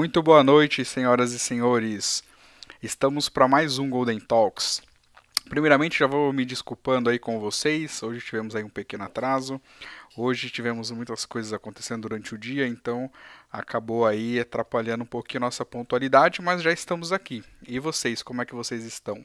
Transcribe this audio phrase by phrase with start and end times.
[0.00, 2.24] Muito boa noite, senhoras e senhores.
[2.82, 4.80] Estamos para mais um Golden Talks.
[5.46, 8.02] Primeiramente, já vou me desculpando aí com vocês.
[8.02, 9.60] Hoje tivemos aí um pequeno atraso.
[10.16, 13.12] Hoje tivemos muitas coisas acontecendo durante o dia, então
[13.52, 17.44] acabou aí atrapalhando um pouquinho a nossa pontualidade, mas já estamos aqui.
[17.68, 19.22] E vocês, como é que vocês estão?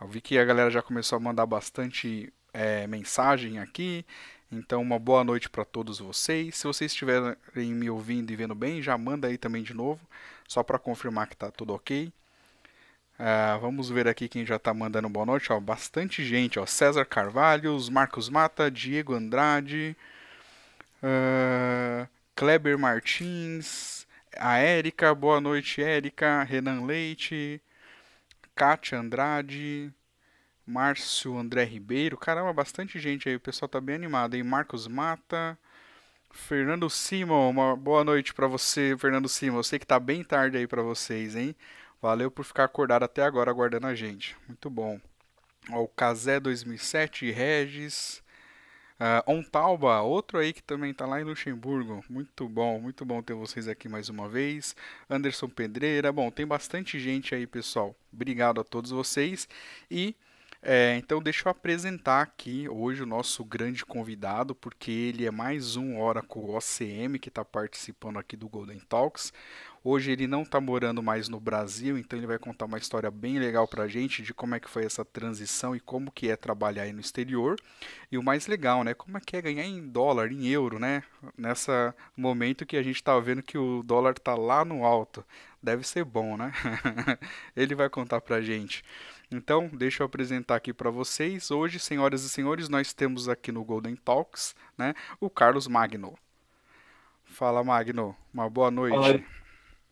[0.00, 4.04] Eu vi que a galera já começou a mandar bastante é, mensagem aqui.
[4.52, 6.56] Então, uma boa noite para todos vocês.
[6.56, 7.36] Se vocês estiverem
[7.72, 10.00] me ouvindo e vendo bem, já manda aí também de novo,
[10.48, 12.12] só para confirmar que está tudo ok.
[13.20, 15.52] Uh, vamos ver aqui quem já está mandando boa noite.
[15.52, 16.58] Ó, bastante gente.
[16.58, 19.96] Ó, César Carvalhos, Marcos Mata, Diego Andrade,
[21.02, 24.06] uh, Kleber Martins,
[24.36, 27.62] a Érica, boa noite, Érica, Renan Leite,
[28.56, 29.92] Kátia Andrade,
[30.70, 34.44] Márcio André Ribeiro, caramba, bastante gente aí, o pessoal tá bem animado, hein?
[34.44, 35.58] Marcos Mata,
[36.30, 39.58] Fernando Simon, uma boa noite para você, Fernando Simon.
[39.58, 41.56] Eu sei que tá bem tarde aí para vocês, hein?
[42.00, 44.36] Valeu por ficar acordado até agora aguardando a gente.
[44.46, 45.00] Muito bom.
[45.72, 48.22] Ó, o Casé 2007, Regis,
[49.00, 52.04] uh, Ontalba, outro aí que também tá lá em Luxemburgo.
[52.08, 54.76] Muito bom, muito bom ter vocês aqui mais uma vez.
[55.10, 57.92] Anderson Pedreira, bom, tem bastante gente aí, pessoal.
[58.12, 59.48] Obrigado a todos vocês
[59.90, 60.14] e
[60.62, 65.74] é, então, deixa eu apresentar aqui hoje o nosso grande convidado, porque ele é mais
[65.74, 69.32] um Oracle OCM que está participando aqui do Golden Talks.
[69.82, 73.38] Hoje ele não está morando mais no Brasil, então ele vai contar uma história bem
[73.38, 76.36] legal para a gente de como é que foi essa transição e como que é
[76.36, 77.56] trabalhar aí no exterior.
[78.12, 78.92] E o mais legal, né?
[78.92, 81.02] Como é que é ganhar em dólar, em euro, né?
[81.38, 85.24] Nessa momento que a gente está vendo que o dólar está lá no alto.
[85.62, 86.52] Deve ser bom, né?
[87.56, 88.84] ele vai contar para a gente.
[89.30, 91.50] Então, deixa eu apresentar aqui para vocês.
[91.50, 96.14] Hoje, senhoras e senhores, nós temos aqui no Golden Talks, né, o Carlos Magno.
[97.24, 98.16] Fala, Magno.
[98.34, 98.96] Uma boa noite.
[98.96, 99.20] Fala,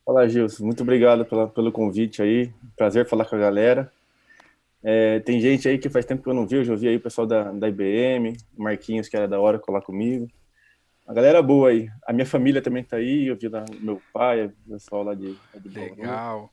[0.04, 0.65] Fala Gilson.
[0.65, 2.53] Muito obrigado pela, pelo convite aí.
[2.76, 3.93] Prazer falar com a galera.
[4.82, 6.56] É, tem gente aí que faz tempo que eu não vi.
[6.56, 9.82] Eu já vi aí o pessoal da, da IBM, Marquinhos, que era da hora colar
[9.82, 10.28] comigo.
[11.06, 11.88] A galera boa aí.
[12.06, 13.28] A minha família também tá aí.
[13.28, 16.50] Eu vi da, meu pai, o pessoal lá de, de Legal.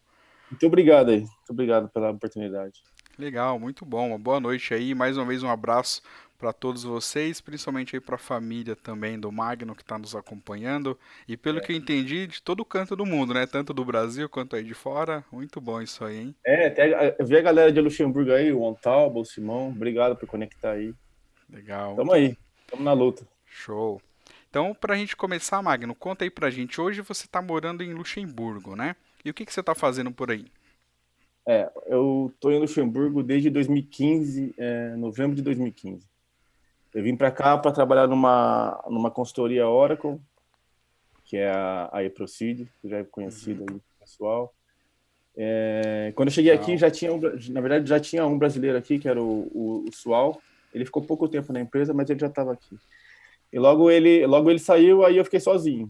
[0.56, 1.20] Muito obrigado aí.
[1.20, 2.82] Muito obrigado pela oportunidade.
[3.20, 4.08] Legal, muito bom.
[4.08, 4.96] Uma boa noite aí.
[4.96, 6.02] Mais uma vez um abraço
[6.38, 10.98] para todos vocês, principalmente aí para a família também do Magno que está nos acompanhando.
[11.28, 11.62] E pelo é.
[11.62, 13.46] que eu entendi, de todo canto do mundo, né?
[13.46, 15.26] Tanto do Brasil quanto aí de fora.
[15.30, 16.36] Muito bom isso aí, hein?
[16.46, 19.70] É, até, eu vi a galera de Luxemburgo aí, o Ontalba, o Simão.
[19.70, 20.94] Obrigado por conectar aí.
[21.50, 21.98] Legal.
[21.98, 23.28] Tamo aí, tamo na luta.
[23.46, 24.02] Show.
[24.50, 26.80] Então, para a gente começar, Magno, conta aí para a gente.
[26.80, 28.96] Hoje você está morando em Luxemburgo, né?
[29.26, 30.46] E o que, que você está fazendo por aí?
[31.48, 36.08] É, eu estou em Luxemburgo desde 2015, é, novembro de 2015.
[36.94, 40.22] Eu vim para cá para trabalhar numa, numa consultoria Oracle,
[41.24, 43.76] que é a, a eProcede, que já é conhecida uhum.
[43.76, 44.54] aí pessoal.
[45.36, 47.12] É, quando eu cheguei aqui, já tinha,
[47.50, 50.40] na verdade, já tinha um brasileiro aqui, que era o, o, o Sual.
[50.72, 52.78] Ele ficou pouco tempo na empresa, mas ele já estava aqui.
[53.52, 55.90] E logo ele, logo ele saiu, aí eu fiquei sozinho.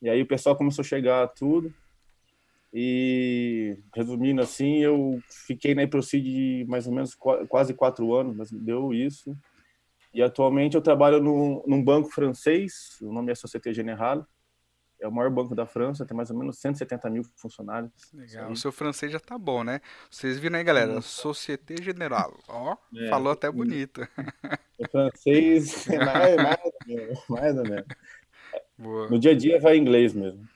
[0.00, 1.72] E aí o pessoal começou a chegar tudo.
[2.80, 7.12] E, resumindo assim, eu fiquei na Iprocid mais ou menos
[7.48, 9.36] quase quatro anos, mas deu isso.
[10.14, 14.22] E atualmente eu trabalho no, num banco francês, o nome é Société Générale.
[15.00, 17.90] É o maior banco da França, tem mais ou menos 170 mil funcionários.
[18.14, 19.80] Legal, o seu francês já tá bom, né?
[20.08, 20.98] Vocês viram aí, galera?
[20.98, 21.02] Hum.
[21.02, 22.34] Société Générale.
[22.46, 24.06] Ó, é, falou até bonito.
[24.78, 27.86] O francês, mais, mais, ou menos, mais ou menos.
[28.78, 29.08] Boa.
[29.08, 30.46] No dia a dia vai inglês mesmo.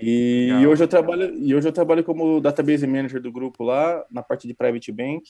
[0.00, 4.04] E, e, hoje eu trabalho e hoje eu trabalho como database manager do grupo lá
[4.10, 5.22] na parte de private bank.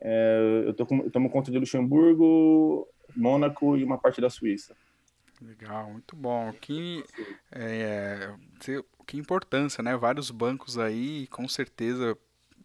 [0.00, 4.76] É, eu tô com, eu tomo conta de Luxemburgo, Mônaco e uma parte da Suíça.
[5.40, 6.52] Legal, muito bom.
[6.60, 7.04] Que
[7.52, 8.34] é,
[9.06, 9.96] que importância, né?
[9.96, 12.16] Vários bancos aí, com certeza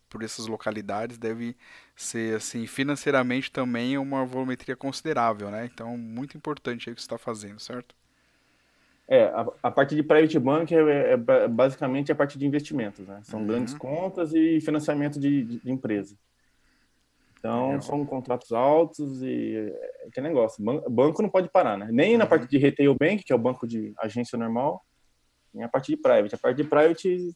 [0.09, 1.57] por essas localidades deve
[1.95, 5.65] ser assim financeiramente também uma volumetria considerável, né?
[5.65, 7.95] Então muito importante aí o que você está fazendo, certo?
[9.07, 13.05] É, a, a, parte de private bank é, é, é, basicamente a parte de investimentos,
[13.05, 13.19] né?
[13.23, 13.47] São uhum.
[13.47, 16.17] grandes contas e financiamento de, de, de empresa.
[17.37, 17.81] Então, Legal.
[17.81, 20.63] são contratos altos e é, que negócio.
[20.89, 21.89] Banco não pode parar, né?
[21.91, 22.19] Nem uhum.
[22.19, 24.81] na parte de retail bank, que é o banco de agência normal,
[25.53, 26.35] nem a parte de private.
[26.35, 27.35] A parte de private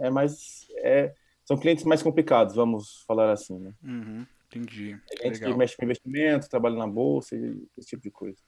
[0.00, 0.66] é mais...
[0.78, 1.14] É,
[1.44, 3.72] são clientes mais complicados, vamos falar assim, né?
[3.84, 4.26] Uhum.
[4.46, 4.98] Entendi.
[5.20, 7.36] A gente que mexe com investimento, trabalha na bolsa,
[7.76, 8.38] esse tipo de coisa.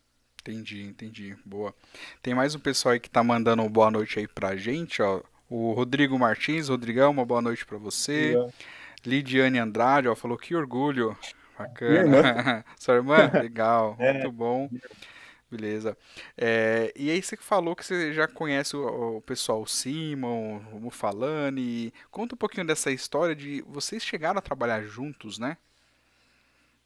[0.46, 1.36] Entendi, entendi.
[1.44, 1.74] Boa.
[2.22, 5.20] Tem mais um pessoal aí que tá mandando uma boa noite aí pra gente, ó.
[5.50, 8.30] O Rodrigo Martins, Rodrigão, uma boa noite para você.
[8.30, 8.52] Yeah.
[9.04, 11.18] Lidiane Andrade, ó, falou que orgulho.
[11.58, 12.64] Bacana.
[12.78, 13.28] Sua irmã?
[13.34, 14.12] Legal, é.
[14.12, 14.70] muito bom.
[15.50, 15.98] Beleza.
[16.38, 20.78] É, e aí você falou que você já conhece o, o pessoal, o Simon, o
[20.78, 21.92] Mufalani.
[22.08, 25.56] Conta um pouquinho dessa história de vocês chegaram a trabalhar juntos, né?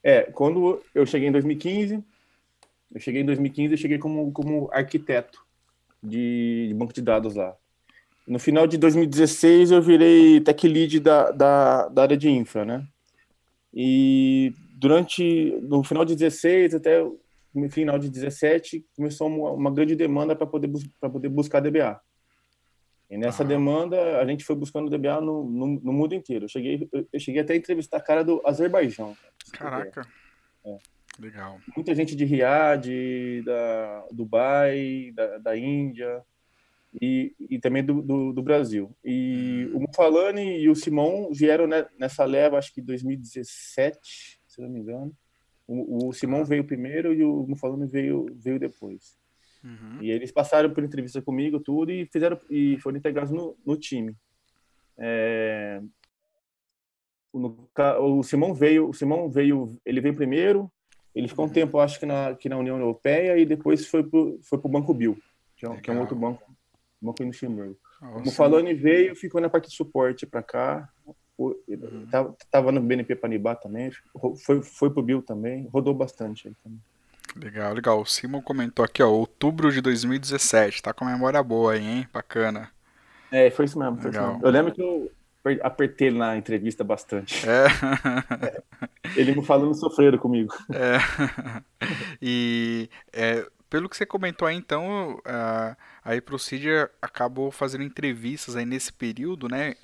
[0.03, 2.03] É, quando eu cheguei em 2015,
[2.93, 5.45] eu cheguei em 2015, eu cheguei como, como arquiteto
[6.03, 7.57] de, de banco de dados lá.
[8.27, 12.87] No final de 2016, eu virei tech lead da, da, da área de infra, né?
[13.73, 17.05] E durante, no final de 16 até
[17.55, 20.71] no final de 17, começou uma, uma grande demanda para poder,
[21.01, 22.01] para poder buscar DBA.
[23.11, 23.47] E nessa ah.
[23.47, 26.45] demanda, a gente foi buscando DBA no, no, no mundo inteiro.
[26.45, 29.17] Eu cheguei, eu cheguei até a entrevistar a cara do Azerbaijão.
[29.53, 30.07] Caraca.
[30.65, 30.77] É.
[31.19, 31.61] Legal.
[31.77, 36.25] Muita gente de Riad, da Dubai, da, da Índia
[37.01, 38.95] e, e também do, do, do, Brasil.
[39.05, 39.79] E hum.
[39.79, 41.67] o Mufalani e o Simão vieram
[41.99, 45.13] nessa leva, acho que 2017, se não me engano.
[45.67, 49.19] O, o Simão veio primeiro e o Mufalani veio, veio depois.
[49.63, 50.03] Uhum.
[50.03, 54.17] E eles passaram por entrevista comigo, tudo, e fizeram e foram integrados no, no time.
[54.99, 55.81] É,
[57.33, 57.69] no,
[58.01, 60.71] o Simão veio, o Simão veio, ele veio primeiro,
[61.15, 61.55] ele ficou um uhum.
[61.55, 64.95] tempo, acho que na, que na União Europeia, e depois foi pro, foi pro Banco
[64.95, 65.19] Bill,
[65.57, 66.43] que é, que é um outro banco,
[67.01, 67.77] banco em Luxemburgo.
[68.01, 70.89] o Mufalani veio, ficou na parte de suporte para cá,
[71.41, 72.07] Uhum.
[72.11, 73.91] Tava, tava, no BNP Panibá também,
[74.45, 76.79] foi, foi pro Bill também, rodou bastante aí também.
[77.37, 78.01] Legal, legal.
[78.01, 80.83] O Simon comentou aqui, ó, outubro de 2017.
[80.83, 82.09] Tá com a memória boa aí, hein?
[82.13, 82.71] Bacana.
[83.31, 84.01] É, foi isso mesmo.
[84.01, 84.41] Foi isso mesmo.
[84.43, 85.11] Eu lembro que eu
[85.63, 87.47] apertei na entrevista bastante.
[87.49, 88.63] É.
[89.17, 90.55] ele me falando sofreram comigo.
[90.73, 90.99] É.
[92.21, 98.67] E é, pelo que você comentou aí, então, a, a Procedure acabou fazendo entrevistas aí
[98.67, 99.75] nesse período, né?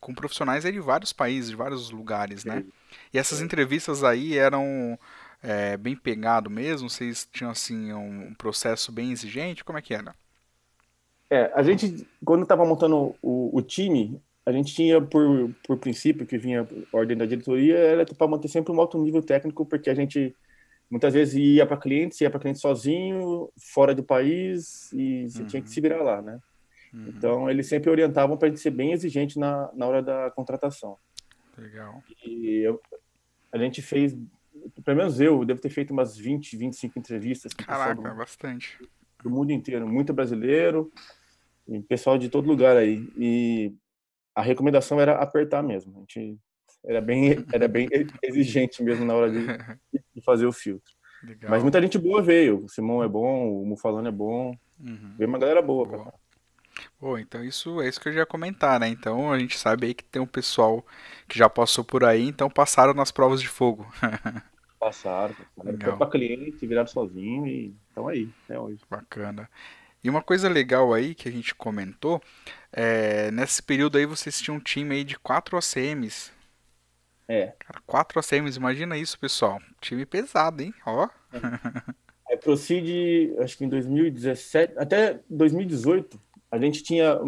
[0.00, 2.64] com profissionais de vários países, de vários lugares, né?
[3.12, 4.98] E essas entrevistas aí eram
[5.42, 6.88] é, bem pegado mesmo?
[6.88, 9.64] Vocês tinham assim um processo bem exigente?
[9.64, 10.14] Como é que era?
[11.30, 16.26] É, a gente quando estava montando o, o, time, a gente tinha por, por princípio
[16.26, 19.94] que vinha ordem da diretoria era para manter sempre um alto nível técnico, porque a
[19.94, 20.34] gente
[20.90, 25.46] muitas vezes ia para clientes, ia para cliente sozinho, fora do país e você uhum.
[25.48, 26.40] tinha que se virar lá, né?
[26.94, 27.08] Uhum.
[27.08, 30.96] Então, eles sempre orientavam para a gente ser bem exigente na, na hora da contratação.
[31.54, 32.02] Legal.
[32.24, 32.80] E eu,
[33.52, 34.16] a gente fez,
[34.82, 37.52] pelo menos eu, devo ter feito umas 20, 25 entrevistas.
[37.52, 38.78] Caraca, do, bastante.
[39.22, 40.90] Do mundo inteiro, muito brasileiro,
[41.86, 43.06] pessoal de todo lugar aí.
[43.14, 43.74] E
[44.38, 45.96] a recomendação era apertar mesmo.
[45.96, 46.38] A gente
[46.84, 47.88] era bem, era bem
[48.22, 49.44] exigente mesmo na hora de,
[50.14, 50.92] de fazer o filtro.
[51.24, 51.50] Legal.
[51.50, 52.64] Mas muita gente boa veio.
[52.64, 54.54] O Simão é bom, o Mufalano é bom.
[54.78, 55.14] Uhum.
[55.18, 56.14] Veio uma galera boa, boa.
[57.00, 58.88] Pô, então isso é isso que eu já ia comentar, né?
[58.88, 60.86] Então a gente sabe aí que tem um pessoal
[61.26, 63.84] que já passou por aí, então passaram nas provas de fogo.
[64.78, 65.80] passaram, passaram.
[65.80, 68.78] Foi pra cliente, viraram sozinho e estão aí, até hoje.
[68.88, 69.50] Bacana.
[70.02, 72.22] E uma coisa legal aí que a gente comentou,
[72.72, 76.30] é, nesse período aí vocês tinham um time aí de quatro ACMs.
[77.26, 77.52] É.
[77.58, 79.60] Cara, quatro ACMs, imagina isso, pessoal.
[79.80, 80.72] Time pesado, hein?
[80.86, 81.08] Ó.
[82.28, 82.34] É.
[82.34, 87.18] é acho que em 2017, até 2018, a gente tinha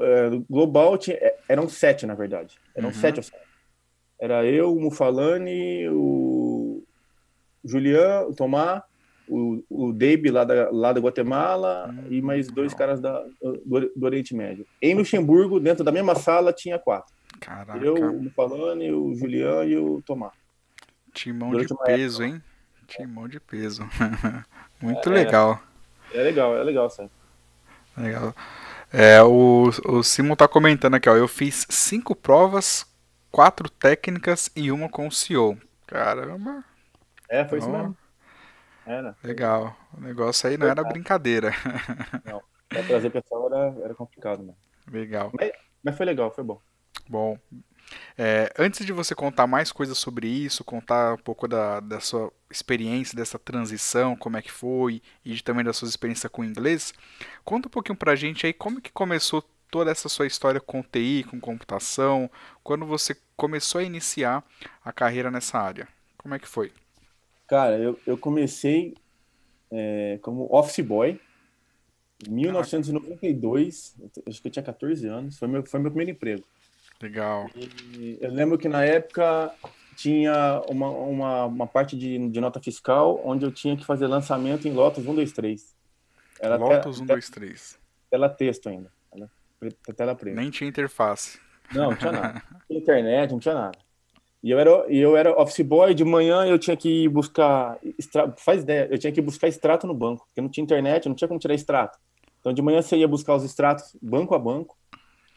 [0.00, 2.94] é, global tinha, é, eram sete na verdade eram uhum.
[2.94, 3.20] sete
[4.18, 6.82] era eu o Mufalani o
[7.64, 8.82] Julian o Tomás
[9.32, 12.06] o, o Dave lá da, lá da Guatemala uhum.
[12.10, 16.52] e mais dois caras da, do, do, Oriente Médio em Luxemburgo dentro da mesma sala
[16.52, 17.78] tinha quatro Caraca.
[17.84, 20.32] eu o Mufalani o Julian e o Tomás
[21.14, 22.36] timão Durante de peso época.
[22.36, 22.42] hein
[22.86, 23.88] timão de peso
[24.80, 25.60] muito é, legal
[26.12, 27.10] é legal é legal sabe
[27.96, 28.34] Legal.
[28.92, 31.16] É, o, o Simon tá comentando aqui, ó.
[31.16, 32.86] Eu fiz cinco provas,
[33.30, 35.58] quatro técnicas e uma com o CEO.
[35.86, 36.64] Caramba.
[37.28, 37.96] É, foi então, isso mesmo.
[38.86, 39.16] Era.
[39.22, 39.76] Legal.
[39.96, 41.52] O negócio aí não era brincadeira.
[42.24, 42.42] Não.
[42.68, 44.56] Pra trazer pessoal era, era complicado, mano.
[44.90, 45.30] Legal.
[45.38, 46.60] Mas, mas foi legal, foi bom.
[47.08, 47.38] Bom.
[48.16, 52.32] É, antes de você contar mais coisas sobre isso, contar um pouco da, da sua
[52.50, 56.94] experiência, dessa transição, como é que foi, e também das suas experiências com o inglês,
[57.44, 61.24] conta um pouquinho pra gente aí como que começou toda essa sua história com TI,
[61.28, 62.30] com computação,
[62.62, 64.44] quando você começou a iniciar
[64.84, 65.88] a carreira nessa área.
[66.18, 66.72] Como é que foi?
[67.52, 68.94] Cara, eu, eu comecei
[69.70, 71.20] é, como office boy
[72.26, 73.94] em 1992,
[74.26, 76.42] acho que eu tinha 14 anos, foi meu, foi meu primeiro emprego.
[77.02, 77.50] Legal.
[77.54, 79.52] E eu lembro que na época
[79.98, 84.66] tinha uma, uma, uma parte de, de nota fiscal onde eu tinha que fazer lançamento
[84.66, 85.76] em Lotus 1, 2, 3.
[86.40, 87.78] Era Lotus 1, 2, 3.
[88.10, 88.90] Tela texto ainda.
[89.94, 90.40] Tela preta.
[90.40, 91.38] Nem tinha interface.
[91.74, 92.42] Não, não tinha nada.
[92.50, 93.78] Não tinha internet, não tinha nada.
[94.42, 97.78] E eu era, eu era office boy, de manhã eu tinha que ir buscar.
[97.98, 101.14] Extra, faz ideia, eu tinha que buscar extrato no banco, porque não tinha internet, não
[101.14, 101.98] tinha como tirar extrato.
[102.40, 104.76] Então de manhã você ia buscar os extratos banco a banco.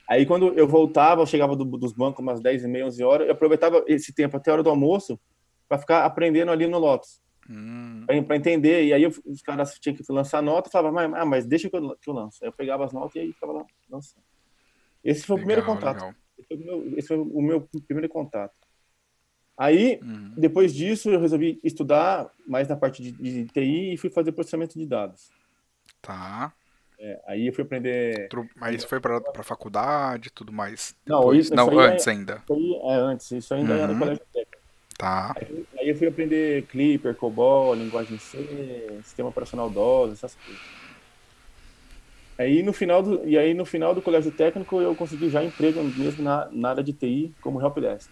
[0.09, 3.27] Aí quando eu voltava, eu chegava do, dos bancos umas 10 e meia, 11 horas,
[3.27, 5.19] eu aproveitava esse tempo até a hora do almoço
[5.67, 7.21] para ficar aprendendo ali no Lotus.
[7.47, 8.05] Hum.
[8.07, 8.85] Para entender.
[8.85, 11.69] E aí eu, os caras tinham que lançar nota, eu falava, mas, ah, mas deixa
[11.69, 12.39] que eu, que eu lanço.
[12.41, 14.23] Aí eu pegava as notas e aí ficava lá lançando.
[15.03, 16.15] Esse foi legal, o primeiro contato.
[16.37, 18.64] Esse foi o, meu, esse foi o meu primeiro contato.
[19.57, 20.33] Aí, uhum.
[20.35, 24.77] depois disso, eu resolvi estudar mais na parte de, de TI e fui fazer processamento
[24.77, 25.29] de dados.
[26.01, 26.51] Tá.
[26.99, 28.27] É, aí eu fui aprender.
[28.55, 30.95] Mas foi para faculdade e tudo mais?
[31.05, 31.23] Depois...
[31.23, 32.43] Não, isso, Não isso antes é, ainda.
[32.43, 33.79] Isso é antes, isso ainda uhum.
[33.79, 34.65] era no colégio técnico.
[34.97, 35.33] Tá.
[35.35, 40.61] Aí, aí, eu fui aprender Clipper, COBOL, linguagem C, sistema operacional DOS, essas coisas.
[42.37, 45.81] Aí no final do, e aí no final do colégio técnico eu consegui já emprego
[45.81, 48.09] mesmo na, na área de TI como helpdesk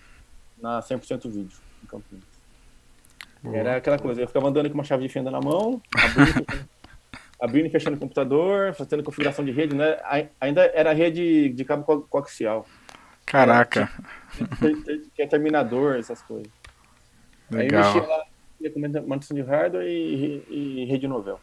[0.63, 2.23] na 100% vídeo, em Campinas.
[3.43, 3.57] Boa.
[3.57, 6.45] Era aquela coisa, eu ficava andando com uma chave de fenda na mão, abrindo,
[7.37, 9.99] abrindo e fechando o computador, fazendo configuração de rede, né?
[10.39, 12.65] Ainda era rede de cabo coaxial.
[13.25, 13.91] Caraca.
[15.13, 16.47] Tinha, terminador, essas coisas.
[17.51, 17.83] Legal.
[17.83, 18.25] Aí mexia lá
[18.73, 18.79] com
[19.09, 21.41] manutenção de hardware e, e rede novel.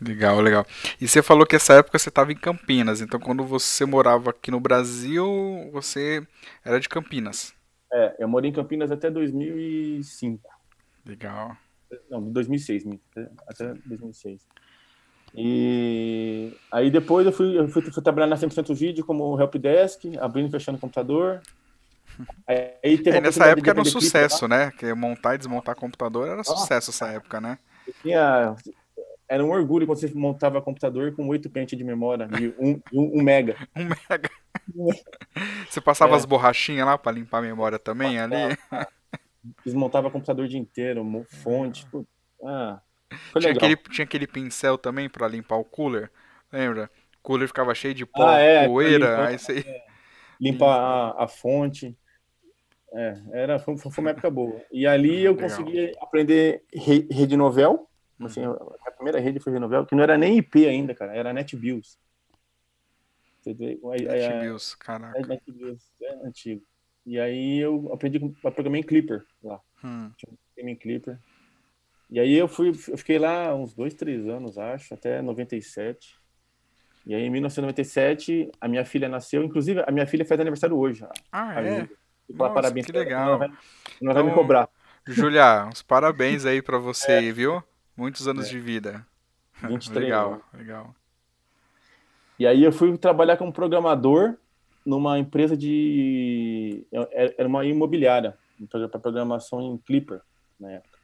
[0.00, 0.64] Legal, legal.
[1.00, 4.48] E você falou que essa época você estava em Campinas, então quando você morava aqui
[4.48, 5.26] no Brasil,
[5.72, 6.24] você
[6.64, 7.57] era de Campinas.
[7.92, 10.48] É, eu morei em Campinas até 2005.
[11.06, 11.56] Legal.
[12.10, 12.84] Não, 2006,
[13.46, 14.46] até 2006.
[15.34, 20.48] E aí depois eu fui, eu fui, fui trabalhar na 100% Vídeo como helpdesk, abrindo
[20.48, 21.40] e fechando o computador.
[22.46, 24.70] Aí, aí é, nessa época era um sucesso, clipe, né?
[24.72, 27.58] Que montar e desmontar computador era ah, sucesso essa época, né?
[28.02, 28.56] Tinha,
[29.28, 32.80] era um orgulho quando você montava computador com 8 pentes de memória, de 1 um,
[32.92, 33.56] um, um mega.
[33.76, 34.30] Um mega.
[35.68, 36.16] Você passava é.
[36.16, 38.34] as borrachinhas lá para limpar a memória também ali?
[39.64, 41.04] Desmontava o computador o dia inteiro,
[41.42, 41.86] fonte.
[42.44, 42.80] Ah,
[43.38, 46.10] tinha, aquele, tinha aquele pincel também para limpar o cooler,
[46.52, 46.90] lembra?
[47.18, 49.58] O cooler ficava cheio de pó, ah, é, poeira, limpar, aí você...
[49.60, 49.84] É,
[50.40, 51.96] limpar a, a, fonte.
[52.92, 54.60] É, era, foi, foi, uma época boa.
[54.72, 55.48] E ali eu Legal.
[55.48, 57.88] consegui aprender rede novel.
[58.20, 58.56] Assim, uhum.
[58.86, 61.32] a primeira rede foi rede novel, que não era nem IP ainda, cara, era
[63.46, 64.02] NetBIOS.
[64.02, 65.18] NetBIOS, caraca.
[65.18, 66.62] É, é antigo.
[67.06, 69.60] E aí eu aprendi a programar em Clipper lá.
[69.82, 70.10] Hum.
[70.16, 71.18] Tinha em Clipper.
[72.10, 76.18] E aí eu fui, eu fiquei lá uns dois, três anos, acho, até 97.
[77.06, 81.06] E aí em 1997 a minha filha nasceu, inclusive a minha filha faz aniversário hoje.
[81.32, 81.88] Ah, é?
[82.28, 83.32] Nossa, parabéns que legal.
[83.32, 84.68] Não vai, então, vai me então, cobrar.
[85.06, 87.32] Julia, uns parabéns aí para você, é.
[87.32, 87.62] viu?
[87.96, 88.50] Muitos anos é.
[88.50, 89.06] de vida.
[89.62, 90.44] 23 legal, anos.
[90.52, 90.94] legal.
[92.38, 94.36] E aí eu fui trabalhar como programador
[94.86, 96.86] numa empresa de.
[97.36, 98.36] Era uma imobiliária,
[98.70, 100.20] para programação em Clipper
[100.58, 100.98] na época.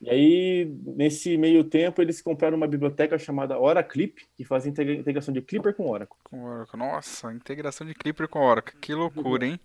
[0.00, 5.42] E aí, nesse meio tempo, eles compraram uma biblioteca chamada Oraclip, que faz integração de
[5.42, 6.16] Clipper com Oracle.
[6.24, 6.78] Com Oracle.
[6.78, 8.74] Nossa, integração de Clipper com Oracle.
[8.80, 9.60] Que loucura, hein?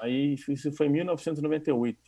[0.00, 1.98] Aí, isso foi em 1998.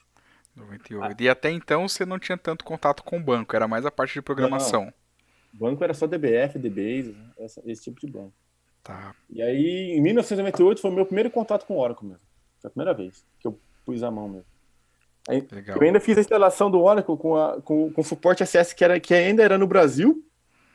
[0.57, 1.05] 98.
[1.05, 1.23] Ah.
[1.23, 4.15] E até então você não tinha tanto contato com o banco, era mais a parte
[4.15, 4.87] de programação.
[4.87, 4.93] Não,
[5.53, 8.33] Banco era só DBF, DBase, esse, esse tipo de banco.
[8.83, 9.15] Tá.
[9.29, 12.23] E aí, em 1998 foi o meu primeiro contato com o Oracle mesmo.
[12.61, 14.47] Foi a primeira vez que eu pus a mão mesmo.
[15.29, 15.77] Aí, Legal.
[15.77, 18.99] Eu ainda fiz a instalação do Oracle com, a, com, com suporte SS que, era,
[18.99, 20.25] que ainda era no Brasil,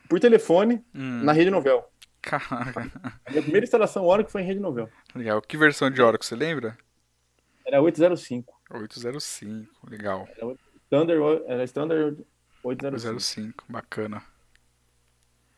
[0.07, 1.23] por telefone, hum.
[1.23, 1.83] na rede Novel.
[2.21, 2.91] Caraca.
[3.25, 4.89] A minha primeira instalação Oracle foi em rede Novel.
[5.15, 5.41] Legal.
[5.41, 6.77] Que versão de Oracle você lembra?
[7.65, 8.53] Era 805.
[8.71, 10.27] 805, legal.
[10.37, 10.55] Era
[10.85, 12.25] Standard, era Standard
[12.63, 13.13] 805.
[13.13, 14.23] 805, bacana.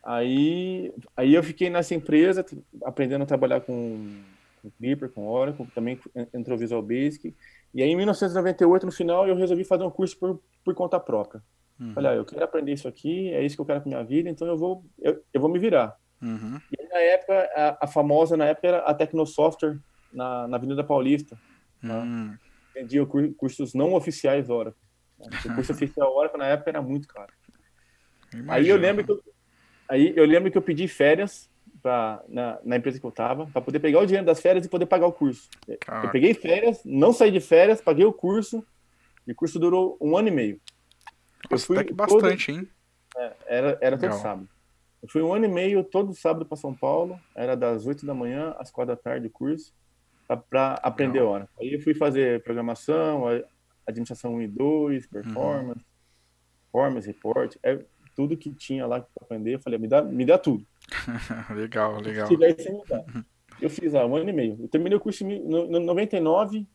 [0.07, 2.45] Aí, aí eu fiquei nessa empresa
[2.85, 4.21] aprendendo a trabalhar com,
[4.61, 5.99] com Clipper, com Oracle, também
[6.33, 7.35] entrou Visual Basic.
[7.73, 11.43] E aí em 1998, no final, eu resolvi fazer um curso por, por conta própria.
[11.77, 11.93] Uhum.
[11.93, 14.29] Falei, ah, eu quero aprender isso aqui, é isso que eu quero para minha vida,
[14.29, 15.93] então eu vou, eu, eu vou me virar.
[16.21, 16.57] Uhum.
[16.71, 19.77] E aí, na época, a, a, famosa na época era a Tecnosoftware,
[20.13, 21.37] na, na Avenida Paulista.
[21.83, 22.31] Uhum.
[22.31, 22.39] Tá?
[22.73, 24.81] Vendia cursos não oficiais Oracle.
[25.19, 27.33] O curso oficial Oracle na época era muito caro.
[28.33, 28.53] Imagina.
[28.53, 29.21] Aí eu lembro que eu,
[29.89, 31.49] Aí eu lembro que eu pedi férias
[31.81, 34.69] pra, na, na empresa que eu tava, para poder pegar o dinheiro das férias e
[34.69, 35.49] poder pagar o curso.
[35.79, 36.07] Caraca.
[36.07, 38.65] Eu peguei férias, não saí de férias, paguei o curso,
[39.25, 40.61] e o curso durou um ano e meio.
[41.49, 42.59] Eu fui até que bastante, todo...
[42.59, 42.67] hein?
[43.15, 44.47] É, era, era todo sábado.
[45.01, 48.13] Eu fui um ano e meio, todo sábado para São Paulo, era das 8 da
[48.13, 49.73] manhã às 4 da tarde o curso,
[50.49, 51.33] para aprender Legal.
[51.33, 51.49] hora.
[51.59, 53.23] Aí eu fui fazer programação,
[53.85, 55.09] administração 1 e 2, uhum.
[55.09, 55.85] performance, uhum.
[56.71, 57.55] performance, report.
[57.63, 57.79] É,
[58.17, 60.65] tudo que tinha lá para aprender, eu falei, me dá, me dá tudo.
[61.55, 62.27] legal, legal.
[62.27, 63.05] Se tiver, você me dá.
[63.61, 64.57] Eu fiz há um ano e meio.
[64.59, 66.67] Eu terminei o curso em 99,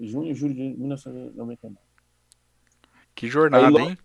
[0.00, 1.76] junho, julho de 1999.
[3.14, 3.98] Que jornada, Aí, hein?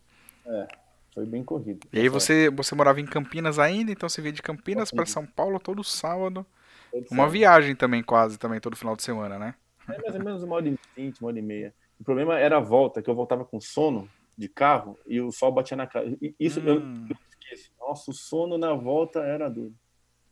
[0.46, 0.68] É,
[1.14, 1.88] foi bem corrido.
[1.92, 5.26] E aí você, você morava em Campinas ainda, então você via de Campinas pra São
[5.26, 6.46] Paulo todo sábado.
[6.92, 7.32] Todo Uma sábado.
[7.32, 9.56] viagem também, quase, também, todo final de semana, né?
[9.90, 11.74] É mais ou menos uma hora e vinte, uma hora e meia.
[11.98, 15.52] O problema era a volta, que eu voltava com sono de carro e o sol
[15.52, 16.06] batia na cara.
[16.40, 17.72] Isso eu Hum, eu esqueço.
[17.80, 19.76] Nossa, o sono na volta era duro.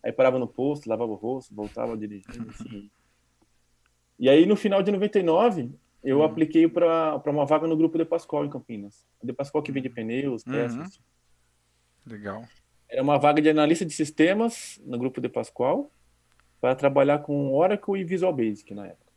[0.04, 2.90] Aí parava no posto, lavava o rosto, voltava dirigindo, assim.
[4.18, 5.72] E aí no final de 99,
[6.04, 6.24] eu Hum.
[6.24, 9.06] apliquei para uma vaga no grupo De Pascoal em Campinas.
[9.22, 10.54] De Pascoal que vende pneus, Uhum.
[10.54, 11.00] peças.
[12.06, 12.44] legal.
[12.90, 15.92] Era uma vaga de analista de sistemas no grupo De Pascoal
[16.60, 19.09] para trabalhar com Oracle e Visual Basic na época.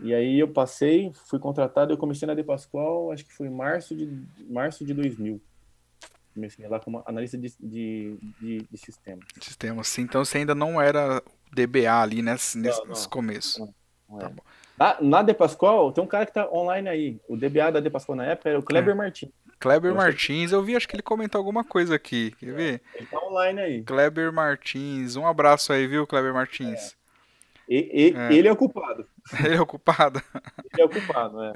[0.00, 3.50] E aí eu passei, fui contratado, eu comecei na De Pascoal, acho que foi em
[3.50, 4.10] março de,
[4.48, 5.40] março de 2000.
[6.34, 9.24] Comecei lá como analista de, de, de, de sistemas.
[9.40, 11.22] Sistema assim, então você ainda não era
[11.52, 12.90] DBA ali nesse, nesse, Não, não.
[12.94, 13.60] nesse começo.
[13.60, 14.28] Não Tá é.
[14.30, 14.42] bom.
[14.76, 17.20] Na, na De Pascoal, tem um cara que tá online aí.
[17.28, 18.96] O DBA da De Pascoal na época era o Kleber É.
[18.96, 19.30] Martins.
[19.60, 22.32] Kleber Eu Martins, eu vi, acho que ele comentou alguma coisa aqui.
[22.32, 22.82] Quer ver?
[22.96, 23.82] Ele tá online aí.
[23.84, 26.96] Kleber Martins, um abraço aí, viu, Kleber Martins?
[27.68, 28.32] E- e- É.
[28.34, 29.06] Ele é o culpado.
[29.44, 30.20] Ele é ocupado.
[30.72, 31.52] Ele é o culpado, é.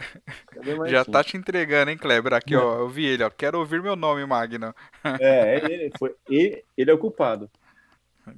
[0.46, 1.12] Kleber Já Martins.
[1.12, 2.32] tá te entregando, hein, Kleber?
[2.32, 3.28] Aqui, ó, eu vi ele, ó.
[3.30, 4.74] Quero ouvir meu nome, Magno.
[5.20, 7.50] É, é ele, foi, ele, ele é o culpado.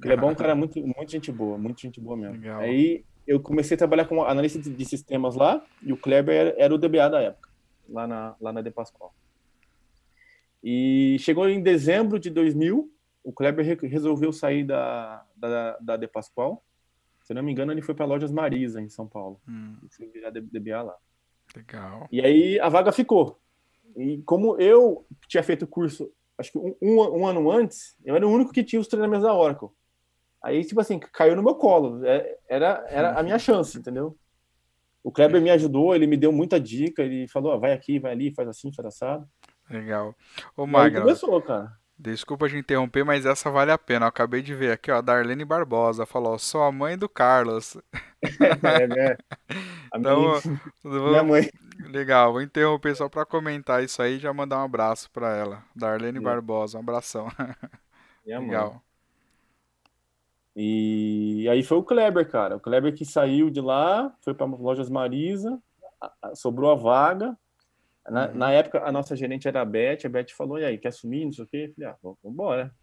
[0.03, 2.35] Ele é bom, um cara muito, muito gente boa, muito gente boa mesmo.
[2.35, 2.59] Legal.
[2.61, 6.55] Aí eu comecei a trabalhar como analista de, de sistemas lá, e o Kleber era,
[6.57, 7.49] era o DBA da época,
[7.89, 9.13] lá na, lá na De Pascoal.
[10.63, 12.89] E chegou em dezembro de 2000,
[13.23, 16.63] o Kleber re- resolveu sair da, da, da De Pascoal.
[17.31, 19.39] Se eu não me engano, ele foi para Lojas Marisa, em São Paulo.
[19.47, 20.97] Hum, foi virar DBA lá.
[21.55, 22.05] legal.
[22.11, 23.39] E aí a vaga ficou.
[23.95, 28.17] E como eu tinha feito o curso, acho que um, um- um ano antes, eu
[28.17, 29.69] era o único que tinha os treinamentos da Oracle.
[30.43, 32.05] Aí, tipo assim, caiu no meu colo.
[32.05, 34.17] É- Era, era a minha chance, entendeu?
[35.01, 38.11] O Kleber me ajudou, ele me deu muita dica, ele falou, ó, vai aqui, vai
[38.11, 39.25] ali, faz assim, faz assado.
[39.69, 40.13] Legal.
[40.57, 41.71] Ô, E Magno, começou, cara.
[42.01, 44.05] Desculpa te interromper, mas essa vale a pena.
[44.05, 47.77] Eu acabei de ver aqui, ó, Darlene Barbosa falou, sou a mãe do Carlos.
[48.63, 49.17] É, né?
[49.91, 50.41] A Então, minha,
[50.83, 51.49] Vou- minha mãe.
[51.87, 55.63] Legal, vou interromper só pra comentar isso aí e já mandar um abraço pra ela.
[55.75, 56.21] Darlene É.
[56.21, 57.27] Barbosa, um abração.
[58.23, 58.49] Minha mãe.
[58.49, 58.83] Legal.
[60.55, 62.57] E aí foi o Kleber, cara.
[62.57, 65.57] O Kleber que saiu de lá, foi para Lojas Marisa,
[65.99, 67.35] a- a- sobrou a vaga.
[68.09, 68.35] Na, Uhum.
[68.35, 69.99] na época, a nossa gerente era a Beth.
[70.05, 71.25] A Beth falou: e aí, quer assumir?
[71.25, 71.65] Não sei o quê.
[71.69, 72.73] Eu falei: ah, vamos embora.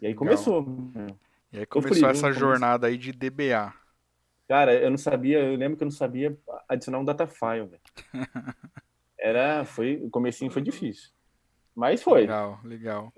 [0.00, 0.18] E aí Legal.
[0.18, 0.66] começou.
[1.52, 3.72] E aí começou frio, essa jornada aí de DBA.
[4.46, 6.36] Cara, eu não sabia, eu lembro que eu não sabia
[6.68, 7.82] adicionar um data file, velho.
[9.18, 11.10] Era, foi, o comecinho foi difícil.
[11.74, 12.20] Mas foi.
[12.22, 13.12] Legal, legal.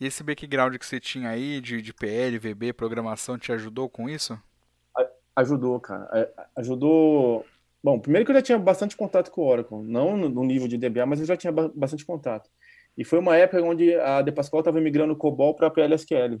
[0.00, 4.08] E esse background que você tinha aí de, de PL, VB, programação, te ajudou com
[4.08, 4.40] isso?
[5.36, 6.08] Ajudou, cara.
[6.36, 7.46] A- Ajudou.
[7.82, 10.76] Bom, primeiro que eu já tinha bastante contato com o Oracle, não no- nível de
[10.76, 12.50] DBA, mas eu já tinha ba- bastante contato.
[12.96, 16.38] E foi uma época onde a De Pascal estava migrando COBOL para PLSQL.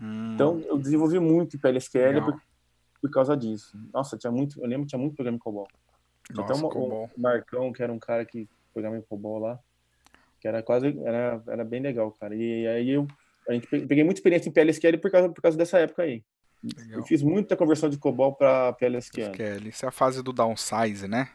[0.00, 2.40] Hum, Então eu desenvolvi muito em PLSQL por,
[3.02, 3.76] por causa disso.
[3.92, 5.68] Nossa, tinha muito, eu lembro que tinha muito programa em COBOL.
[6.26, 7.10] Tinha nossa, até uma- bom.
[7.14, 9.58] o Marcão, que era um cara que programa em COBOL lá,
[10.40, 12.34] que era quase, era, era bem legal, cara.
[12.34, 13.06] E aí eu
[13.46, 16.22] a gente pe- peguei muita experiência em PLSQL por causa, por causa dessa época aí.
[16.76, 16.98] Legal.
[17.00, 19.30] Eu fiz muita conversão de COBOL para PLSQL.
[19.32, 19.68] SQL.
[19.68, 21.28] Isso é a fase do downsize, né?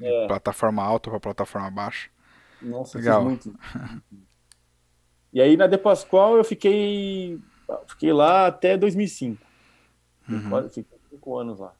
[0.00, 0.26] É.
[0.26, 2.08] Plataforma alta para plataforma baixa.
[2.62, 3.18] Nossa, Legal.
[3.20, 3.58] fiz muito.
[5.32, 7.38] E aí na De Pascoal eu fiquei
[7.88, 9.42] fiquei lá até 2005.
[10.28, 10.48] Uhum.
[10.50, 11.72] Quase- Fiquei cinco anos lá.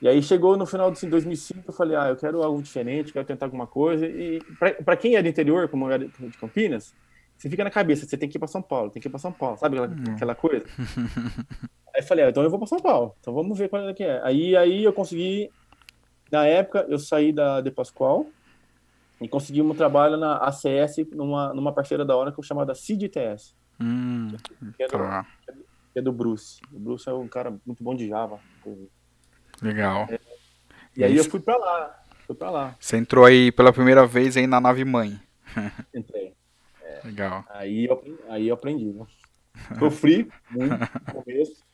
[0.00, 3.24] E aí chegou no final de 2005, eu falei, ah, eu quero algo diferente, quero
[3.24, 4.04] tentar alguma coisa.
[4.06, 4.40] E
[4.84, 6.92] para quem é do interior, como eu era de Campinas,
[7.36, 9.20] você fica na cabeça, você tem que ir para São Paulo, tem que ir para
[9.20, 10.14] São Paulo, sabe aquela, Uhum.
[10.16, 10.64] aquela coisa?
[11.94, 13.94] aí eu falei, ah, então eu vou para São Paulo, então vamos ver qual é
[13.94, 14.20] que é.
[14.24, 15.50] Aí, aí eu consegui,
[16.30, 18.26] na época, eu saí da De Pascoal
[19.20, 24.28] e consegui um trabalho na ACS, numa, numa parceira da Oracle chamada CDTS, Hum,
[24.76, 25.26] que é, do, tá.
[25.92, 26.60] que é do Bruce.
[26.72, 28.38] O Bruce é um cara muito bom de Java.
[29.60, 30.08] Legal.
[30.96, 31.30] E aí eu Isso.
[31.30, 31.98] fui pra lá.
[32.26, 32.76] Fui pra lá.
[32.78, 35.18] Você entrou aí pela primeira vez aí na nave mãe.
[35.94, 36.32] Entrei.
[37.04, 37.44] Legal.
[37.50, 39.04] Aí eu, aprendi- aí eu aprendi, né?
[39.78, 41.64] Sofri muito no começo.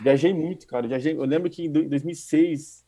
[0.00, 0.86] Viajei muito, cara.
[0.86, 2.84] Viajei, eu lembro que em do- 2006.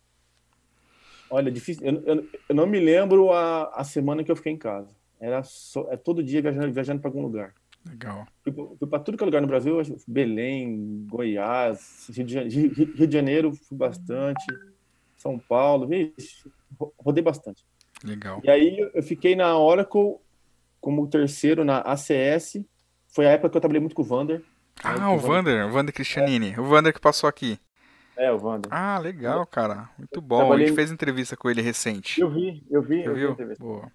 [1.29, 1.85] Olha, difícil.
[1.87, 4.95] Eu, eu, eu não me lembro a, a semana que eu fiquei em casa.
[5.21, 7.55] Era só, é todo dia viajando, viajando para algum lugar.
[7.89, 8.27] Legal.
[8.43, 12.93] Fui, fui para tudo que é lugar no Brasil, Belém, Goiás, Rio de, Jane- Rio-
[13.07, 14.45] de Janeiro, fui bastante.
[15.17, 17.65] São Paulo, vixe, ro- rodei bastante.
[18.03, 18.41] Legal.
[18.43, 20.17] E aí eu fiquei na Oracle
[20.81, 22.65] como terceiro na ACS.
[23.09, 24.43] Foi a época que eu trabalhei muito com o Vander.
[24.85, 26.55] Ah, o Vander, o Vander Cristianini.
[26.59, 27.59] O Vander que passou aqui.
[28.17, 28.71] É, o Vander.
[28.73, 29.89] Ah, legal, cara.
[29.99, 30.37] Muito bom.
[30.37, 32.21] A Trabalhei- gente fez entrevista com ele recente.
[32.21, 33.65] Eu vi, eu vi, Você eu vi a entrevista.
[33.65, 33.91] Boa.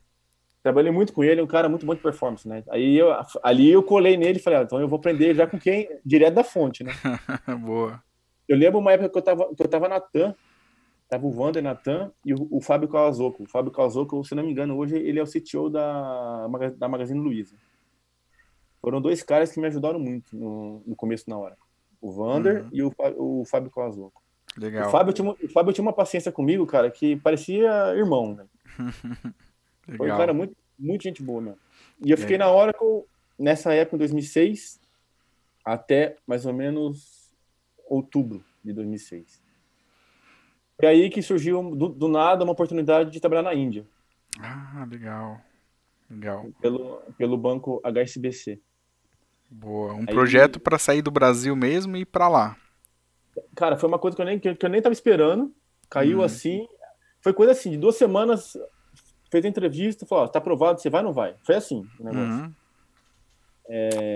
[0.64, 2.64] Trabalhei muito com ele, um cara muito bom de performance, né?
[2.72, 5.60] Aí eu, ali eu colei nele e falei, ah, então eu vou aprender já com
[5.60, 5.88] quem?
[6.04, 6.92] Direto da fonte, né?
[7.62, 8.02] Boa.
[8.48, 10.34] Eu lembro uma época que eu tava, que eu tava na TAM,
[11.08, 13.44] tava o Vander na TAM e o, o Fábio Kawazoku.
[13.44, 17.20] O Fábio Kawazoku, se não me engano, hoje ele é o CTO da, da Magazine
[17.20, 17.56] Luiza.
[18.86, 21.58] Foram dois caras que me ajudaram muito no, no começo na hora.
[22.00, 22.70] O Vander Uhum.
[22.72, 24.22] e o, o Fábio Kawazoku.
[24.56, 24.88] Legal.
[24.88, 28.46] O Fábio, tinha, uma- o Fábio tinha uma paciência comigo, cara, que parecia irmão, né?
[29.98, 31.60] Foi um cara muito, muito gente boa, mesmo.
[32.06, 33.06] E eu fiquei na Oracle
[33.40, 34.80] nessa época, em 2006,
[35.66, 37.32] até mais ou menos
[37.90, 39.42] outubro de 2006.
[40.82, 43.86] E aí que surgiu do, do nada uma oportunidade de trabalhar na Índia,
[44.40, 45.42] Ah, legal.
[46.10, 46.46] Legal.
[46.62, 48.62] pelo, pelo banco HSBC.
[49.50, 49.94] Boa.
[49.94, 52.56] Um Aí- projeto pra sair do Brasil mesmo e ir pra lá.
[53.56, 55.54] Cara, foi uma coisa que eu nem, que eu nem tava esperando.
[55.90, 56.24] Caiu Uhum.
[56.24, 56.68] assim.
[57.22, 58.56] Foi coisa assim, de duas semanas,
[59.32, 61.36] fez a entrevista, falou, ó, tá aprovado, você vai ou não vai?
[61.44, 62.46] Foi assim o negócio.
[62.46, 62.54] Uhum.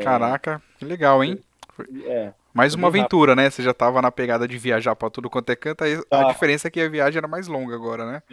[0.03, 1.43] Caraca, que legal, hein?
[2.05, 3.49] É, Mais uma aventura, né?
[3.49, 6.23] Você já tava na pegada de viajar pra tudo quanto é canto, aí a Tá.
[6.31, 8.23] diferença é que a viagem era mais longa agora, né?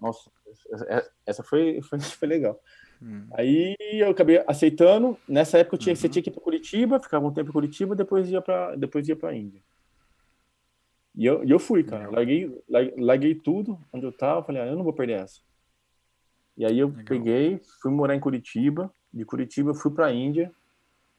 [0.00, 0.30] Nossa,
[0.72, 2.58] essa- essa foi, foi, foi legal.
[3.02, 3.26] Hum.
[3.32, 5.18] Aí eu acabei aceitando.
[5.28, 5.96] Nessa época eu tinha, Uhum.
[5.96, 9.06] você tinha que ir para Curitiba, ficava um tempo em Curitiba, depois ia para depois
[9.08, 9.62] ia para Índia.
[11.14, 12.10] E eu, e eu fui, cara.
[12.10, 15.40] Larguei, lar- larguei tudo onde eu tava, falei, ah, eu não vou perder essa.
[16.56, 17.04] E aí eu Legal.
[17.04, 20.52] peguei, fui morar em Curitiba, de Curitiba eu fui para Índia.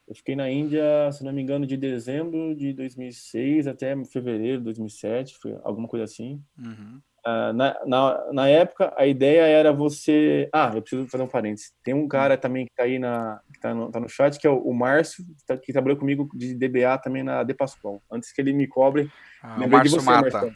[0.08, 4.63] Eu fiquei na Índia, se não me engano, de dezembro de 2006 até fevereiro de
[4.66, 6.42] 2007, foi alguma coisa assim.
[6.58, 7.02] Uhum.
[7.30, 10.48] Ah, na, na, na época, a ideia era você.
[10.54, 11.74] Ah, eu preciso fazer um parênteses.
[11.84, 14.48] Tem um cara também que tá aí na, que tá no, tá no chat, que
[14.48, 18.02] é o, o Márcio, que, tá- que trabalhou comigo de DBA também na De Pascoal.
[18.10, 19.12] Antes que ele me cobre.
[19.44, 20.22] Ah, o Márcio Mata.
[20.32, 20.56] Marcelo.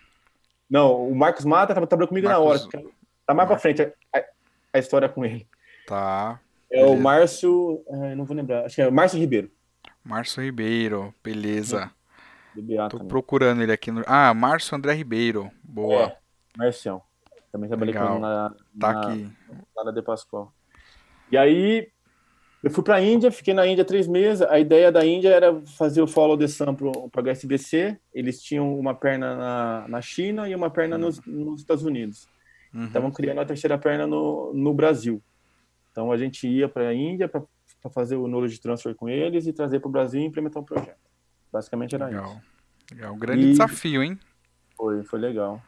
[0.70, 2.60] Não, o Marcos Mata trabalhou comigo na hora.
[2.60, 2.92] Marcos-
[3.28, 4.26] Tá mais pra Mar- frente a, a-
[4.74, 5.46] a história com ele.
[5.86, 6.40] Tá.
[6.72, 7.04] É o Beleza.
[7.04, 7.84] Márcio.
[7.92, 8.66] ah, não vou lembrar.
[8.66, 9.52] Acho que é o Márcio Ribeiro.
[10.06, 11.92] Márcio Ribeiro, beleza.
[12.56, 13.08] DBA Tô também.
[13.10, 14.04] procurando ele aqui no.
[14.08, 15.52] Ah, Márcio André Ribeiro.
[15.64, 16.04] Boa.
[16.04, 16.18] É,
[16.58, 17.02] Marcião.
[17.52, 18.08] Também trabalhei Legal.
[18.08, 19.30] com ele na, Tá na- aqui.
[19.86, 20.54] na De Pascoal.
[21.32, 21.90] E aí,
[22.64, 24.42] eu fui para a Índia, fiquei na Índia três meses.
[24.44, 28.00] A ideia da Índia era fazer o follow the sun para o HSBC.
[28.14, 32.28] Eles tinham uma perna na, na China e uma perna nos, nos Estados Unidos.
[32.74, 32.86] Uhum.
[32.86, 35.22] Estavam criando a terceira perna no, no Brasil.
[35.92, 37.44] Então a gente ia para a Índia para
[37.94, 41.00] fazer o knowledge transfer com eles e trazer para o Brasil e implementar o projeto.
[41.52, 42.16] Basicamente era isso.
[42.18, 42.42] Legal.
[42.94, 43.16] Legal.
[43.18, 44.18] Grande E- desafio, hein?
[44.78, 45.62] Foi, foi legal.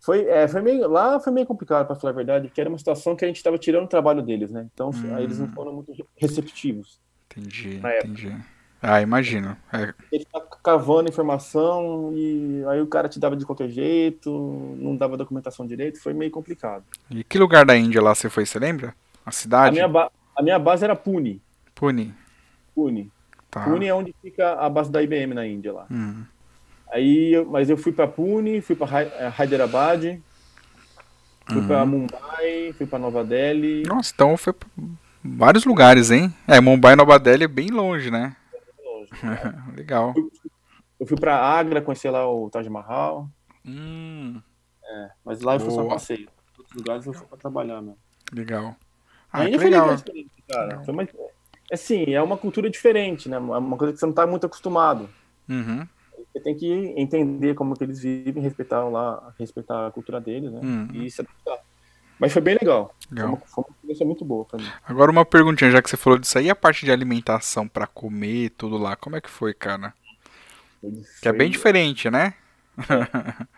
[0.00, 2.78] Foi, é, foi meio, lá foi meio complicado, para falar a verdade, porque era uma
[2.78, 4.66] situação que a gente estava tirando o trabalho deles, né?
[4.72, 5.14] Então Hum.
[5.14, 6.98] aí eles não foram muito receptivos.
[7.30, 8.36] Entendi, entendi.
[8.82, 9.56] Ah, imagino.
[9.70, 14.30] É, Ele tá cavando informação e aí o cara te dava de qualquer jeito,
[14.78, 16.82] não dava documentação direito, foi meio complicado.
[17.10, 18.94] E que lugar da Índia lá você foi, você lembra?
[19.24, 19.74] A A cidade?
[19.74, 21.42] minha, ba- a minha base era Pune.
[21.74, 22.14] Pune.
[22.74, 23.10] Pune.
[23.50, 23.64] Tá.
[23.64, 25.86] Pune é onde fica a base da IBM na Índia lá.
[25.90, 26.24] Hum.
[26.92, 30.20] Aí, mas eu fui para Pune, fui para Hyderabad,
[31.48, 31.86] fui para Uhum.
[31.86, 33.82] Mumbai, fui para Nova Delhi.
[33.84, 34.68] Nossa, então foi pra
[35.22, 36.34] vários lugares, hein?
[36.48, 38.36] É, Mumbai e Nova Delhi é bem longe, né?
[39.76, 40.14] Legal.
[40.98, 43.28] Eu fui para Agra, conhecer lá o Taj Mahal,
[43.64, 44.40] Hum,
[45.24, 46.20] mas lá eu fui só passeio.
[46.22, 47.98] Em outros lugares eu fui para trabalhar mesmo.
[48.32, 48.74] legal.
[49.32, 49.96] Ah, Índia foi legal
[50.50, 50.80] cara.
[50.84, 51.08] Foi uma,
[51.72, 53.36] assim, é uma cultura diferente, né?
[53.36, 55.08] É uma coisa que você não está muito acostumado.
[55.48, 55.86] Uhum.
[56.32, 56.66] Você tem que
[56.96, 60.60] entender como que eles vivem, respeitar lá, respeitar a cultura deles, né?
[60.62, 60.88] Uhum.
[60.94, 61.58] E se adaptar.
[62.18, 62.94] Mas foi bem legal.
[63.08, 63.30] Foi Legal.
[63.30, 64.68] uma, foi uma experiência muito boa pra mim.
[64.84, 68.50] Agora uma perguntinha, já que você falou disso aí, a parte de alimentação pra comer,
[68.50, 69.92] tudo lá, como é que foi, cara?
[70.80, 72.34] Que é Foi- bem diferente, né?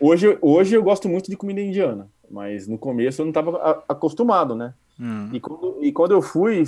[0.00, 4.54] Hoje, hoje eu gosto muito de comida indiana, mas no começo eu não estava acostumado,
[4.54, 4.72] né?
[5.00, 6.62] Hum, E quando, e quando eu fui,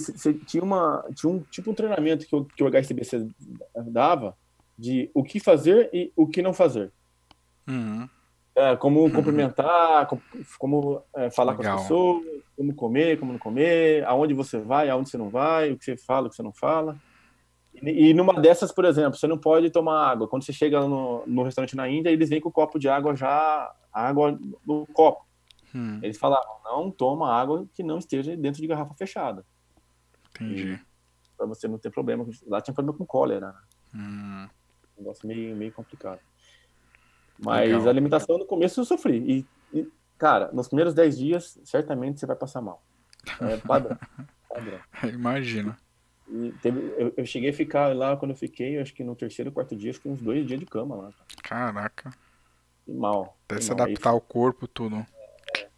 [0.46, 3.28] tinha, uma, tinha um tipo um treinamento que, o- que o HSBC
[3.86, 4.36] dava
[4.80, 6.92] de o que fazer e o que não fazer.
[7.68, 8.08] uhum.
[8.52, 10.20] É, como cumprimentar, com-
[10.58, 11.76] como é, falar com Legal.
[11.76, 12.22] as pessoas,
[12.56, 15.96] como comer, como não comer, aonde você vai, aonde você não vai, o que você
[15.96, 16.98] fala, o que você não fala.
[17.74, 20.26] E, e numa dessas, por exemplo, você não pode tomar água.
[20.28, 23.14] Quando você chega no, no restaurante na Índia, eles vêm com o copo de água
[23.14, 25.24] já, água no copo.
[25.74, 29.46] Hum, Eles falavam, não toma água que não esteja dentro de garrafa fechada,
[30.34, 30.78] entendi.
[31.36, 32.26] para você não ter problema.
[32.48, 33.60] Lá tinha problema com cólera, né?
[33.94, 34.48] Hum,
[35.00, 36.20] Um negócio meio, meio complicado.
[37.42, 37.86] Mas Legal.
[37.86, 39.46] a alimentação no começo eu sofri.
[39.72, 42.82] E, e, cara, nos primeiros 10 dias, certamente você vai passar mal.
[43.40, 43.98] É padrão.
[44.48, 44.80] padrão.
[45.04, 45.74] imagino.
[46.28, 49.50] E teve, eu, eu, cheguei a ficar lá, quando eu fiquei, acho que no terceiro,
[49.50, 51.12] quarto dia, acho que uns dois dias de cama lá.
[51.42, 52.12] Caraca.
[52.86, 53.36] E mal.
[53.48, 55.04] Até se adaptar ao corpo, tudo.
[55.56, 55.68] É, é.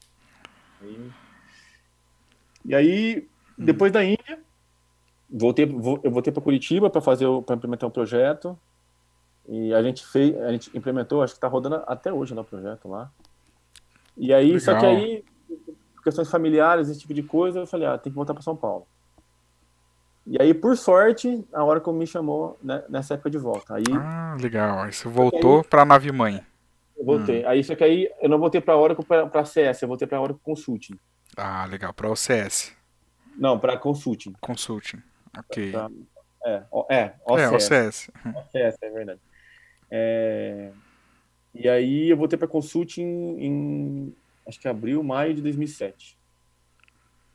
[2.65, 3.65] E aí, hum.
[3.65, 4.41] depois da Índia,
[5.31, 8.59] voltei, eu voltei para Curitiba para fazer para implementar um projeto.
[9.49, 12.89] E a gente fez, a gente implementou, acho que está rodando até hoje no projeto
[12.89, 13.11] lá.
[14.17, 14.61] E aí, Legal.
[14.61, 15.25] só que aí,
[16.03, 18.87] questões familiares, esse tipo de coisa, eu falei, ah, tem que voltar para São Paulo.
[20.27, 23.75] E aí, por sorte, a Oracle me chamou né, nessa época de volta.
[23.75, 24.81] Aí, ah, legal.
[24.81, 26.41] Aí você voltou para a nave mãe.
[26.97, 27.45] Eu voltei.
[27.45, 27.49] Hum.
[27.49, 30.19] Aí, só que aí eu não voltei para a Oracle para CS, eu voltei para
[30.19, 30.95] a Oracle Consulting.
[31.37, 31.93] Ah, legal.
[31.93, 32.73] Para o CS.
[33.37, 34.35] Não, para Consulting.
[34.41, 35.03] Consulting.
[35.37, 35.73] Ok.
[35.73, 35.91] Pra,
[36.45, 37.71] é, é, OCS.
[37.71, 38.11] É, OCS.
[38.25, 39.21] OCS, é verdade.
[39.95, 40.73] É,
[41.55, 44.17] e aí eu voltei para Consulting em,
[44.49, 46.17] acho que abril, maio de 2007.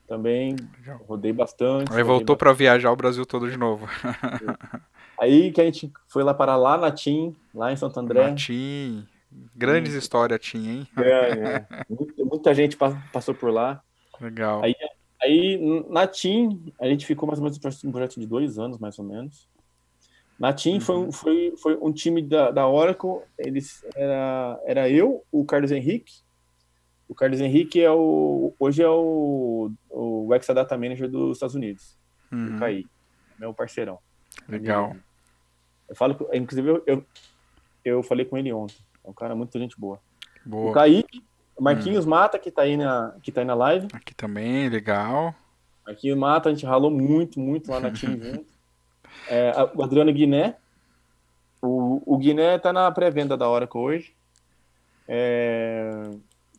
[0.08, 0.56] Também
[1.08, 1.94] rodei bastante.
[1.94, 3.86] Aí voltou para viajar o Brasil todo de novo.
[5.20, 8.30] Aí que a gente foi lá para lá na TIM, lá em Santo André.
[8.30, 9.06] Na TIM.
[9.56, 9.98] Grandes hum.
[9.98, 10.88] histórias TIM, hein?
[10.98, 11.68] É, é.
[11.90, 13.84] Muita, muita, gente passou por lá.
[14.20, 14.64] Legal.
[14.64, 14.76] Aí,
[15.22, 18.98] aí na TIM, a gente ficou mais ou menos um projeto de dois anos, mais
[18.98, 19.48] ou menos.
[20.40, 20.82] Na TIM uhum.
[20.82, 26.14] foi, foi, foi um time da, da Oracle, eles, era, era eu, o Carlos Henrique,
[27.08, 31.98] o Carlos Henrique é o, hoje é o, o Exadata Manager dos Estados Unidos,
[32.32, 32.56] uhum.
[32.56, 32.86] o CAI,
[33.40, 33.98] meu parceirão.
[34.48, 34.96] Legal.
[35.90, 37.06] Eu falo, inclusive, eu, eu,
[37.84, 38.76] eu, falei com ele ontem.
[39.04, 40.00] É um cara muito gente boa.
[40.46, 40.70] boa.
[40.70, 41.24] O Kaique,
[41.60, 42.10] Marquinhos hum.
[42.10, 43.88] Mata, que tá, aí na, que tá aí na live.
[43.94, 45.34] Aqui também, legal.
[45.86, 48.57] Marquinhos Mata, a gente ralou muito, muito lá na Team junto.
[49.28, 50.56] É, o Adriano Guiné.
[51.62, 54.14] O, o Guiné tá na pré-venda da Oracle hoje.
[55.08, 56.12] É,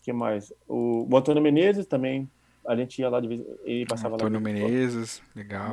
[0.03, 0.53] que mais?
[0.67, 2.29] O, o Antônio Menezes também,
[2.67, 4.51] a gente ia lá de vez, ele passava Antônio lá.
[4.51, 5.73] Antônio Menezes, legal.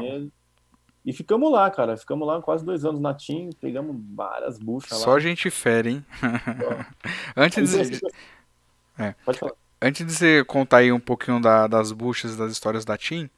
[1.05, 1.95] E ficamos lá, cara.
[1.95, 4.97] Ficamos lá quase dois anos na TIM, pegamos várias buchas lá.
[4.97, 6.03] Só gente fera, hein?
[7.37, 8.01] Antes de...
[8.97, 9.13] É.
[9.81, 13.29] Antes de você contar aí um pouquinho da, das buchas das histórias da TIM,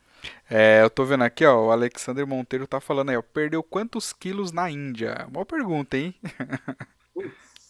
[0.49, 4.13] é, eu tô vendo aqui, ó, o Alexander Monteiro tá falando aí, ó, perdeu quantos
[4.13, 5.27] quilos na Índia?
[5.29, 6.15] Boa pergunta, hein?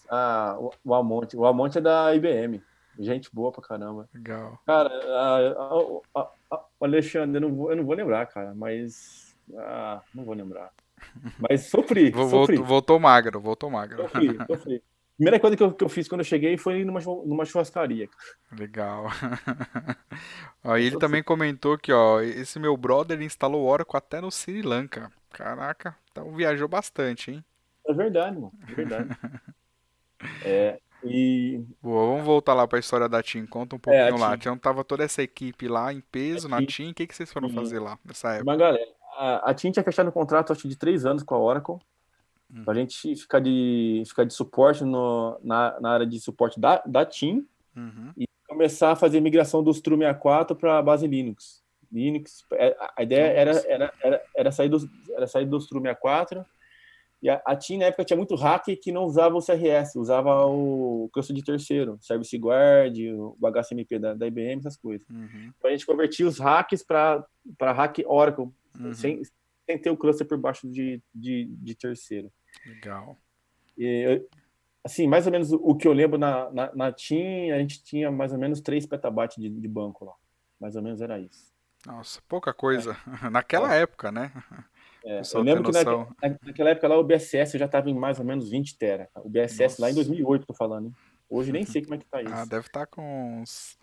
[0.10, 1.36] ah, o, o Almonte.
[1.36, 2.62] O Almonte é da IBM.
[3.00, 4.10] Gente boa pra caramba.
[4.14, 4.60] Legal.
[4.66, 9.36] Cara, a, a, a, Alexandre, eu não, vou, eu não vou lembrar, cara, mas.
[9.56, 10.72] Ah, não vou lembrar.
[11.40, 12.12] Mas sofri.
[12.12, 12.58] sofri.
[12.58, 14.02] Voltou, magro, voltou magro.
[14.02, 14.84] Sofri, sofri.
[15.18, 18.08] Primeira coisa que eu, que eu fiz quando eu cheguei foi numa, numa churrascaria.
[18.58, 19.08] Legal.
[20.64, 25.12] ó, ele também comentou que, ó, esse meu brother instalou Oracle até no Sri Lanka.
[25.32, 27.44] Caraca, então viajou bastante, hein?
[27.88, 28.54] É verdade, mano.
[28.70, 29.10] É verdade.
[30.46, 31.66] é, e...
[31.82, 33.48] Boa, vamos voltar lá para a história da TIM.
[33.48, 34.36] Conta um é, pouquinho é, lá.
[34.36, 36.92] Então tava toda essa equipe lá em peso na TIM.
[36.92, 38.52] O que, que vocês foram fazer lá nessa época?
[38.52, 38.88] Uma galera.
[39.18, 41.80] A, a TIM tinha fechado um contrato acho, de três anos com a Oracle.
[42.54, 42.64] Hum.
[42.64, 47.06] Pra gente ficar de, ficar de suporte no, na, na área de suporte da, da
[47.06, 48.12] TIM uhum.
[48.18, 51.64] e começar a fazer migração do Strum 64 para a base Linux.
[51.92, 54.78] Linux, é, a ideia era, era, era, era, sair do,
[55.16, 56.46] era sair do Strum 64
[57.22, 60.46] e a, a TIM, na época, tinha muito hacker que não usava o CRS, usava
[60.46, 65.08] o cluster de terceiro, Service Guard, o HCMP da, da IBM, essas coisas.
[65.10, 65.52] Uhum.
[65.58, 67.26] Então, a gente convertia os hacks para
[67.60, 68.94] hack Oracle, uhum.
[68.94, 69.22] sem,
[69.68, 72.32] sem ter o cluster por baixo de, de, de terceiro.
[72.66, 73.18] Legal.
[73.78, 74.26] E,
[74.84, 78.10] assim, mais ou menos o que eu lembro na, na, na TIM, a gente tinha
[78.10, 80.14] mais ou menos 3 petabytes de, de banco lá.
[80.60, 81.52] Mais ou menos era isso.
[81.86, 82.98] Nossa, pouca coisa.
[83.24, 83.30] É.
[83.30, 83.82] Naquela é.
[83.82, 84.32] época, né?
[85.06, 86.08] É, eu lembro que naquela,
[86.42, 89.10] naquela época lá o BSS já estava em mais ou menos 20 tera.
[89.16, 89.82] O BSS Nossa.
[89.84, 90.88] lá em 2008, tô falando.
[90.88, 90.96] Hein?
[91.30, 92.34] Hoje nem sei como é que tá isso.
[92.34, 93.78] Ah, deve estar tá com uns...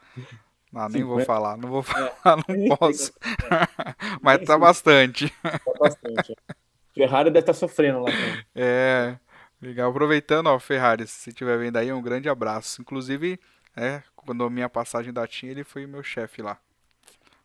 [0.75, 1.83] Ah, nem vou falar, não vou é.
[1.83, 2.53] falar, é.
[2.69, 3.13] não posso.
[3.23, 3.95] É.
[4.21, 5.33] Mas tá bastante.
[5.43, 6.33] Tá bastante.
[6.33, 6.55] É.
[6.95, 8.45] Ferrari deve estar tá sofrendo lá também.
[8.55, 9.17] É,
[9.61, 9.91] legal.
[9.91, 12.81] Aproveitando, ó, Ferrari, se estiver vendo aí, um grande abraço.
[12.81, 13.39] Inclusive,
[13.77, 16.59] é, quando a minha passagem da TIM, ele foi meu chefe lá.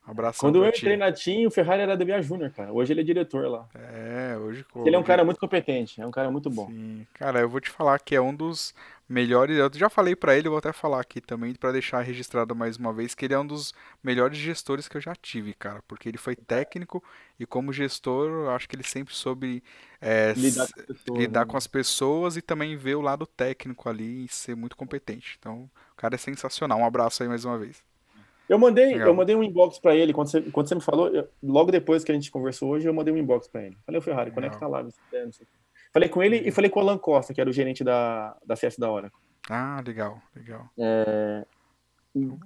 [0.05, 2.73] Abração Quando eu entrei na TIM, o Ferrari era DBA Júnior, cara.
[2.73, 3.67] Hoje ele é diretor lá.
[3.75, 4.65] É, hoje.
[4.83, 6.67] Ele é um cara muito competente, é um cara muito bom.
[6.67, 8.73] Sim, cara, eu vou te falar que é um dos
[9.07, 9.57] melhores.
[9.57, 12.91] Eu já falei para ele, vou até falar aqui também para deixar registrado mais uma
[12.93, 16.17] vez que ele é um dos melhores gestores que eu já tive, cara, porque ele
[16.17, 17.03] foi técnico
[17.39, 19.63] e como gestor, eu acho que ele sempre soube
[20.01, 21.51] é, lidar, com, pessoas, lidar né?
[21.51, 25.38] com as pessoas e também ver o lado técnico ali e ser muito competente.
[25.39, 26.79] Então, o cara é sensacional.
[26.79, 27.88] Um abraço aí mais uma vez.
[28.49, 31.27] Eu mandei, eu mandei um inbox para ele quando você, quando você me falou, eu,
[31.41, 33.77] logo depois que a gente conversou hoje, eu mandei um inbox para ele.
[33.85, 34.85] Falei, o Ferrari, conecta é lá.
[35.93, 38.55] Falei com ele e falei com o Alan Costa, que era o gerente da, da
[38.55, 39.19] CS da Oracle.
[39.49, 40.67] Ah, legal, legal.
[40.77, 41.45] É,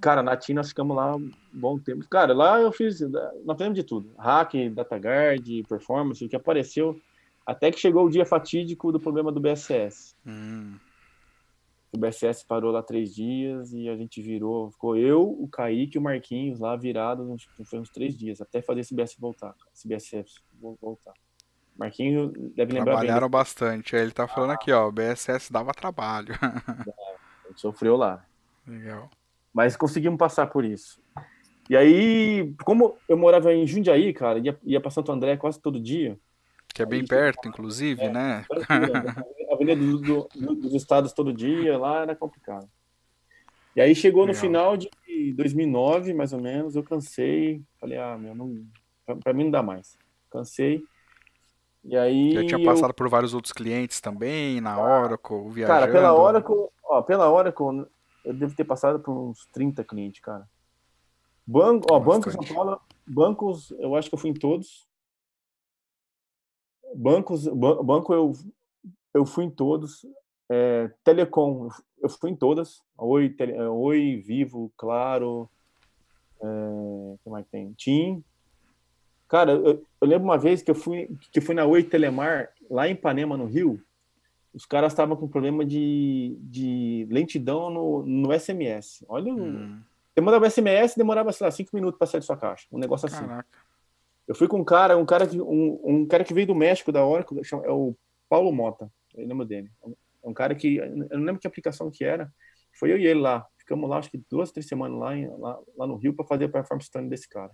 [0.00, 2.06] Cara, na TIM nós ficamos lá um bom tempo.
[2.08, 4.14] Cara, lá eu fiz, nós fizemos de tudo.
[4.18, 7.00] Hack, DataGuard, performance, o que apareceu.
[7.46, 10.14] Até que chegou o dia fatídico do problema do BSS.
[10.26, 10.74] Hum.
[11.94, 14.70] O BSS parou lá três dias e a gente virou.
[14.72, 18.60] Ficou eu, o Kaique e o Marquinhos lá virados uns, foi uns três dias, até
[18.60, 19.54] fazer esse BS voltar.
[19.72, 21.12] Esse BSS voltar.
[21.78, 23.38] Marquinhos deve lembrar Trabalharam bem.
[23.38, 23.94] bastante.
[23.94, 26.34] Ele tá falando aqui, ó, o BSS dava trabalho.
[27.46, 28.24] Ele sofreu lá.
[28.66, 29.08] Legal.
[29.52, 31.00] Mas conseguimos passar por isso.
[31.70, 35.80] E aí, como eu morava em Jundiaí, cara, ia, ia para Santo André quase todo
[35.80, 36.18] dia.
[36.74, 38.44] Que é bem perto, inclusive, é, né?
[39.72, 42.68] Avenida do, do, do, dos Estados todo dia, lá era complicado.
[43.76, 44.40] E aí chegou no Legal.
[44.40, 44.88] final de
[45.34, 47.60] 2009, mais ou menos, eu cansei.
[47.80, 48.64] Falei, ah, meu, não,
[49.04, 49.98] pra, pra mim não dá mais.
[50.30, 50.82] Cansei.
[51.82, 52.32] E aí.
[52.32, 55.80] Já tinha eu- passado por vários outros clientes também, na Oracle, viajando.
[55.80, 57.86] Cara, pela Oracle, ó, pela Oracle,
[58.24, 60.48] eu devo ter passado por uns 30 clientes, cara.
[61.46, 62.42] Banco, ó, Banco São.
[62.54, 64.86] Paulo, bancos, eu acho que eu fui em todos.
[66.94, 68.32] Bancos, ban- banco eu,
[69.14, 70.04] eu fui em todos.
[70.50, 71.68] É, Telecom,
[72.02, 72.82] eu fui em todas.
[72.98, 75.48] Oi, tele, é, Oi, Vivo, Claro,
[76.42, 77.72] é, que mais tem?
[77.72, 78.22] TIM.
[79.28, 82.86] Cara, eu, eu lembro uma vez que eu fui que fui na Oi Telemar, lá
[82.88, 83.80] em Ipanema, no Rio.
[84.52, 89.04] Os caras estavam com problema de, de lentidão no, no SMS.
[89.08, 89.80] Olha, o- Hum,
[90.14, 92.66] você mandava SMS demorava, sei lá, cinco minutos para sair da sua caixa.
[92.70, 93.26] Um negócio assim.
[93.26, 93.48] caraca.
[94.28, 96.92] Eu fui com um cara, um cara que, um, um cara que veio do México,
[96.92, 97.96] da Oracle, chama- é o
[98.28, 98.88] Paulo Mota.
[99.14, 99.70] Eu lembro dele.
[100.22, 102.32] É um cara que, eu não lembro que aplicação que era.
[102.78, 103.46] Foi eu e ele lá.
[103.58, 106.44] Ficamos lá, acho que duas, três semanas lá, em- lá, lá no Rio para fazer
[106.46, 107.50] a performance study desse cara.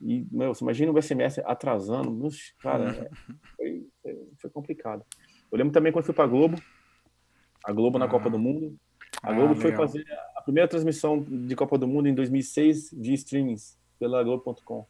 [0.00, 2.28] E, meu, você imagina o SMS atrasando.
[2.60, 3.10] Cara, é,
[3.56, 5.04] foi, foi- foi complicado.
[5.52, 6.56] Eu lembro também quando fui para Globo,
[7.64, 8.08] a Globo na Ah.
[8.08, 8.76] Copa do Mundo.
[9.22, 9.86] A Ah, Globo foi legal.
[9.86, 10.04] fazer
[10.36, 14.86] a primeira transmissão de Copa do Mundo em 2006 de streamings pela Globo.com.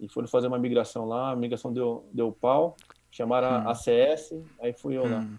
[0.00, 2.76] E foram fazer uma migração lá, a migração deu, deu pau,
[3.16, 3.68] chamaram a Hum.
[3.70, 5.18] ACS, aí fui eu lá.
[5.20, 5.38] Hum,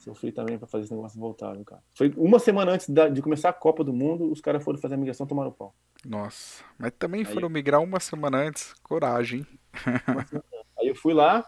[0.00, 1.82] Sofri também para fazer esse negócio voltar, viu, cara.
[1.94, 4.94] Foi uma semana antes da- de começar a Copa do Mundo, os caras foram fazer
[4.94, 5.74] a migração e tomaram pau.
[6.06, 6.64] nossa.
[6.78, 8.72] Mas também Aí- foram migrar uma semana antes.
[8.82, 9.46] Coragem.
[10.78, 11.44] Aí eu fui lá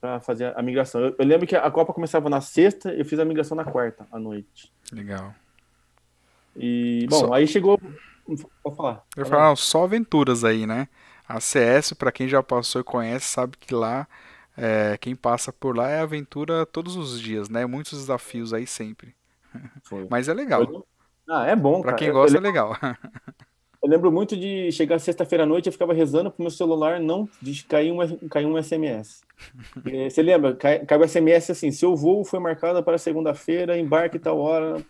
[0.00, 1.00] para fazer a migração.
[1.00, 4.06] Eu, eu lembro que a Copa começava na sexta, eu fiz a migração na quarta
[4.12, 4.72] à noite.
[4.92, 5.34] Legal.
[6.56, 7.80] E, bom, Só- aí chegou.
[8.62, 9.02] Pode falar.
[9.16, 9.36] Eu Fala.
[9.38, 10.88] falo, não, só aventuras aí, né?
[11.36, 14.06] A CS, pra quem já passou e conhece, sabe que lá,
[14.56, 17.66] é, quem passa por lá é aventura todos os dias, né?
[17.66, 19.14] Muitos desafios aí sempre.
[20.10, 20.62] Mas é legal.
[20.62, 20.86] Eu-
[21.28, 21.96] Ah, é bom, Pra cara.
[21.98, 22.76] quem gosta, eu é legal.
[23.82, 27.26] Eu lembro muito de chegar sexta-feira à noite eu ficava rezando pro meu celular não
[27.40, 29.22] de cair um, cair um SMS.
[29.72, 30.54] Porque, Você lembra?
[30.54, 34.84] Cai, cai o SMS assim: seu voo foi marcado para segunda-feira, embarque tal hora.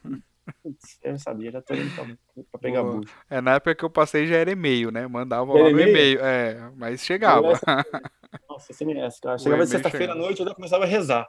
[1.02, 2.04] Eu sabia, já tô indo pra,
[2.50, 2.96] pra pegar Boa.
[2.96, 3.14] bucho.
[3.28, 5.06] É, na época que eu passei já era e-mail, né?
[5.06, 6.20] Mandava lá no e-mail?
[6.20, 7.42] É, mas chegava.
[8.48, 9.38] Nossa, SMS, cara.
[9.38, 11.28] Chegava de sexta-feira à noite eu já começava a rezar.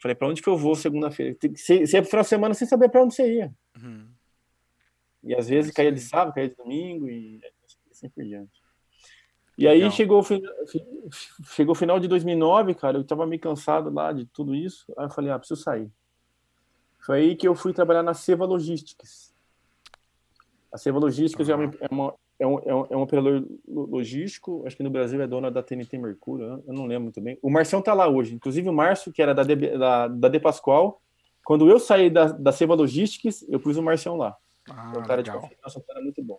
[0.00, 1.36] Falei, pra onde que eu vou segunda-feira?
[1.54, 3.52] Você ia pro final de semana sem saber pra onde você ia.
[3.78, 4.08] Hum,
[5.22, 5.94] E às vezes caía aí.
[5.94, 7.40] de sábado, caía de domingo e
[7.90, 8.50] assim por diante.
[9.56, 9.90] E aí Legal.
[9.92, 10.22] chegou
[11.54, 14.92] chegou o final de 2009, cara, eu tava meio cansado lá de tudo isso.
[14.98, 15.88] Aí eu falei, ah, preciso sair.
[17.04, 19.32] Foi aí que eu fui trabalhar na Seva Logistics.
[20.72, 23.86] A Seva Logistics é, uma, é, uma- é um, é um- é um operador lo-
[23.86, 27.38] logístico, acho que no Brasil é dona da TNT Mercúrio, eu- não lembro muito bem.
[27.42, 30.40] O Marcião tá lá hoje, inclusive o Márcio, que era da, DB da, da De
[30.40, 31.00] Pascoal.
[31.44, 34.36] Quando eu saí da, da Seva Logistics, eu pus o Marcião lá.
[34.70, 35.42] Ah, É um cara de legal.
[35.48, 36.38] confiança, um cara muito bom.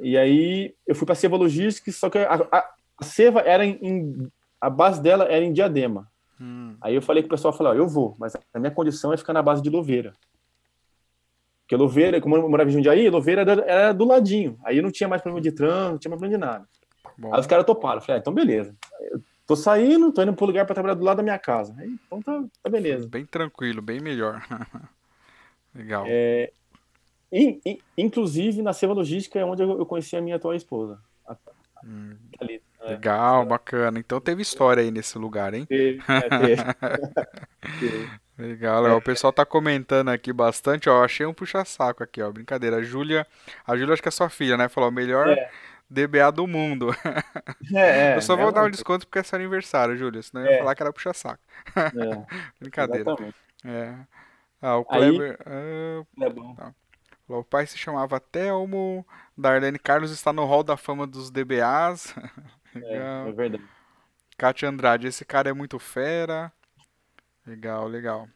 [0.00, 3.64] E aí eu fui para a Seva Logistics, só que a, a, a Seva era
[3.64, 6.10] em, em- a base dela era em Diadema.
[6.44, 9.16] Hum, Aí eu falei com o pessoal, ó, eu vou, mas a minha condição é
[9.16, 10.12] ficar na base de Louveira.
[11.62, 14.58] Porque Louveira, como eu morava em Jundiaí, Louveira era, era do ladinho.
[14.64, 16.68] Aí não tinha mais problema de trânsito, não tinha mais problema de nada.
[17.16, 17.32] bom.
[17.32, 17.96] Aí os caras toparam.
[17.96, 18.76] Eu falei, ah, então beleza.
[19.00, 21.74] Eu tô saindo, tô indo pro lugar para trabalhar do lado da minha casa.
[21.78, 23.08] Aí, então tá, tá beleza.
[23.08, 24.42] Bem tranquilo, bem melhor.
[25.74, 26.04] Legal.
[26.06, 26.52] É,
[27.32, 27.60] in-
[27.96, 31.00] inclusive, na Seva Logística é onde eu, eu conheci a minha atual esposa.
[31.26, 31.36] A-
[31.86, 32.90] Hum, Ali, né?
[32.90, 33.98] legal, bacana.
[33.98, 35.64] Então teve história aí nesse lugar, hein?
[35.66, 36.20] Teve, é,
[37.78, 38.10] teve.
[38.36, 38.98] Legal, legal.
[38.98, 41.04] O pessoal tá comentando aqui bastante, ó.
[41.04, 42.32] Achei um puxa-saco aqui, ó.
[42.32, 42.78] Brincadeira.
[42.78, 43.24] A Júlia,
[43.64, 44.68] a Júlia acho que é sua filha, né?
[44.68, 45.48] Falou, melhor É.
[45.88, 46.90] DBA do mundo.
[47.72, 50.20] É, é, Eu só vou dar um desconto porque é seu aniversário, Júlia.
[50.20, 50.58] Senão eu ia É.
[50.58, 51.38] falar que era puxa-saco.
[51.76, 51.80] é,
[52.60, 53.02] Brincadeira.
[53.08, 53.36] exatamente.
[53.64, 53.94] É.
[54.60, 55.38] Ah, o Aí- Kleber.
[55.46, 56.56] ah, É bom.
[57.28, 59.06] falou, o pai se chamava Telmo.
[59.38, 62.16] Darlene Carlos está no hall da fama dos DBAs.
[62.74, 63.28] É, Legal.
[63.28, 63.64] é verdade.
[64.36, 66.52] Kátia Andrade, esse cara é muito fera.
[67.46, 68.28] Legal, legal.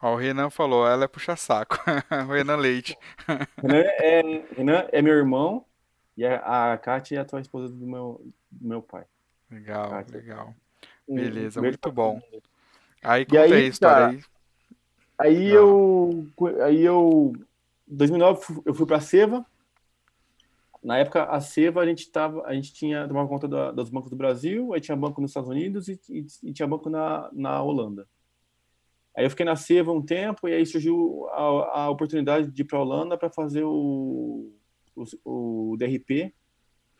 [0.00, 1.76] Ó, o Renan falou, ela é puxa-saco.
[2.28, 2.96] O Renan Leite.
[3.60, 4.20] Renan é,
[4.56, 5.64] Renan é meu irmão
[6.16, 9.04] e a, a Kátia é a tua esposa do meu, do meu pai.
[9.50, 10.16] Legal, Kátia.
[10.16, 10.54] legal.
[11.08, 12.20] Beleza, um muito pra bom.
[13.02, 14.22] Aí conta aí a história aí.
[15.18, 15.54] Aí Ah.
[15.54, 16.26] eu,
[16.62, 17.32] aí eu,
[17.88, 19.44] 2009 fu- eu fui para a Seva.
[20.82, 24.10] Na época a Seva a gente tava, a gente tinha tomava conta da- dos bancos
[24.10, 27.62] do Brasil, aí tinha banco nos Estados Unidos e, e- e tinha banco na, na
[27.62, 28.06] Holanda.
[29.16, 32.64] Aí eu fiquei na Seva um tempo e aí surgiu a, a oportunidade de ir
[32.64, 34.52] para a Holanda para fazer o,
[34.94, 36.32] o, o DRP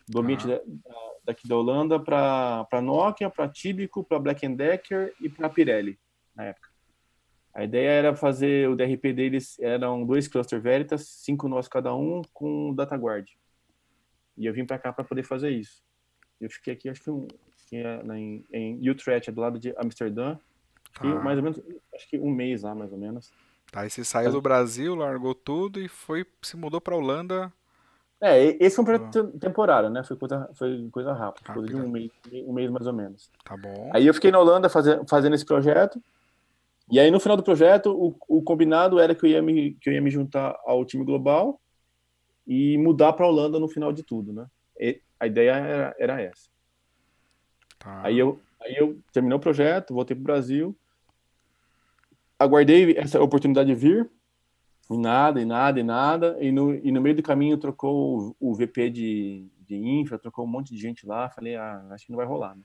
[0.07, 0.47] do ambiente Ah.
[0.57, 5.97] da- da- daqui da Holanda para Nokia, para Tíbico, para Black Decker e para Pirelli
[6.35, 6.67] na época.
[7.53, 12.21] A ideia era fazer o DRP deles, eram dois cluster Veritas, cinco nós cada um,
[12.33, 13.31] com DataGuard.
[14.39, 15.83] E eu vim para cá para poder fazer isso.
[16.39, 17.27] Eu fiquei aqui, acho que um,
[17.73, 20.37] é em, em Utrecht, do lado de Amsterdã,
[20.93, 21.19] fiquei Tá.
[21.19, 21.61] mais ou menos,
[21.93, 23.29] acho que um mês lá, mais ou menos.
[23.69, 27.51] Tá, aí você saiu do Brasil, largou tudo e foi, se mudou pra Holanda.
[28.21, 30.03] É, e- esse foi um projeto temporário, né?
[30.03, 32.09] Foi coisa, foi coisa rápida, coisa de um mês,
[32.47, 33.29] um mês mais ou menos.
[33.43, 33.91] Tá bom.
[33.93, 36.01] Aí eu fiquei na Holanda faze- fazendo esse projeto.
[36.91, 39.89] E aí no final do projeto, o, o combinado era que eu ia me que
[39.89, 41.61] eu ia me juntar ao time global
[42.49, 44.47] e mudar para a Holanda no final de tudo, né?
[44.79, 46.49] E a ideia era, era essa.
[47.77, 48.01] Tá.
[48.03, 50.75] Aí eu aí eu terminei o projeto, voltei para o Brasil,
[52.39, 54.09] aguardei essa oportunidade de vir,
[54.89, 58.49] e nada, e nada, e nada, e no, e no meio do caminho trocou o,
[58.49, 62.11] o VP de, de infra, trocou um monte de gente lá, falei, ah, acho que
[62.11, 62.63] não vai rolar, né?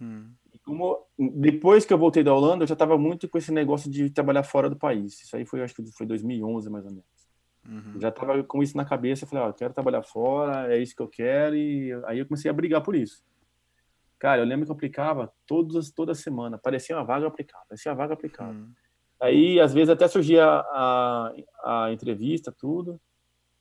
[0.00, 0.30] Hum,
[0.64, 4.08] como depois que eu voltei da Holanda, eu já estava muito com esse negócio de
[4.08, 5.20] trabalhar fora do país.
[5.20, 7.19] Isso aí foi, acho que foi 2011 mais ou menos.
[7.66, 8.00] Uhum.
[8.00, 10.94] Já estava com isso na cabeça, eu falei, ó, eu quero trabalhar fora, é isso
[10.94, 13.22] que eu quero e aí eu comecei a brigar por isso.
[14.18, 17.90] Cara, eu lembro que eu aplicava todas toda semana, parecia uma vaga eu aplicava, parecia
[17.90, 18.52] uma vaga eu aplicava.
[18.52, 18.72] Hum.
[19.20, 21.32] Aí às vezes até surgia a,
[21.64, 23.00] a entrevista, tudo.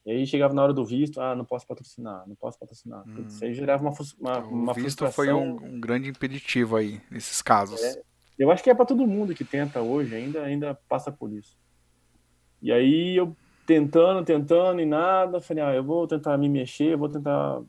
[0.05, 3.03] E aí chegava na hora do visto, ah, não posso patrocinar, não posso patrocinar.
[3.07, 3.15] Hum.
[3.15, 5.13] Putz, aí gerava uma, uma, uma O visto frustração.
[5.13, 7.81] foi um, um grande impeditivo aí, nesses casos.
[7.83, 8.01] É.
[8.37, 11.57] Eu acho que é para todo mundo que tenta hoje, ainda, ainda passa por isso.
[12.61, 13.35] E aí eu
[13.69, 17.61] tentando, tentando e nada, falei, ah, eu vou tentar me mexer, eu vou tentar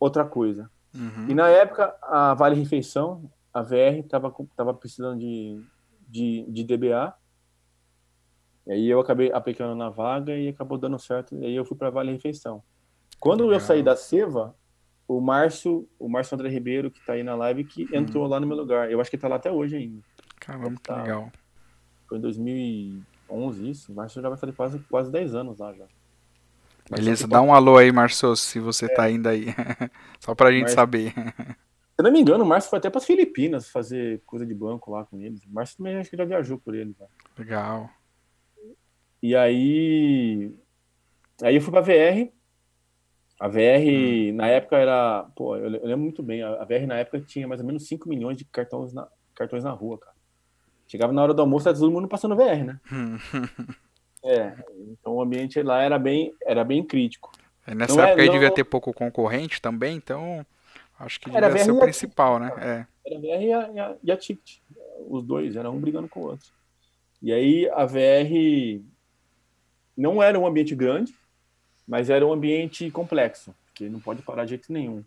[0.00, 0.70] outra coisa.
[0.94, 1.26] Uhum.
[1.28, 5.62] E na época, a Vale Refeição, a VR, estava tava precisando de,
[6.08, 7.12] de, de DBA.
[8.66, 11.34] E aí eu acabei aplicando na vaga e acabou dando certo.
[11.36, 12.62] E aí eu fui para Vale Refeição.
[13.20, 13.56] Quando Legal.
[13.56, 14.54] eu saí da Seva,
[15.06, 17.88] o Márcio, o Márcio André Ribeiro, que está aí na live, que Uhum.
[18.00, 18.90] entrou lá no meu lugar.
[18.90, 20.00] Eu acho que está lá até hoje ainda.
[20.40, 21.02] Caramba, que Tá.
[21.02, 21.30] legal.
[22.08, 23.92] Foi em 2011 isso.
[23.94, 25.84] Márcio já vai fazer quase, quase 10 anos lá já.
[26.90, 29.46] Mas Beleza, dá um alô aí, Marcio, se você tá ainda aí.
[30.20, 31.12] Só pra gente saber.
[31.14, 34.90] Se não me engano, o Márcio foi até para as Filipinas fazer coisa de banco
[34.92, 35.42] lá com eles.
[35.44, 36.96] O Márcio também acho que já viajou por eles.
[36.98, 37.06] Né?
[37.38, 37.90] Legal.
[39.22, 40.54] E aí.
[41.42, 42.32] Aí eu fui pra VR.
[43.40, 45.24] A VR, na época, era.
[45.36, 46.42] Pô, eu le- eu lembro muito bem.
[46.42, 49.62] A a VR, na época, tinha mais ou menos 5 milhões de cartões na, cartões
[49.62, 50.14] na rua, cara.
[50.88, 52.80] Chegava na hora do almoço, era todo mundo passando VR, né?
[54.24, 54.52] É.
[54.90, 57.30] Então o ambiente lá era bem, era bem crítico.
[57.66, 60.44] É, Nessa Não é- época não- devia ter pouco concorrente também, então
[60.98, 62.50] acho que Era devia ser o e principal, né?
[62.58, 62.86] É.
[63.06, 64.56] Era a VR e a, e a, e a Ticket.
[65.08, 66.48] Os dois, era um brigando com o outro.
[67.22, 68.82] E aí a VR
[69.96, 71.14] não era um ambiente grande,
[71.86, 75.04] mas era um ambiente complexo, porque não pode parar de jeito nenhum.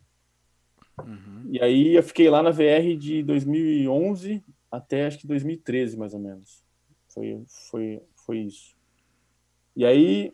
[1.00, 1.46] Uhum.
[1.50, 6.20] E aí eu fiquei lá na VR de 2011 até acho que 2013, mais ou
[6.20, 6.64] menos.
[7.14, 8.76] Foi, foi, foi isso.
[9.76, 10.34] E aí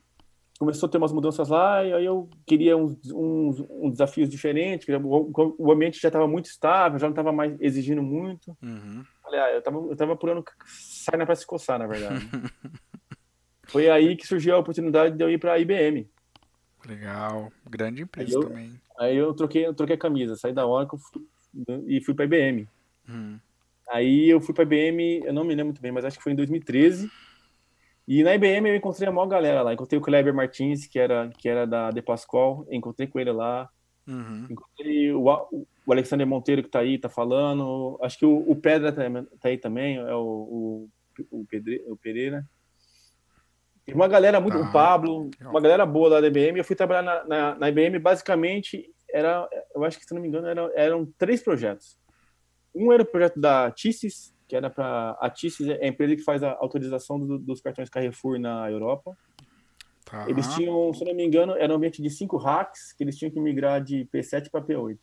[0.59, 4.87] começou a ter umas mudanças lá, e aí eu queria uns, uns, uns desafios diferentes,
[4.89, 8.57] o, o ambiente já estava muito estável, já não estava mais exigindo muito.
[8.61, 9.03] Uhum.
[9.21, 12.25] Falei, ah, eu tava, eu tava apurando sarna pra se coçar, na verdade.
[13.67, 16.09] Foi aí que surgiu a oportunidade de eu ir pra IBM.
[16.87, 17.51] Legal.
[17.69, 18.81] Grande empresa Aí eu- também.
[18.97, 20.97] Aí eu troquei, eu troquei a camisa, saí da Oracle
[21.85, 22.67] e fui pra IBM.
[23.07, 23.39] Uhum.
[23.89, 26.33] Aí eu fui pra IBM, eu não me lembro muito bem, mas acho que foi
[26.33, 27.09] em 2013.
[28.07, 29.73] E na IBM eu encontrei a maior galera lá.
[29.73, 33.69] Encontrei o Kleber Martins, que era, que era da De Pascoal, encontrei com ele lá.
[34.07, 34.47] Uhum.
[34.49, 37.97] Encontrei o, A- o Alexander Monteiro, que tá aí, tá falando.
[38.01, 39.01] Acho que o, o Pedra tá,
[39.41, 40.89] tá aí também, é o, o,
[41.31, 42.45] o, Pedre, o Pereira.
[43.85, 44.69] Tem uma galera muito, Tá.
[44.69, 46.57] o Pablo, uma galera boa lá da IBM.
[46.57, 50.27] Eu fui trabalhar na, na, na IBM, basicamente, era, eu acho que, se não me
[50.27, 51.97] engano, eram, eram três projetos.
[52.77, 56.23] Um era o projeto da TISIS, que era para a TISIS é a empresa que
[56.23, 59.17] faz a autorização do- dos cartões Carrefour na Europa.
[60.05, 60.29] Tá.
[60.29, 63.31] Eles tinham, se não me engano, era um ambiente de cinco hacks que eles tinham
[63.31, 64.97] que migrar de P7 para P8.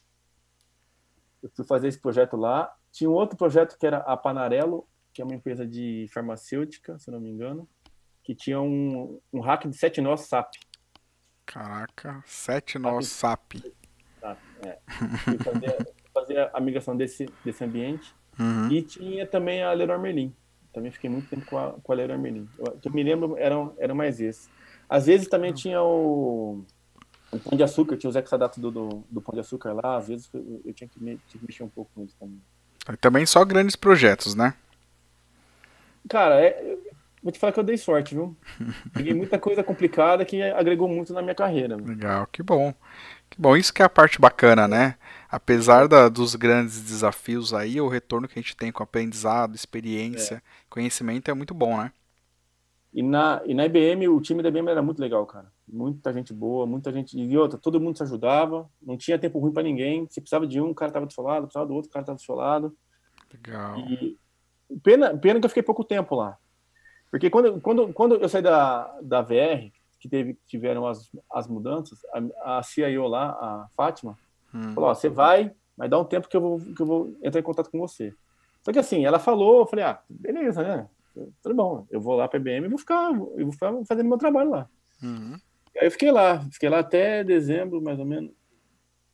[1.42, 2.74] Eu fui fazer esse projeto lá.
[2.90, 7.10] Tinha um outro projeto que era a Panarello, que é uma empresa de farmacêutica, se
[7.10, 7.68] não me engano,
[8.22, 10.54] que tinha um, um hack de sete nós SAP.
[11.44, 13.56] Caraca, sete nós SAP.
[14.20, 14.78] SAP é.
[16.14, 18.14] Fazer, a migração desse, desse ambiente.
[18.38, 18.70] Uhum.
[18.70, 20.32] E tinha também a Leroy Merlin.
[20.72, 22.48] Também fiquei muito tempo com a, com a Leroy Merlin.
[22.58, 24.48] Eu, eu me lembro, eram, eram mais esses.
[24.88, 26.64] Às vezes também tinha o,
[27.32, 29.96] o Pão de Açúcar, tinha os exadatos do, do, do Pão de Açúcar lá.
[29.96, 32.40] Às vezes eu, eu tinha, que me, tinha que mexer um pouco com eles também.
[32.92, 34.54] E também só grandes projetos, né?
[36.08, 36.73] Cara, é,
[37.24, 38.36] vou te falar que eu dei sorte, viu?
[38.92, 41.74] Peguei muita coisa complicada que agregou muito na minha carreira.
[41.76, 42.74] Legal, que bom.
[43.30, 44.96] Que bom, isso que é a parte bacana, né?
[45.30, 50.36] Apesar da, dos grandes desafios aí, o retorno que a gente tem com aprendizado, experiência,
[50.36, 50.42] é.
[50.68, 51.90] conhecimento é muito bom, né?
[52.92, 55.50] E na, e na IBM, o time da IBM era muito legal, cara.
[55.66, 57.18] Muita gente boa, muita gente.
[57.18, 60.06] E outra, todo mundo se ajudava, não tinha tempo ruim para ninguém.
[60.10, 62.04] Se precisava de um, o cara tava do seu lado, precisava do outro, o cara
[62.04, 62.76] tava do seu lado.
[63.32, 63.78] Legal.
[63.78, 64.16] E
[64.80, 66.38] pena, pena que eu fiquei pouco tempo lá.
[67.14, 72.00] Porque quando, quando, quando eu saí da, da VR, que teve, tiveram as, as mudanças,
[72.42, 74.18] a, a CIO lá, a Fátima,
[74.52, 74.74] hum.
[74.74, 77.38] falou: Ó, você vai, mas dá um tempo que eu, vou, que eu vou entrar
[77.38, 78.12] em contato com você.
[78.62, 80.88] Só que assim, ela falou, eu falei: ah, beleza, né?
[81.40, 84.18] tudo bom, eu vou lá para a IBM e vou ficar, eu vou fazendo meu
[84.18, 84.68] trabalho lá.
[85.00, 85.36] Uhum.
[85.80, 88.32] Aí eu fiquei lá, fiquei lá até dezembro, mais ou menos,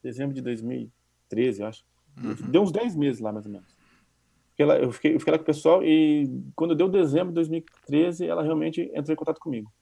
[0.02, 1.84] dezembro de 2013, eu acho.
[2.16, 2.50] Uhum.
[2.50, 3.79] Deu uns 10 meses lá, mais ou menos.
[4.60, 7.36] Fiquei lá, eu, fiquei, eu fiquei lá com o pessoal e quando deu dezembro de
[7.36, 9.72] 2013, ela realmente entrou em contato comigo.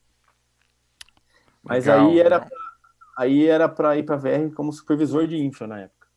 [1.61, 2.57] Mas legal, aí era pra,
[3.17, 6.07] aí era para ir para a VR como supervisor de infra na época.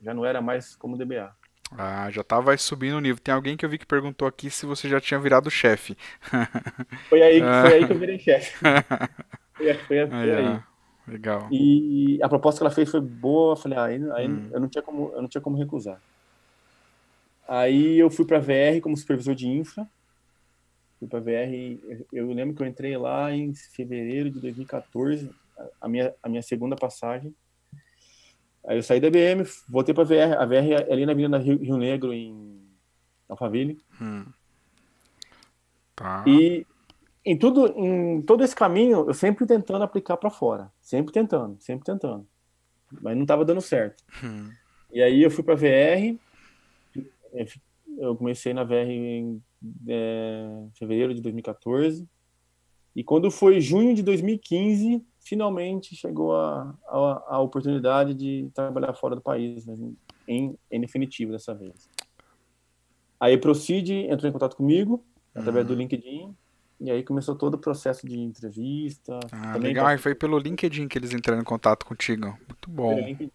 [0.00, 1.32] Já não era mais como DBA.
[1.76, 3.22] Ah, já tava subindo o nível.
[3.22, 5.96] Tem alguém que eu vi que perguntou aqui se você já tinha virado chefe.
[7.08, 8.58] Foi aí, foi aí que eu virei chefe.
[9.54, 10.46] Foi, foi, foi aí.
[10.46, 10.60] aí.
[11.06, 11.48] Legal.
[11.50, 13.52] E a proposta que ela fez foi boa.
[13.52, 14.50] Eu falei, ah, aí, aí hum.
[14.52, 16.00] eu, não tinha como, eu não tinha como recusar.
[17.48, 19.88] Aí eu fui para VR como supervisor de infra.
[20.98, 22.06] Fui para VR.
[22.12, 25.30] Eu lembro que eu entrei lá em fevereiro de 2014,
[25.80, 27.34] a minha, a minha segunda passagem.
[28.66, 30.36] Aí eu saí da IBM, voltei para VR.
[30.38, 32.60] A VR é ali na Avenida Rio, Rio Negro, em
[33.26, 33.78] Alphaville.
[33.98, 34.26] Hum.
[35.96, 36.22] Tá.
[36.26, 36.66] E
[37.24, 40.70] em tudo, em todo esse caminho, eu sempre tentando aplicar para fora.
[40.82, 42.26] Sempre tentando, sempre tentando.
[43.00, 44.04] Mas não estava dando certo.
[44.22, 44.50] Hum.
[44.92, 46.18] E aí eu fui para VR.
[47.98, 49.42] Eu comecei na VR em
[49.88, 52.06] é, fevereiro de 2014.
[52.94, 59.14] E quando foi junho de 2015, finalmente chegou a, a, a, oportunidade de trabalhar fora
[59.14, 59.80] do país, mas
[60.26, 61.88] em, em definitivo dessa vez.
[63.20, 65.04] Aí Procid entrou em contato comigo
[65.34, 65.80] através do uhum.
[65.80, 66.34] LinkedIn
[66.80, 69.18] e aí começou todo o processo de entrevista.
[69.32, 69.84] Ah, legal.
[69.84, 69.94] Pra...
[69.94, 72.38] E foi pelo LinkedIn que eles entraram em contato contigo.
[72.48, 72.94] Muito bom.
[72.98, 73.32] LinkedIn.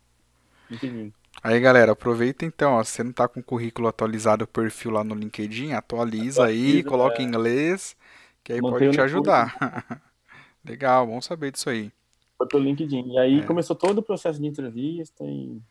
[0.72, 1.14] LinkedIn.
[1.44, 4.92] Aí, galera, aproveita então, ó, se você não tá com o currículo atualizado, o perfil
[4.92, 7.22] lá no LinkedIn, atualiza, atualiza aí, coloca é...
[7.22, 7.98] em inglês,
[8.42, 9.54] que aí pode te ajudar.
[10.64, 11.92] Legal, bom saber disso aí.
[12.38, 13.12] Foi pelo LinkedIn.
[13.12, 13.44] E aí é.
[13.44, 15.62] começou todo o processo de entrevista e.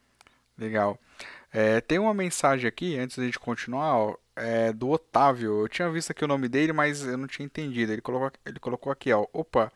[0.58, 0.98] Legal.
[1.50, 5.62] É, tem uma mensagem aqui, antes da gente continuar, ó, é, do Otávio.
[5.62, 7.92] Eu tinha visto aqui o nome dele, mas eu não tinha entendido.
[7.92, 9.26] Ele colocou, ele colocou aqui, ó.
[9.32, 9.72] Opa,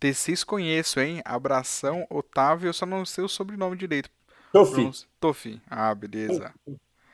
[0.00, 1.22] Tessis conheço, hein?
[1.24, 2.68] Abração, Otávio.
[2.68, 4.10] Eu só não sei o sobrenome direito.
[4.52, 4.90] Tofi.
[5.20, 5.60] Tofi.
[5.68, 6.52] Ah, beleza.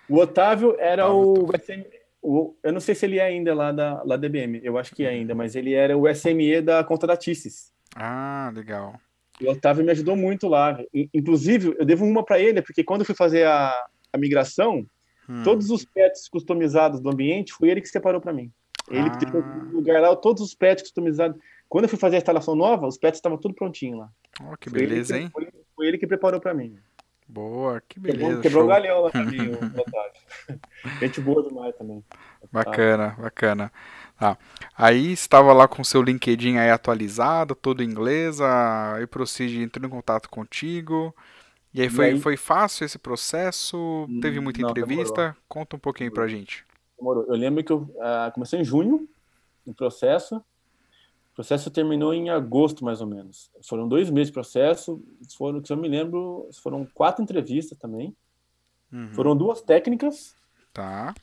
[0.08, 1.92] O Otávio era Otávio, o.
[2.24, 4.94] O, eu não sei se ele é ainda lá da, lá da IBM, eu acho
[4.94, 7.72] que é ainda, mas ele era o SME da conta da Tisses.
[7.96, 8.94] Ah, legal.
[9.40, 10.78] E o Otávio me ajudou muito lá.
[11.12, 13.74] Inclusive, eu devo uma para ele, porque quando eu fui fazer a,
[14.12, 14.86] a migração,
[15.28, 15.42] hum.
[15.42, 18.52] todos os pets customizados do ambiente, foi ele que separou para mim.
[18.88, 19.16] Ele ah.
[19.16, 21.36] teve um lugar lá, todos os pets customizados.
[21.68, 24.08] Quando eu fui fazer a instalação nova, os pets estavam tudo prontinho lá.
[24.40, 25.30] Oh, que beleza, que, hein?
[25.32, 26.76] Foi, foi, ele que preparou para mim.
[27.32, 28.42] Boa, que beleza.
[28.42, 32.04] Quebrou, o galhão lá pra mim, o Gente boa demais também.
[32.52, 33.72] Bacana, bacana.
[34.18, 34.36] Tá.
[34.76, 39.90] Aí estava lá com seu LinkedIn aí atualizado, todo em inglês, a Procede entrou em
[39.90, 41.16] contato contigo.
[41.72, 44.06] E aí foi, e aí, foi fácil esse processo?
[44.20, 45.14] Teve muita não, entrevista?
[45.14, 45.36] Demorou.
[45.48, 46.28] Conta um pouquinho demorou.
[46.28, 46.66] pra gente.
[46.98, 47.24] Demorou.
[47.28, 49.08] Eu lembro que eu uh, comecei em junho
[49.64, 50.44] o processo.
[51.32, 53.50] O processo terminou em agosto, mais ou menos.
[53.62, 55.02] Foram dois meses de processo.
[55.36, 58.14] Foram, se eu me lembro, foram quatro entrevistas também.
[58.92, 59.14] Uhum.
[59.14, 60.36] Foram duas técnicas.
[60.74, 61.14] Tá.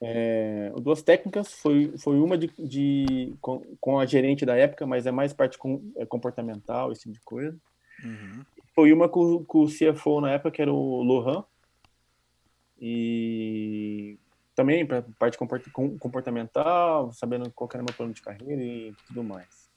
[0.00, 1.52] É, duas técnicas.
[1.52, 5.58] Foi, foi uma de, de com, com, a gerente da época, mas é mais parte
[5.58, 7.58] com, é, comportamental, esse tipo de coisa.
[8.04, 8.44] Uhum.
[8.72, 11.44] Foi uma com, com o CFO na época, que era o Lohan.
[12.80, 14.16] E
[14.58, 19.70] também para parte comportamental, sabendo qual era o meu plano de carreira e tudo mais.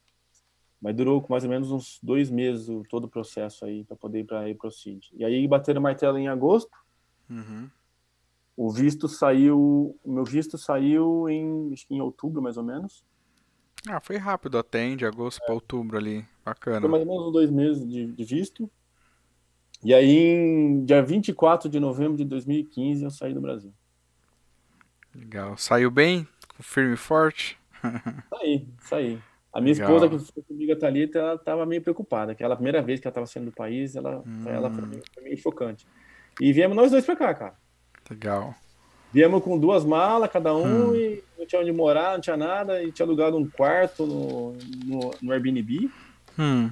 [0.81, 4.23] Mas durou mais ou menos uns dois meses todo o processo aí para poder ir
[4.23, 5.11] para a Proceed.
[5.13, 6.75] E aí bateram o martelo em agosto.
[7.29, 7.69] Uhum.
[8.57, 13.05] O visto saiu, o meu visto saiu em, acho que em outubro, mais ou menos.
[13.87, 16.23] Ah, foi rápido até, de agosto para outubro ali.
[16.23, 16.87] Foi Bacana.
[16.87, 18.67] mais ou menos uns dois meses de, de visto.
[19.83, 23.71] E aí, em dia 24 de novembro de 2015, eu saí do Brasil.
[25.13, 25.57] Legal.
[25.57, 26.27] Saiu bem?
[26.59, 27.57] Firme e forte?
[28.29, 29.19] Saí, saí.
[29.53, 30.27] A minha esposa, que Legal.
[30.33, 33.11] foi comigo, a Thalita, ela estava meio preocupada, que ela, a primeira vez que ela
[33.11, 35.85] estava saindo do país, ela, pra ela foi Hum, meio, foi meio chocante.
[36.39, 37.55] E viemos nós dois pra cá, cara.
[38.09, 38.55] legal.
[39.11, 42.81] Viemos com duas malas, cada um, Hum, e não tinha onde morar, não tinha nada,
[42.81, 44.53] e tinha alugado um quarto no,
[44.85, 45.91] no, no Airbnb.
[46.39, 46.71] hum,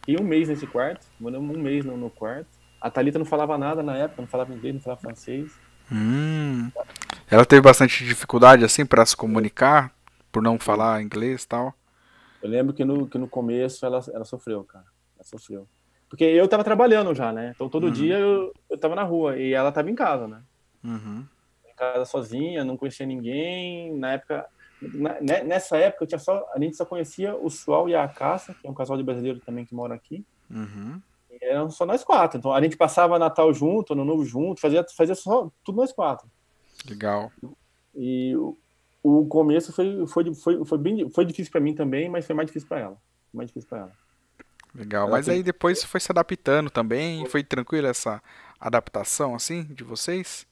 [0.00, 2.48] Fiquei um mês nesse quarto, moramos um mês no, no quarto.
[2.80, 5.52] A Thalita não falava nada na época, não falava inglês, não falava francês.
[5.92, 6.70] hum.
[7.32, 9.92] Ela teve bastante dificuldade assim para se comunicar,
[10.30, 11.74] por não falar inglês e tal.
[12.40, 14.84] Eu lembro que no, que no começo ela, ela sofreu, cara.
[15.16, 15.68] Ela sofreu.
[16.08, 17.52] Porque eu tava trabalhando já, né?
[17.54, 20.42] Então todo dia Uhum, eu, eu tava na rua e ela tava em casa, né?
[20.84, 21.28] uhum,
[21.64, 23.96] Em casa sozinha, não conhecia ninguém.
[23.98, 24.46] Na época,
[24.80, 28.06] na- ne- nessa época eu tinha só, a gente só conhecia o Sual e a
[28.08, 30.24] Caça, que é um casal de brasileiro também que mora aqui.
[30.50, 31.02] uhum.
[31.30, 32.38] E eram só nós quatro.
[32.38, 36.28] Então a gente passava Natal junto, Ano Novo junto, fazia, fazia só tudo nós quatro.
[36.88, 37.32] Legal,
[37.94, 38.56] E o,
[39.02, 42.46] o começo foi, foi, foi, foi, bem, foi difícil para mim também, mas foi mais
[42.46, 43.02] difícil para ela.
[43.32, 43.98] Mais difícil para ela.
[44.74, 45.06] legal.
[45.06, 45.42] Ela Mas aí teve.
[45.42, 47.24] depois você foi se adaptando também.
[47.26, 48.22] Foi tranquila essa
[48.60, 50.46] adaptação assim de vocês?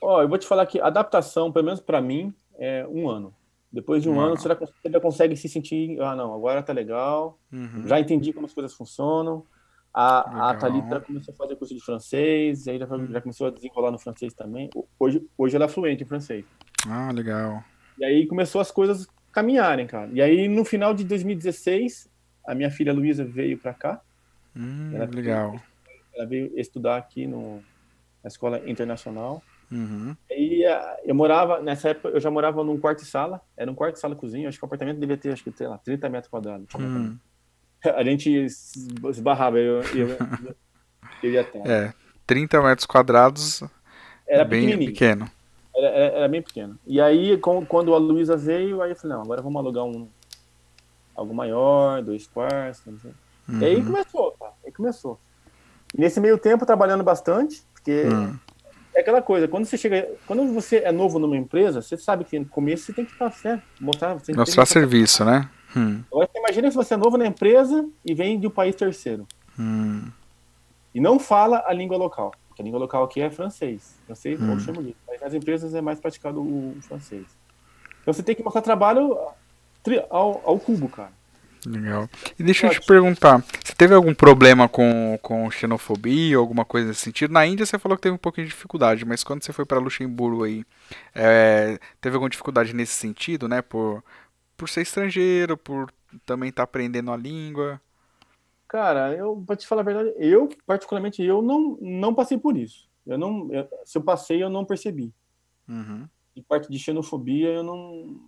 [0.00, 3.34] Ó, eu vou te falar que adaptação, pelo menos para mim, é um ano.
[3.72, 4.48] Depois de um ano, você
[4.90, 8.74] já consegue se sentir, ah, não, agora tá legal, Uhum, já entendi como as coisas
[8.74, 9.44] funcionam.
[9.98, 13.08] A, a Thalita começou a fazer curso de francês, aí já, Hum.
[13.10, 14.68] já começou a desenrolar no francês também.
[15.00, 16.44] Hoje, hoje ela é fluente em francês.
[16.86, 17.64] Ah, legal.
[17.98, 20.10] E aí começou as coisas caminharem, cara.
[20.12, 22.10] E aí no final de 2016,
[22.46, 24.02] a minha filha Luísa veio para cá.
[24.54, 25.56] Hum, Ela veio, legal.
[26.14, 27.62] ela veio estudar aqui no,
[28.22, 29.42] na escola internacional.
[29.72, 33.70] Uhum, Aí ah, eu morava, nessa época eu já morava num quarto e sala, era
[33.70, 35.66] um quarto e sala e cozinha, acho que o apartamento devia ter, acho que, sei
[35.66, 36.66] lá, 30 metros quadrados.
[36.78, 37.16] hum.
[37.96, 40.08] A gente se esbarrava, eu, eu,
[41.22, 41.60] eu ia até.
[41.64, 41.92] É,
[42.26, 43.62] 30 metros quadrados,
[44.28, 45.30] Era bem pequeno.
[45.74, 46.78] era, era, era bem pequeno.
[46.86, 50.08] E aí, com, quando a Luísa veio, aí eu falei, não, agora vamos alugar um,
[51.14, 53.12] algo maior, dois quartos, não sei.
[53.60, 55.18] E aí Uhum, começou, cara, aí começou.
[55.94, 58.34] E nesse meio tempo, trabalhando bastante, porque hum.
[58.94, 62.38] é aquela coisa, quando você chega, quando você é novo numa empresa, você sabe que
[62.38, 63.14] no começo você tem que
[64.34, 64.66] que Mostrar mostrar.
[64.66, 65.48] serviço, né?
[65.76, 68.74] Hum, Agora você imagina se você é novo na empresa e vem de um país
[68.74, 69.26] terceiro
[69.58, 70.10] hum,
[70.94, 74.48] e não fala a língua local, porque a língua local aqui é francês, francês ou
[74.48, 74.60] hum.
[74.60, 77.26] chamo de, mas nas empresas é mais praticado o, francês.
[78.00, 79.18] Então você tem que mostrar trabalho
[80.08, 81.12] ao, ao cubo, cara.
[81.66, 82.08] Legal.
[82.38, 87.00] E deixa eu te perguntar, você teve algum problema com, com xenofobia, alguma coisa nesse
[87.00, 87.32] sentido?
[87.32, 89.80] Na Índia você falou que teve um pouquinho de dificuldade, mas quando você foi para
[89.80, 90.64] Luxemburgo aí,
[91.12, 93.62] é, teve alguma dificuldade nesse sentido, né?
[93.62, 94.02] Por,
[94.56, 95.92] por ser estrangeiro, por
[96.24, 97.80] também estar aprendendo a língua.
[98.68, 102.88] Cara, eu, pra te falar a verdade, eu, particularmente, eu não, não passei por isso.
[103.06, 105.12] Eu não, eu- se eu passei, eu não percebi.
[105.68, 108.20] Uhum, E parte de xenofobia, eu não,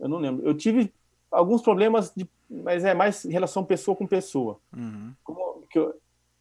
[0.00, 0.46] eu não lembro.
[0.46, 0.92] Eu tive
[1.30, 4.60] alguns problemas, de, mas é mais em relação pessoa com pessoa.
[4.72, 5.94] uhum, Como que eu,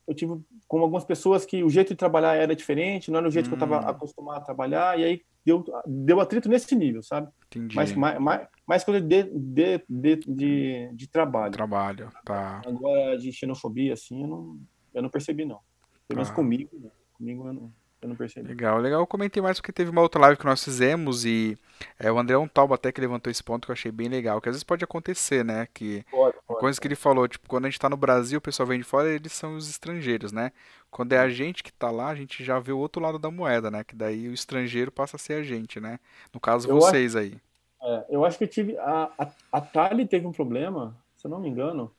[0.07, 3.31] eu tive com algumas pessoas que o jeito de trabalhar era diferente, não era o
[3.31, 7.01] jeito que eu estava hum, acostumado a trabalhar, e aí deu, deu atrito nesse nível,
[7.01, 7.27] sabe?
[7.55, 7.99] Mais, entendi.
[7.99, 11.53] mais, mais, mais coisa de, de, de, de, de trabalho.
[11.53, 14.59] Trabalho, tá, Agora, de xenofobia, assim, eu não,
[14.93, 15.59] eu não percebi, não.
[16.07, 16.35] Pelo menos tá.
[16.35, 16.89] comigo, né?
[17.13, 17.73] comigo eu não,
[18.05, 18.55] eu não percebi.
[18.55, 18.99] Legal, legal.
[19.01, 21.57] Eu comentei mais porque teve uma outra live que nós fizemos e
[21.97, 24.49] é, o André Tauba até que levantou esse ponto que eu achei bem legal, que
[24.49, 25.67] às vezes pode acontecer, né?
[25.73, 26.89] Que Pode, Uma pode, coisa que pode.
[26.89, 29.31] ele falou, tipo, quando a gente tá no Brasil, o pessoal vem de fora, eles
[29.31, 30.51] são os estrangeiros, né?
[30.91, 33.31] Quando é a gente que tá lá, a gente já vê o outro lado da
[33.31, 33.83] moeda, né?
[33.83, 35.99] Que daí o estrangeiro passa a ser a gente, né?
[36.33, 37.39] No caso, Eu acho, vocês aí.
[37.81, 38.77] é, eu acho que eu tive.
[38.79, 41.91] A, a, a Tali teve um problema, se eu não me engano,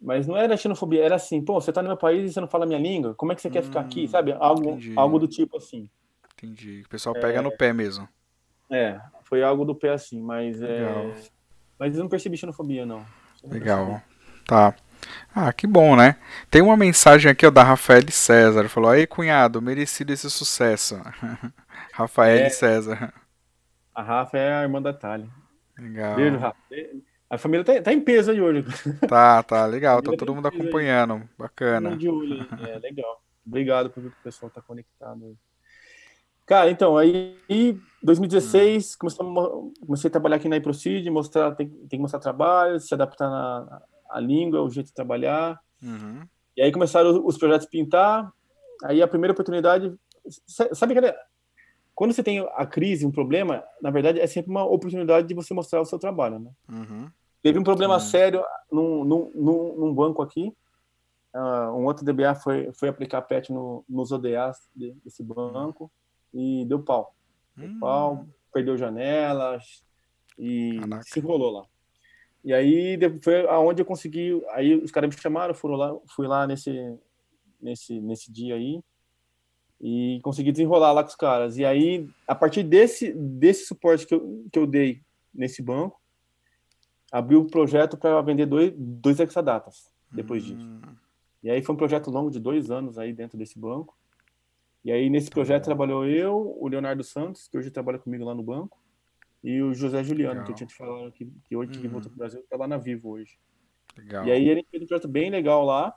[0.00, 2.48] mas não era xenofobia, era assim, pô, você tá no meu país e você não
[2.48, 4.32] fala a minha língua, como é que você quer ficar aqui, Hum, sabe?
[4.32, 5.90] Algo, entendi, algo do tipo assim.
[6.34, 6.82] entendi.
[6.86, 8.08] O pessoal pega no pé mesmo.
[8.70, 11.22] É, foi algo do pé assim, mas Legal, é.
[11.78, 13.06] Mas eu não percebi xenofobia, não.
[13.42, 13.58] Não percebi.
[13.60, 14.02] legal.
[14.46, 14.74] Tá.
[15.34, 16.16] Ah, que bom, né?
[16.50, 18.68] Tem uma mensagem aqui, ó, da Rafael César.
[18.68, 21.00] Falou, aí, cunhado, merecido esse sucesso.
[21.92, 23.12] Rafael É, César.
[23.94, 24.92] a Rafa é a irmã da.
[24.92, 25.32] Beijo,
[25.78, 26.38] Legal.
[26.38, 26.58] Rafa.
[27.30, 28.64] A família tá, tá em peso aí hoje.
[29.06, 30.00] Tá, tá, A legal.
[30.02, 30.54] Tá tá todo mundo aí.
[30.58, 31.14] acompanhando.
[31.16, 31.96] Mundo Bacana.
[31.96, 32.46] de olho aí.
[32.72, 33.22] É legal.
[33.46, 35.34] Obrigado por ver que o pessoal tá conectado aí.
[36.46, 41.54] Cara, então, aí em Hum, 2016, comecei a, comecei a trabalhar aqui na iProcid, mostrar,
[41.54, 45.60] tem, tem que mostrar trabalho, se adaptar na à língua, o jeito de trabalhar.
[45.82, 46.22] Uhum.
[46.56, 48.32] E aí começaram os, os projetos pintar.
[48.84, 49.94] Aí a primeira oportunidade,
[50.46, 51.14] sa- sabe aquela,
[51.98, 55.52] quando você tem a crise, um problema, na verdade é sempre uma oportunidade de você
[55.52, 56.52] mostrar o seu trabalho, né?
[56.68, 57.10] Uhum.
[57.42, 58.40] Teve um problema sério
[58.70, 60.54] num, num, num, banco aqui.
[61.34, 65.90] Uh, um outro DBA foi, foi aplicar PET no, nos ODAs desse banco
[66.32, 67.16] e deu pau.
[67.56, 67.80] Deu Hum.
[67.80, 69.82] pau, perdeu janelas
[70.38, 71.02] e Caraca.
[71.02, 71.66] se enrolou lá.
[72.44, 74.40] E aí de- foi aonde eu consegui.
[74.50, 76.96] Aí os caras me chamaram, foram lá, fui lá nesse,
[77.60, 78.80] nesse, nesse dia aí
[79.80, 81.56] e consegui desenrolar lá com os caras.
[81.56, 85.02] E aí, a partir desse, desse suporte que eu, que eu dei
[85.32, 86.00] nesse banco,
[87.12, 90.66] abriu o projeto para vender dois, dois hexadatas depois disso.
[90.66, 90.80] Hum.
[91.42, 93.96] E aí foi um projeto longo de dois anos aí dentro desse banco.
[94.84, 98.42] E aí nesse projeto trabalhou eu, o Leonardo Santos, que hoje trabalha comigo lá no
[98.42, 98.78] banco,
[99.44, 100.44] e o José Juliano, Legal.
[100.46, 101.92] que eu tinha te falado que, que hoje que Uhum.
[101.92, 103.38] voltou pro Brasil, tá lá na Vivo hoje.
[103.96, 104.26] Legal.
[104.26, 105.94] E aí ele fez um projeto bem legal lá.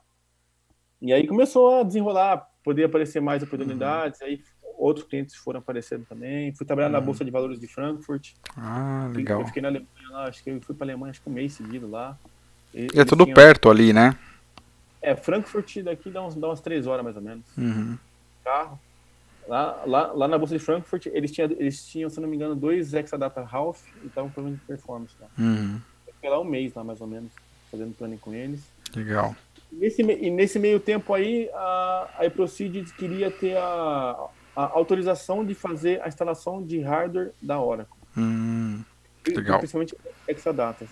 [1.01, 4.21] E aí começou a desenrolar, poder aparecer mais oportunidades.
[4.21, 4.41] Aí
[4.77, 6.53] outros clientes foram aparecendo também.
[6.55, 7.05] Fui trabalhar na Uhum.
[7.05, 8.31] Bolsa de Valores de Frankfurt.
[8.57, 9.45] Ah, Eu legal.
[9.45, 11.89] fiquei na Alemanha lá, acho que eu fui para Alemanha acho que um mês seguido
[11.89, 12.17] lá.
[12.73, 14.17] E- é tudo tinham- perto ali, né?
[15.01, 17.43] É, Frankfurt daqui dá, uns, dá umas três horas mais ou menos.
[17.57, 17.97] Uhum.
[18.43, 18.79] Carro.
[19.47, 22.55] Lá, lá, lá na Bolsa de Frankfurt, eles tinham, eles tinham, se não me engano,
[22.55, 25.27] dois Exadata Half e estavam com problema de performance lá.
[25.37, 25.81] Uhum.
[26.07, 27.31] Eu fiquei lá um mês lá, mais ou menos,
[27.71, 28.61] fazendo planning com eles.
[28.95, 29.35] Legal.
[29.71, 35.55] Nesse, e nesse meio tempo aí, a, a eProceed queria ter a, a autorização de
[35.55, 37.95] fazer a instalação de hardware da Oracle.
[38.17, 38.83] Hum,
[39.27, 39.59] Legal.
[39.59, 39.95] Principalmente
[40.27, 40.89] Exadatas.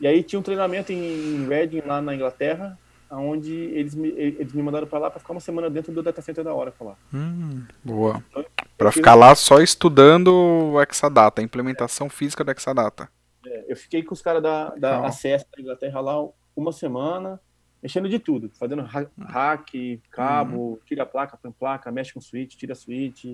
[0.00, 2.78] E aí tinha um treinamento em Reading, lá na Inglaterra,
[3.10, 6.20] onde eles me, eles me mandaram para lá para ficar uma semana dentro do data
[6.22, 6.96] center da Oracle lá.
[7.12, 8.22] hum, boa.
[8.30, 8.44] Então,
[8.90, 10.28] fiz- ficar lá só estudando
[10.72, 13.08] o Exadata, a implementação física do Exadata.
[13.46, 15.06] é, eu fiquei com os caras da, da.
[15.06, 16.14] ACS da Inglaterra lá
[16.54, 17.40] uma semana,
[17.86, 19.70] mexendo de tudo, fazendo ha- hack,
[20.10, 23.24] cabo, tira a placa, põe placa, mexe com switch, tira switch,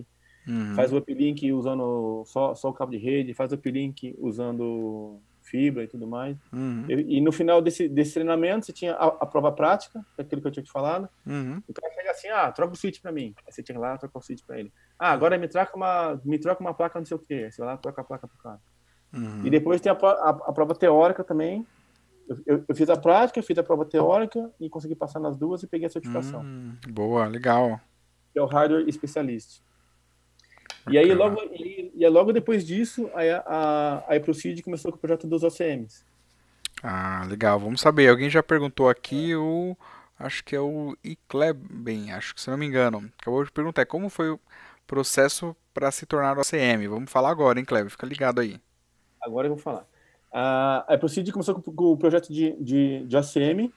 [0.46, 0.74] Uhum.
[0.74, 5.84] faz o uplink usando só, só o cabo de rede, faz o uplink usando fibra
[5.84, 6.36] e tudo mais.
[6.52, 6.84] Uhum.
[6.88, 10.24] E, e no final desse, desse treinamento, você tinha a, a prova prática, que é
[10.24, 11.08] aquilo que eu tinha te falado.
[11.26, 11.62] Uhum.
[11.66, 13.32] O cara chega assim, ah, troca o switch pra mim.
[13.46, 14.72] Aí você tinha lá trocar o switch pra ele.
[14.98, 17.44] Ah, agora me troca uma, me troca uma placa não sei o quê.
[17.46, 18.58] Aí você vai lá troca a placa pro cara.
[19.14, 19.46] Uhum.
[19.46, 21.66] E depois tem a, a, a prova teórica também.
[22.28, 25.66] Eu, eu, fiz a prática, fiz a prova teórica e consegui passar nas duas e
[25.66, 26.42] peguei a certificação.
[26.42, 27.80] Hum, boa, legal.
[28.32, 29.60] que é o hardware specialist.
[30.90, 34.96] E aí logo e, e aí, logo depois disso aí a a, a começou com
[34.96, 36.04] o projeto dos OCMs.
[36.82, 37.58] Ah, legal.
[37.60, 38.08] Vamos saber.
[38.08, 39.76] Alguém já perguntou aqui o.
[40.18, 43.10] Acho que é o Icleben, acho que se não me engano.
[43.20, 44.40] Acabou de perguntar como foi o
[44.86, 46.86] processo para se tornar OCM.
[46.88, 47.90] Vamos falar agora, hein, Kleber?
[47.90, 48.60] Fica ligado aí.
[49.20, 49.84] Agora eu vou falar.
[50.32, 53.72] A a iProceed começou com, com o projeto de, de, de OCM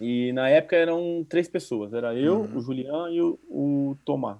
[0.00, 1.92] e na época eram três pessoas.
[1.92, 2.56] Era eu, Uhum.
[2.56, 4.38] o Julian e o, o Tomás.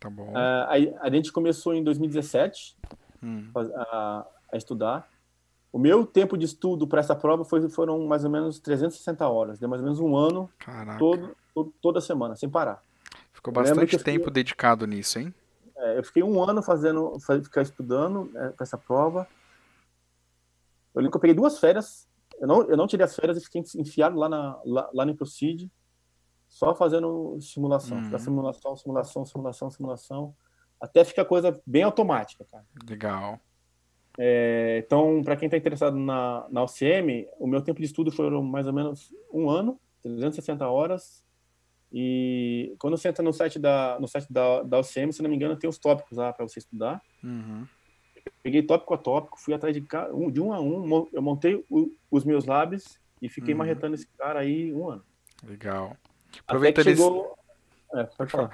[0.00, 0.32] Tá bom.
[0.34, 2.76] Ah, aí a gente começou em 2017
[3.22, 5.08] Hum, faz- a, a estudar.
[5.72, 9.58] O meu tempo de estudo para essa prova foi, foram mais ou menos 360 horas.
[9.60, 10.50] Deu mais ou menos um ano
[10.98, 12.82] todo, todo- toda semana, sem parar.
[13.32, 15.32] Ficou bastante eu fiquei- tempo dedicado nisso, hein?
[15.76, 19.26] É, eu fiquei um ano fazendo, fa- ficar estudando é, para essa prova.
[20.94, 22.08] Eu lembro que eu peguei duas férias.
[22.40, 25.14] Eu não, eu não tirei as férias e fiquei enfiado lá na lá, lá no
[25.14, 25.70] Proceed,
[26.48, 28.18] só fazendo simulação, Uhum.
[28.18, 30.34] Simulação, simulação, simulação, simulação,
[30.80, 32.64] até ficar coisa bem automática, cara.
[32.88, 33.40] Legal.
[34.18, 38.42] É, então, para quem está interessado na, na OCM, o meu tempo de estudo foram
[38.42, 41.24] mais ou menos um ano, 360 horas.
[41.92, 45.36] E quando você entra no site da, no site da, da OCM, se não me
[45.36, 47.00] engano, tem os tópicos lá para você estudar.
[47.22, 47.66] Uhum.
[48.42, 51.92] Peguei tópico a tópico, fui atrás de, um, de um a um, eu montei o-
[52.10, 53.58] os meus labs e fiquei Uhum.
[53.58, 55.04] marretando esse cara aí um ano.
[55.44, 55.96] Legal.
[56.46, 57.36] Aproveitando esse, chegou...
[57.94, 58.08] É.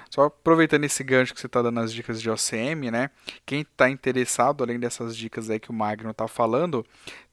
[0.09, 3.09] Só aproveitando esse gancho que você está dando as dicas de OCM, né?
[3.45, 6.85] Quem está interessado, além dessas dicas aí que o Magno tá falando,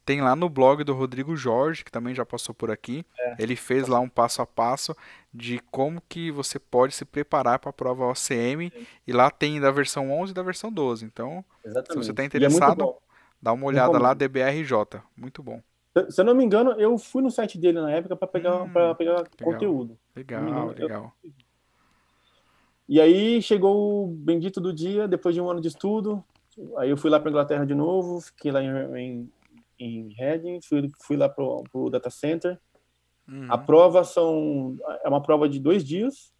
[0.07, 3.05] tem lá no blog do Rodrigo Jorge, que também já passou por aqui.
[3.37, 4.95] Ele fez lá um passo a passo
[5.33, 8.71] de como que você pode se preparar para a prova OCM.
[9.05, 11.03] E lá tem da versão 11 e da versão 12.
[11.05, 12.05] Então, Exatamente.
[12.05, 12.97] você tá E é interessado, bom.
[13.41, 14.13] dá uma olhada lá.
[14.13, 15.01] DBRJ.
[15.17, 15.61] Muito bom.
[15.97, 18.63] Se- Se eu não me engano, eu fui no site dele na época para pegar,
[18.63, 19.97] Hum, pra pegar conteúdo.
[20.15, 21.13] Legal, Não me engano, eu- legal.
[22.87, 26.23] E aí chegou o bendito do dia, depois de um ano de estudo.
[26.77, 29.31] Aí eu fui lá para Inglaterra de novo, fiquei lá em, em,
[29.79, 32.59] em Reading, fui, fui lá pro, pro data center.
[33.27, 36.33] Uhum, A prova são é uma prova de dois dias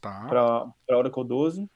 [0.00, 0.26] tá.
[0.28, 1.70] para Oracle 12.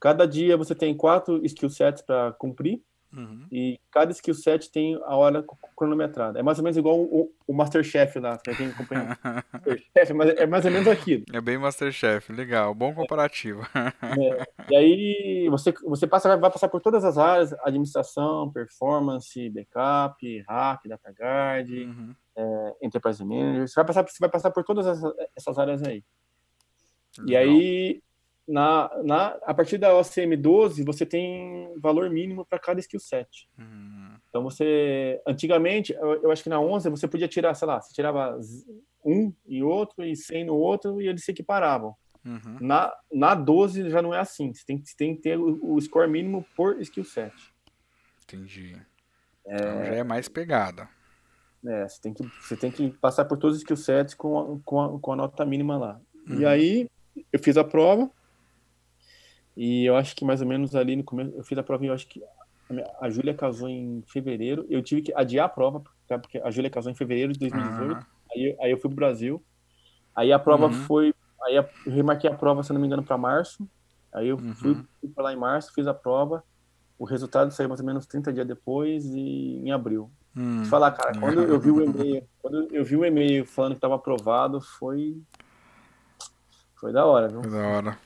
[0.00, 2.82] Cada dia você tem quatro skill sets para cumprir.
[3.16, 3.46] Uhum.
[3.50, 5.44] E cada skill set tem a hora
[5.76, 6.38] cronometrada.
[6.38, 9.16] É mais ou menos igual o, o Masterchef lá, pra quem acompanha
[9.52, 11.24] Masterchef, mas é mais ou menos aquilo.
[11.32, 13.62] É bem Masterchef, legal, bom comparativo.
[14.04, 14.70] É.
[14.70, 20.86] E aí você, você passa, vai passar por todas as áreas, administração, performance, backup, hack,
[20.86, 22.14] data guard, uhum.
[22.36, 26.04] é, enterprise manager, você vai passar, você vai passar por todas essas, essas áreas aí.
[27.18, 27.28] Legal.
[27.28, 28.02] E aí
[28.46, 33.48] na, na, a partir da OCM 12, você tem valor mínimo para cada skill set.
[33.58, 34.16] Uhum.
[34.28, 35.20] Então, você.
[35.26, 38.38] Antigamente, eu, eu, acho que na 11 você podia tirar, sei lá, você tirava
[39.04, 41.94] um e outro, e 100 no outro, e eles se equiparavam.
[42.24, 42.58] Uhum.
[42.60, 44.52] Na, na 12 já não é assim.
[44.52, 47.34] Você tem, você tem que ter o, o score mínimo por skill set.
[48.24, 48.76] Entendi.
[49.46, 49.54] É...
[49.54, 50.88] Então já é mais pegada.
[51.66, 54.58] É, você tem que, você tem que passar por todos os skill sets com a,
[54.64, 56.00] com a, com a nota mínima lá.
[56.28, 56.40] Uhum.
[56.40, 56.90] E aí,
[57.32, 58.10] eu fiz a prova
[59.56, 61.88] e eu acho que mais ou menos ali no começo, eu fiz a prova e
[61.88, 62.22] eu acho que
[63.00, 64.66] a Júlia casou em fevereiro.
[64.68, 67.92] Eu tive que adiar a prova, porque a Júlia casou em fevereiro de 2018.
[67.92, 68.02] Uhum.
[68.32, 69.42] Aí, aí eu fui pro Brasil.
[70.14, 70.72] Aí a prova uhum.
[70.72, 71.14] foi.
[71.42, 73.68] Aí eu remarquei a prova, se não me engano, para março.
[74.12, 74.54] Aí eu uhum.
[74.54, 76.42] fui, fui para lá em março, fiz a prova.
[76.98, 80.10] O resultado saiu mais ou menos 30 dias depois e em abril.
[80.36, 80.62] Hum.
[80.62, 83.78] Te falar, cara, quando eu vi o e-mail, quando eu vi o e-mail falando que
[83.78, 85.20] estava aprovado, foi.
[86.76, 87.42] Foi da hora, viu?
[87.42, 87.98] Foi da hora.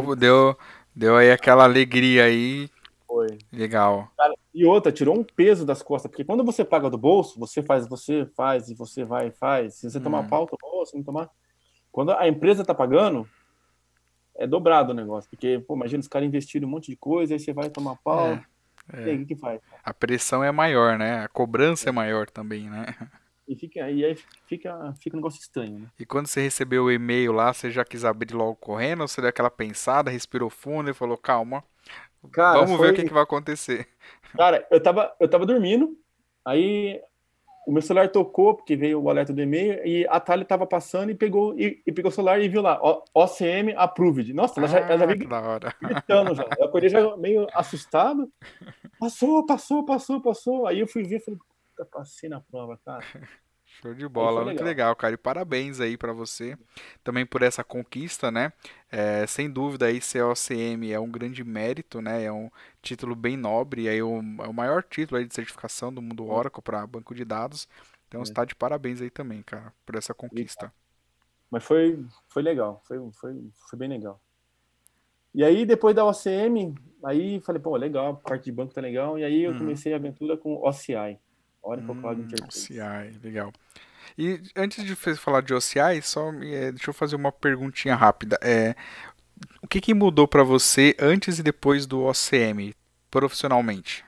[0.00, 0.58] Deu, deu,
[0.94, 2.68] deu aí aquela alegria aí.
[3.06, 3.38] Foi.
[3.52, 4.10] Legal.
[4.16, 7.62] Cara, e outra, tirou um peso das costas, porque quando você paga do bolso, você
[7.62, 9.74] faz, você faz, e você vai e faz.
[9.74, 10.02] Se você hum.
[10.02, 11.28] tomar pauta, se não tomar.
[11.90, 13.28] Quando a empresa tá pagando,
[14.34, 15.28] é dobrado o negócio.
[15.28, 18.28] Porque, pô, imagina os caras investiram um monte de coisa, aí você vai tomar pau.
[18.28, 18.44] É,
[18.94, 19.02] é.
[19.02, 19.60] E aí, o que, que faz?
[19.84, 21.24] A pressão é maior, né?
[21.24, 22.86] A cobrança é, é maior também, né?
[23.46, 24.16] E, fica, e aí
[24.46, 25.86] fica, fica um negócio estranho, né?
[25.98, 29.00] E quando você recebeu o e-mail lá, você já quis abrir logo correndo?
[29.02, 31.64] Ou você deu aquela pensada, respirou fundo e falou, calma,
[32.30, 32.86] cara, vamos foi...
[32.86, 33.88] ver o que, que, vai acontecer.
[34.36, 35.94] Cara, eu tava, eu tava dormindo,
[36.42, 36.98] aí
[37.66, 41.10] o meu celular tocou, porque veio o alerta do e-mail, e a Thalia tava passando
[41.10, 42.80] e pegou, e, e, pegou o celular e viu lá,
[43.14, 44.32] OCM approved.
[44.32, 46.46] Nossa, ela já, ela já veio gritando já.
[46.58, 48.30] Eu acordei já meio assustado.
[48.98, 50.66] Passou, passou, passou, passou.
[50.66, 51.36] Aí eu fui ver e
[51.84, 53.04] falei, passei na prova, cara.
[53.80, 54.66] Show de bola, muito legal.
[54.66, 55.14] legal, cara.
[55.14, 56.58] E parabéns aí para você
[57.02, 58.52] também por essa conquista, né?
[58.90, 62.24] É, sem dúvida aí ser OCM é um grande mérito, né?
[62.24, 62.50] É um
[62.82, 66.28] título bem nobre, aí é o, é o maior título aí de certificação do mundo
[66.28, 67.66] Oracle para banco de dados.
[68.08, 68.46] Então está é.
[68.46, 70.70] de parabéns aí também, cara, por essa conquista.
[71.50, 74.20] Mas foi, foi legal, foi, foi, foi bem legal.
[75.34, 79.18] E aí, depois da OCM, aí falei, pô, legal, a parte de banco tá legal.
[79.18, 79.58] E aí eu hum.
[79.58, 81.18] comecei a aventura com OCI.
[81.62, 82.72] Oracle hum, Cloud Interface.
[82.72, 83.52] OCI, legal.
[84.18, 88.38] E antes de falar de OCI, só é, deixa eu fazer uma perguntinha rápida.
[88.42, 88.74] É,
[89.62, 92.74] o que, que mudou para você antes e depois do OCM,
[93.10, 94.04] profissionalmente?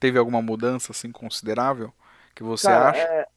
[0.00, 1.92] Teve alguma mudança assim considerável
[2.34, 3.00] que você Cara, acha?
[3.00, 3.28] É,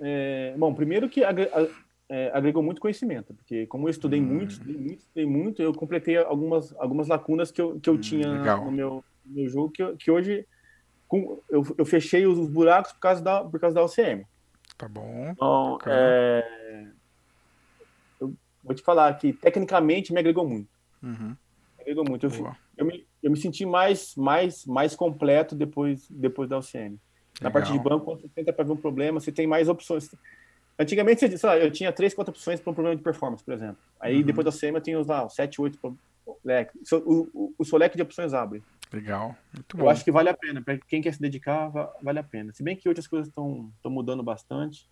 [0.00, 4.24] é, bom, primeiro que é, agregou muito conhecimento, porque como eu estudei hum.
[4.24, 8.00] muito, estudei muito, estudei muito, eu completei algumas, algumas lacunas que eu, que eu hum,
[8.00, 10.46] tinha no meu, no meu jogo, que, que hoje
[11.12, 14.24] com, eu, eu fechei os buracos por causa da, por causa da OCM.
[14.78, 15.28] Tá bom.
[15.32, 16.86] Então, é,
[18.18, 18.34] eu
[18.64, 20.70] vou te falar que tecnicamente me agregou muito.
[21.02, 21.36] Uhum.
[21.76, 22.24] Me agregou muito.
[22.24, 26.98] Eu, eu, me, eu me senti mais, mais, mais completo depois, depois da OCM.
[27.42, 30.08] Na parte de banco, quando você tenta para ver um problema, você tem mais opções.
[30.78, 33.76] Antigamente, sei lá, eu tinha três, quatro opções para um problema de performance, por exemplo.
[34.00, 34.22] Aí, uhum.
[34.22, 35.78] depois da OCM, eu tinha lá, sete, oito
[36.42, 36.90] leques.
[36.90, 38.62] O, o, o seu leque de opções abre.
[38.92, 39.84] Legal, muito bom.
[39.84, 41.70] Eu acho que vale a pena, para quem quer se dedicar,
[42.02, 42.52] vale a pena.
[42.52, 44.88] Se bem que outras coisas estão mudando bastante.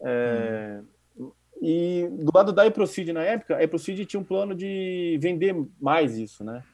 [0.00, 0.80] É,
[1.16, 1.30] hum.
[1.60, 6.16] E do lado da eProceed na época, a eProceed tinha um plano de vender mais
[6.16, 6.64] isso, né?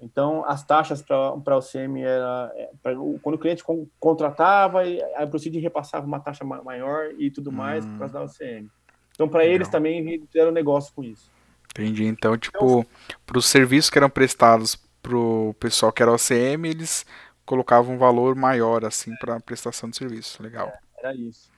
[0.00, 2.52] Então, as taxas para o CM era.
[2.54, 3.64] É, pra, quando o cliente
[3.98, 7.92] contratava, a eProceed repassava uma taxa maior e tudo mais hum.
[7.92, 8.70] por causa da OCM.
[9.12, 11.30] Então, para eles também fizeram negócio com isso.
[11.70, 12.04] Entendi.
[12.04, 12.86] Então, tipo,
[13.26, 17.04] para os serviços que eram prestados pro pessoal que era OCM, eles
[17.44, 20.42] colocavam um valor maior assim para prestação de serviço.
[20.42, 20.68] Legal.
[20.68, 21.50] É, era isso.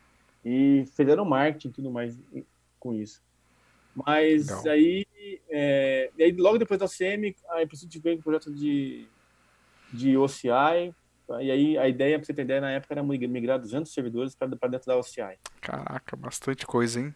[0.45, 2.19] E fizeram marketing e tudo mais
[2.79, 3.23] com isso.
[3.95, 4.69] Mas Legal.
[4.69, 5.07] aí,
[5.51, 9.07] é, aí, logo depois da OCM, a empresa veio com um projeto de,
[9.93, 10.95] de OCI.
[11.41, 14.49] E aí a ideia, para você ter ideia, na época era migrar 200 servidores para
[14.69, 15.39] dentro da OCI.
[15.61, 17.15] Caraca, bastante coisa, hein?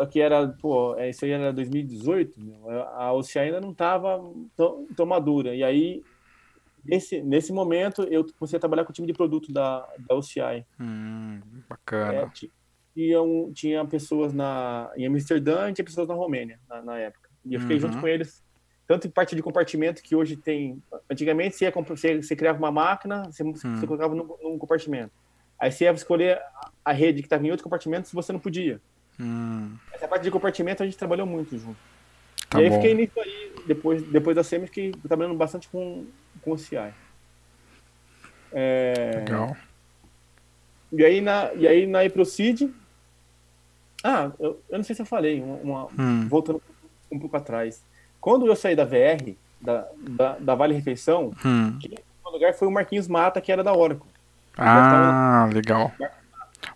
[0.00, 4.18] Só que era, pô, é, isso aí era 2018, meu, a OCI ainda não estava
[4.56, 5.54] tão, tão, madura.
[5.54, 6.02] E aí,
[6.82, 10.64] nesse, nesse momento, eu comecei a trabalhar com o time de produto da, da OCI.
[10.80, 11.38] Hum,
[11.68, 12.14] bacana.
[12.14, 12.30] É,
[12.94, 17.28] tinha, um, tinha pessoas na, em Amsterdã e tinha pessoas na Romênia, na, na época.
[17.44, 17.82] E eu fiquei uhum.
[17.82, 18.42] junto com eles,
[18.86, 20.82] tanto em parte de compartimento que hoje tem.
[21.10, 23.52] Antigamente você, ia, você, você criava uma máquina, você, hum.
[23.52, 25.12] você colocava num, num, compartimento.
[25.58, 26.40] Aí você ia escolher
[26.82, 28.80] a rede que estava em outro compartimento se você não podia.
[29.20, 29.76] Hum.
[29.92, 31.78] Essa parte de compartimento a gente trabalhou muito junto.
[32.48, 32.76] Tá e aí bom.
[32.76, 36.06] fiquei nisso aí, depois, depois da SEMI, fiquei trabalhando bastante com,
[36.42, 36.76] com o CI.
[38.52, 39.12] É...
[39.16, 39.56] Legal.
[40.92, 42.72] E aí na, e aí na Eprocid.
[44.02, 46.26] Ah, eu, eu não sei se eu falei, uma, hum.
[46.28, 46.62] voltando
[47.12, 47.84] um pouco atrás.
[48.20, 51.78] Quando eu saí da VR, da, da, da Vale Refeição, hum.
[51.78, 51.94] quem
[52.32, 54.08] lugar foi o Marquinhos Mata, que era da Oracle.
[54.56, 55.92] Ah, legal.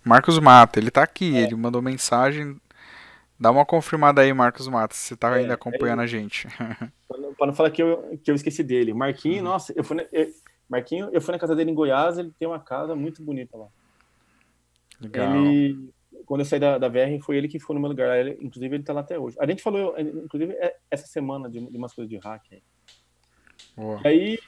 [0.03, 1.43] Marcos Mata, ele tá aqui, é.
[1.43, 2.59] ele mandou mensagem.
[3.39, 6.47] Dá uma confirmada aí, Marcos Mata, se você tá ainda é, acompanhando a gente.
[7.37, 8.93] Para não falar que eu, que eu esqueci dele.
[8.93, 9.43] Marquinhos, uhum.
[9.43, 10.31] nossa, eu fui, na, eu,
[10.69, 13.67] Marquinho, eu fui na casa dele em Goiás, ele tem uma casa muito bonita lá.
[15.01, 15.35] Legal.
[15.35, 15.93] Ele,
[16.25, 18.17] quando eu saí da, da VR, foi ele que foi no meu lugar.
[18.17, 19.35] Ele, inclusive, ele tá lá até hoje.
[19.39, 20.55] A gente falou, inclusive,
[20.89, 22.63] essa semana de, de umas coisas de hack aí.
[23.75, 24.01] Boa.
[24.03, 24.39] E aí,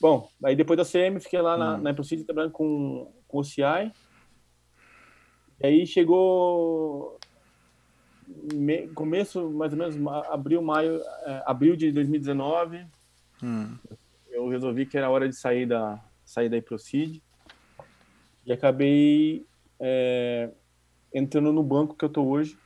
[0.00, 1.82] bom, aí depois da CM, fiquei lá na, hum.
[1.82, 3.92] na Improcity trabalhando com, com o CI.
[5.62, 7.20] E aí chegou
[8.52, 9.96] me, começo, mais ou menos,
[10.28, 12.84] abril, maio, é, abril de 2019.
[13.40, 13.76] Hum.
[14.28, 17.22] Eu resolvi que era hora de sair da, sair da Iprocid.
[18.44, 19.46] E acabei
[19.78, 20.50] é,
[21.14, 22.58] entrando no banco que eu tô hoje.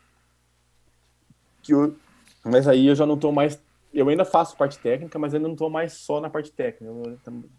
[1.62, 1.94] Que eu,
[2.42, 3.62] mas aí eu já não tô mais.
[3.92, 6.86] Eu ainda faço parte técnica, mas ainda não tô mais só na parte técnica.
[6.86, 7.18] Eu,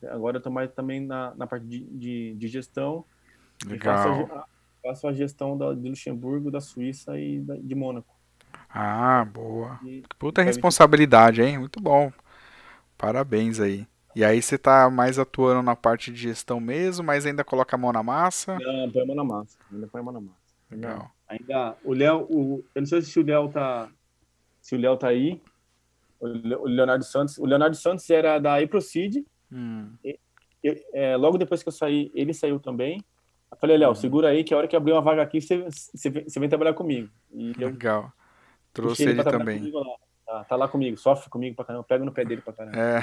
[0.10, 3.06] agora eu tô mais também na, na parte de, de, de gestão.
[3.66, 3.98] Legal.
[3.98, 4.46] Faço a,
[4.88, 8.16] faço a gestão da, de Luxemburgo, da Suíça e da, de Mônaco.
[8.70, 9.80] Ah, boa.
[9.84, 11.60] E, Puta responsabilidade, hein?
[11.60, 12.12] Muito bom.
[12.98, 13.86] Parabéns aí.
[14.16, 17.80] E aí você tá mais atuando na parte de gestão mesmo, mas ainda coloca a
[17.80, 18.58] mão na massa?
[18.60, 19.58] Não, põe a mão na massa.
[19.72, 20.38] Ainda põe a mão na massa.
[20.72, 21.12] Legal.
[21.28, 23.90] Ainda, o Léo, o, eu não sei se o Léo tá,
[24.62, 25.42] se o Léo tá aí.
[26.20, 26.28] O
[26.68, 29.24] Leonardo Santos, o Leonardo Santos era da Iprocid.
[29.52, 29.92] Hum.
[30.64, 33.04] Eu, é, logo depois que eu saí, ele saiu também.
[33.52, 33.96] Eu falei, Léo, uhum.
[33.96, 36.74] segura aí que a hora que abrir uma vaga aqui, você, você, você vem trabalhar
[36.74, 37.10] comigo.
[37.32, 38.12] E Legal.
[38.74, 39.72] Trouxe ele, ele também.
[39.72, 39.84] Lá.
[40.26, 42.78] Tá, tá, lá comigo, sofre comigo pra caramba, pega no pé dele pra caramba.
[42.78, 43.00] É.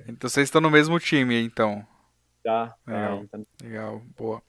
[0.08, 1.86] então vocês estão no mesmo time, então.
[2.42, 3.24] Tá, Legal.
[3.30, 4.42] Tá, Legal, boa.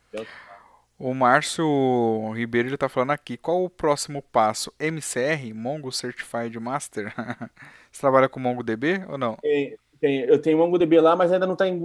[0.98, 3.36] O Márcio Ribeiro já tá falando aqui.
[3.36, 4.72] Qual o próximo passo?
[4.80, 7.14] MCR, Mongo Certified Master?
[7.92, 9.36] Você trabalha com MongoDB ou não?
[9.36, 11.82] Tem, tem, eu tenho MongoDB lá, mas ainda não tá em,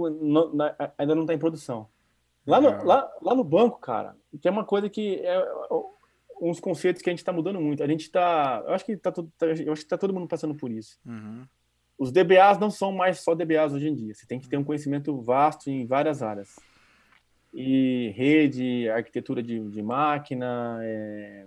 [0.97, 1.89] ainda não tá em produção.
[2.49, 5.45] Lá no, lá, lá no banco, cara, tem uma coisa que é
[6.41, 7.83] uns conceitos que a gente está mudando muito.
[7.83, 10.55] A gente está, eu acho que tá, todo, eu acho que tá todo mundo passando
[10.55, 10.99] por isso.
[11.05, 11.45] Uhum.
[11.97, 14.13] Os DBAs não são mais só DBAs hoje em dia.
[14.13, 16.55] Você tem que ter um conhecimento vasto em várias áreas.
[17.53, 21.45] E rede, arquitetura de, de máquina, é,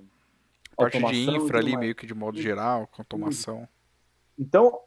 [0.77, 3.67] parte de infra ali, meio que de modo geral, com automação.
[4.39, 4.81] Então,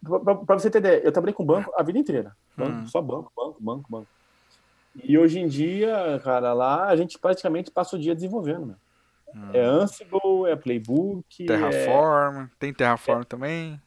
[0.45, 2.35] para você ter ideia, eu trabalhei com banco a vida inteira.
[2.57, 2.87] Banco, hum.
[2.87, 4.07] Só banco, banco, banco, banco.
[5.03, 8.75] E hoje em dia, cara, lá a gente praticamente passa o dia desenvolvendo, né?
[9.35, 9.49] Hum.
[9.53, 11.45] É Ansible, é Playbook.
[11.45, 12.43] Terraform.
[12.43, 12.49] É...
[12.57, 13.25] Tem Terraform é...
[13.25, 13.81] também?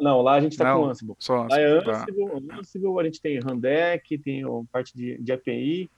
[0.00, 1.14] Não, lá a gente tá Não, com Ansible.
[1.18, 1.54] Só Ansible.
[1.54, 2.56] Lá é Ansible, tá.
[2.58, 4.42] Ansible, a gente tem Randeck, tem
[4.72, 5.90] parte de, de API.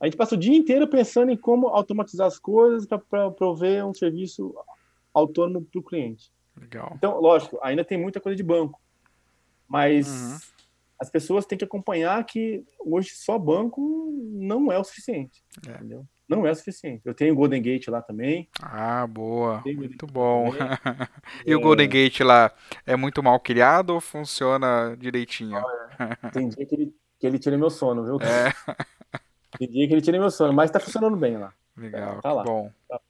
[0.00, 3.94] A gente passa o dia inteiro pensando em como automatizar as coisas para prover um
[3.94, 4.54] serviço
[5.12, 6.32] autônomo para o cliente.
[6.60, 6.92] Legal.
[6.96, 8.80] Então, lógico, ainda tem muita coisa de banco.
[9.68, 10.38] Mas uhum.
[11.00, 15.42] As pessoas têm que acompanhar que hoje só banco não é o suficiente.
[15.66, 15.72] É.
[15.72, 16.06] Entendeu?
[16.28, 17.02] não é o suficiente.
[17.04, 18.48] Eu tenho o Golden Gate lá também.
[18.60, 19.62] Ah, boa.
[19.64, 20.46] Muito bom.
[21.46, 21.56] e é...
[21.56, 22.52] o Golden Gate lá
[22.86, 25.56] é muito mal criado ou funciona direitinho?
[25.56, 28.18] Olha, tem dia que ele, que ele tira meu sono, viu?
[28.20, 28.52] É.
[29.56, 31.54] Tem dia que ele tira meu sono, mas tá funcionando bem lá.
[31.76, 32.42] Legal, tá que lá.
[32.42, 32.72] bom.
[32.88, 33.00] Tá.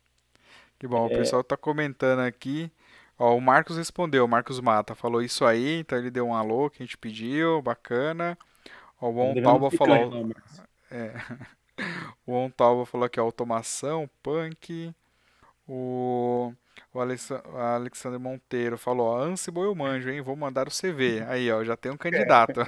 [0.79, 1.17] Que bom, o É.
[1.17, 2.71] pessoal tá comentando aqui.
[3.19, 6.69] Ó, o Marcos respondeu, o Marcos Mata falou isso aí, então ele deu um alô
[6.69, 8.37] que a gente pediu, bacana.
[9.01, 10.63] Ó, o picanha falou, lá, Marcos.
[10.91, 11.15] é.
[12.27, 14.95] O Ontalva falou aqui, ó, automação, punk.
[15.69, 16.53] O,
[16.93, 20.21] o Alexa- o Alexandre Monteiro falou, ó, Ansible eu manjo, hein?
[20.21, 21.25] Vou mandar o CV.
[21.29, 22.61] Aí, ó, já tem um candidato.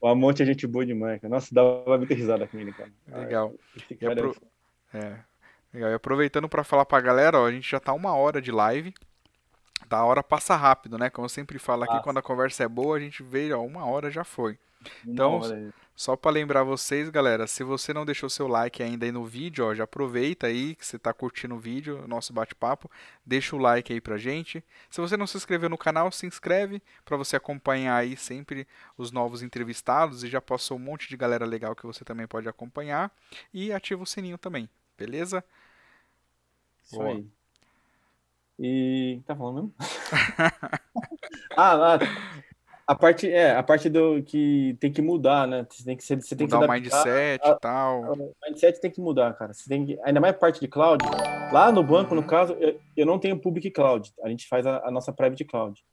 [0.00, 1.32] O Amonte é gente boa demais, cara.
[1.34, 2.90] Nossa, dava muita risada com ele, cara.
[3.08, 3.54] Legal.
[3.74, 4.36] Esse cara é- apro-
[4.92, 5.16] É,
[5.76, 5.90] legal.
[5.90, 8.94] E aproveitando para falar pra galera, ó, a gente já tá uma hora de live.
[9.88, 11.10] Tá, a hora passa rápido, né?
[11.10, 12.02] Como eu sempre falo aqui, Passa.
[12.02, 14.58] quando a conversa é boa, a gente vê, ó, uma hora já foi.
[15.04, 15.72] uma Então, hora.
[15.94, 19.64] Só para lembrar vocês, galera, se você não deixou seu like ainda aí no vídeo,
[19.64, 22.90] ó, já aproveita aí que você tá curtindo o vídeo, o nosso bate-papo,
[23.24, 24.62] deixa o like aí pra gente.
[24.90, 28.68] Se você não se inscreveu no canal, se inscreve para você acompanhar aí sempre
[28.98, 32.46] os novos entrevistados e já passou um monte de galera legal que você também pode
[32.46, 33.10] acompanhar
[33.54, 34.68] e ativa o sininho também,
[34.98, 35.42] beleza?
[36.86, 37.08] Isso Boa.
[37.08, 37.26] aí.
[38.58, 39.20] E.
[39.26, 39.74] Tá falando mesmo?
[41.56, 41.98] ah, ah,
[42.86, 45.66] a parte, é, a parte do que tem que mudar, né?
[45.68, 48.12] Você tem que, você tem Mudar que o mindset e tal.
[48.12, 49.52] O mindset tem que mudar, cara.
[49.52, 51.04] Você tem que, ainda mais parte de cloud.
[51.52, 52.26] Lá no banco, no Uhum.
[52.26, 54.12] caso, eu, eu não tenho public cloud.
[54.22, 55.84] A gente faz a, a nossa private cloud.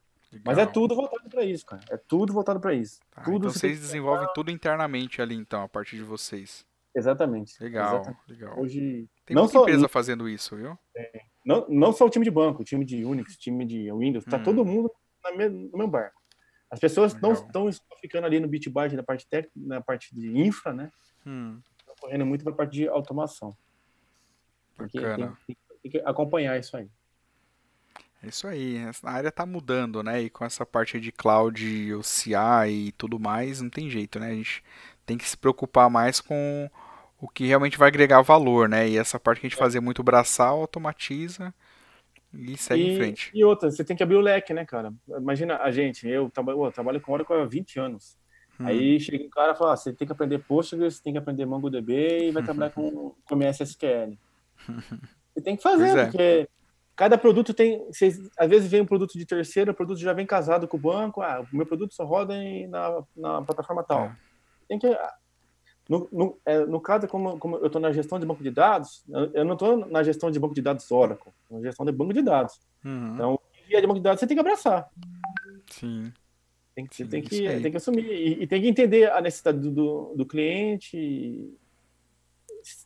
[0.45, 0.73] Mas é Legal.
[0.73, 1.83] tudo voltado para isso, cara.
[1.89, 2.99] É tudo voltado para isso.
[3.11, 6.65] Tá, tudo então vocês desenvolvem tudo internamente ali, então, a partir de vocês.
[6.95, 7.61] Exatamente.
[7.61, 8.21] Legal, exatamente.
[8.29, 8.59] legal.
[8.59, 10.77] Hoje, Tem não muita só, empresa fazendo isso, viu?
[11.45, 14.25] não, não só o time de banco, o time de Unix, o time de Windows,
[14.25, 14.43] tá Hum.
[14.43, 14.91] todo mundo
[15.23, 16.21] na me- no mesmo barco.
[16.69, 17.69] As pessoas não estão
[18.01, 20.91] ficando ali no bitbyte na parte técnica, na parte de infra, né?
[21.25, 23.55] Hum, Estão correndo muito para a parte de automação.
[24.75, 25.37] Porque tem, bacana.
[25.47, 26.89] tem- tem que acompanhar isso aí.
[28.23, 28.77] É isso aí.
[29.03, 30.21] A área tá mudando, né?
[30.21, 34.27] E com essa parte de cloud, OCI e tudo mais, não tem jeito, né?
[34.31, 34.63] A gente
[35.05, 36.69] tem que se preocupar mais com
[37.19, 38.87] o que realmente vai agregar valor, né?
[38.87, 41.53] E essa parte que a gente fazia muito braçal, automatiza
[42.33, 43.31] e segue em E, frente.
[43.33, 44.93] e outra, você tem que abrir o leque, né, cara?
[45.07, 48.17] Imagina a gente, eu trabalho, eu trabalho com Oracle há 20 anos.
[48.59, 51.13] Hum, Aí chega um cara e fala, ah, você tem que aprender Postgres, você tem
[51.13, 54.17] que aprender MongoDB e vai trabalhar com, com MSSQL.
[55.33, 56.05] Você tem que fazer, é.
[56.05, 56.49] porque
[56.95, 57.83] cada produto tem.
[58.37, 61.21] Às vezes vem um produto de terceiro, o produto já vem casado com o banco.
[61.21, 64.05] Ah, o meu produto só roda em- na, na plataforma tal.
[64.05, 64.15] É.
[64.73, 64.87] Tem que.
[64.87, 65.13] ah,
[65.87, 69.03] No, no, é, no caso, como, como eu estou na gestão de banco de dados,
[69.09, 72.13] eu, eu não estou na gestão de banco de dados Oracle, na gestão de banco
[72.13, 72.59] de dados.
[72.83, 74.89] uhum, Então, via de banco de dados você tem que abraçar.
[75.69, 76.11] Sim.
[76.73, 77.61] Tem que, Sim, tem que, aí.
[77.61, 81.53] tem que assumir e, e tem que entender a necessidade do, do, do cliente.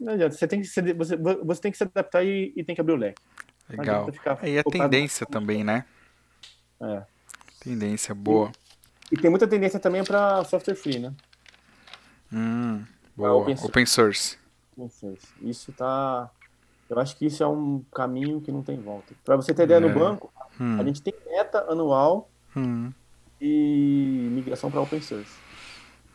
[0.02, 2.76] Não adianta, você tem que se, você, você tem que se adaptar e, e tem
[2.76, 3.22] que abrir o leque.
[3.70, 4.10] Legal.
[4.42, 5.86] É, e a tendência também, né?
[6.82, 7.04] É.
[7.62, 8.52] Tendência boa.
[9.12, 11.14] E tem muita tendência também para software free, né?
[12.32, 12.84] Hum,
[13.16, 13.34] boa.
[13.34, 13.70] open source.
[13.70, 14.38] Open source.
[14.78, 15.18] Não sei.
[15.42, 16.30] Isso tá.
[16.90, 19.14] Eu acho que isso é um caminho que não tem volta.
[19.26, 19.82] Para você ter ideia, É.
[19.82, 22.92] no banco, Hum, a gente tem meta anual hum,
[23.42, 25.32] e migração para open source.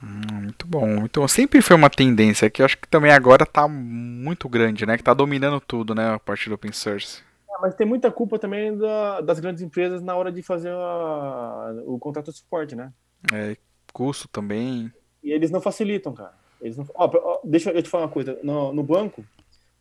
[0.03, 1.29] hum, muito bom, bom.
[1.29, 4.97] Sempre foi uma tendência que eu acho que também agora tá muito grande, né?
[4.97, 6.15] Que tá dominando tudo, né?
[6.15, 7.23] A parte do open source.
[7.51, 11.75] Ah, Mas tem muita culpa também da- das grandes empresas na hora de fazer a-
[11.87, 12.93] o contrato de suporte, né?
[13.33, 13.57] É,
[13.93, 14.91] custo também.
[15.23, 16.35] E eles não facilitam, cara.
[16.61, 16.87] Eles não...
[16.95, 18.39] ó, ó, deixa eu te falar uma coisa.
[18.43, 19.25] No, no banco,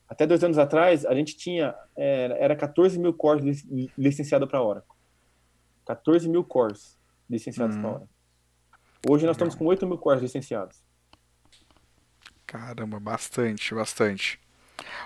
[0.07, 1.75] até dois anos atrás, a gente tinha.
[1.95, 4.95] Era, era 14 mil cores lic- licenciados para Oracle.
[5.85, 6.97] 14 mil cores
[7.29, 7.81] licenciados Hum.
[7.81, 8.09] para Oracle.
[9.09, 9.47] Hoje nós Legal.
[9.47, 10.83] estamos com 8 mil cores licenciados.
[12.45, 14.39] Caramba, bastante, bastante.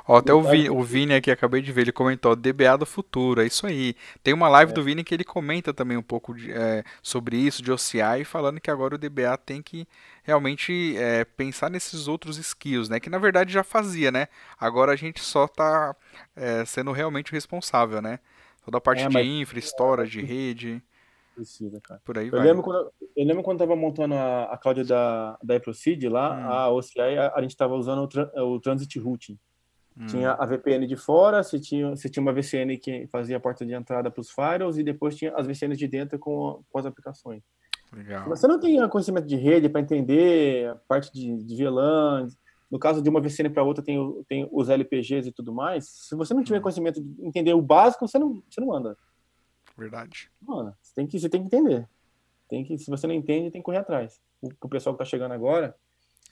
[0.08, 3.42] Ó, até o, Vi- o Vini aqui, acabei de ver, ele comentou, DBA do futuro,
[3.42, 3.96] é isso aí.
[4.24, 7.62] Tem uma live do Vini que ele comenta também um pouco de, é, sobre isso,
[7.62, 9.88] de OCI, falando que agora o DBA tem que
[10.24, 13.00] realmente é, pensar nesses outros skills, né?
[13.00, 14.28] Que na verdade já fazia, né?
[14.60, 15.96] Agora a gente só tá
[16.36, 18.20] é, sendo realmente o responsável, né?
[18.64, 20.82] Toda a parte É, de mas- infra, storage, de rede,
[21.36, 22.02] Precisa, cara.
[22.06, 22.44] por aí Eu vai.
[22.48, 26.50] lembro, quando, eu lembro quando tava montando a, a cloud da, da Eproceed lá, Hum.
[26.52, 29.38] a OCI, a, a gente estava usando o, tran- o Transit Routing.
[29.98, 33.40] Hum, Tinha a VPN de fora, você tinha, você tinha uma VCN que fazia a
[33.40, 36.80] porta de entrada para os firewalls e depois tinha as VCNs de dentro com, com
[36.80, 37.42] as aplicações.
[37.94, 38.24] legal.
[38.24, 42.28] Se você não tem conhecimento de rede para entender a parte de, de VLAN,
[42.70, 46.16] no caso de uma VCN para outra tem, tem os LPGs e tudo mais, se
[46.16, 46.64] você não tiver Hum.
[46.64, 48.98] conhecimento de entender o básico, você não, você não anda.
[49.78, 50.30] Verdade.
[50.42, 50.78] Não anda.
[50.82, 51.88] Você tem que, você tem que entender.
[52.50, 54.20] Tem que, se você não entende, tem que correr atrás.
[54.42, 55.76] O, o pessoal que está chegando agora,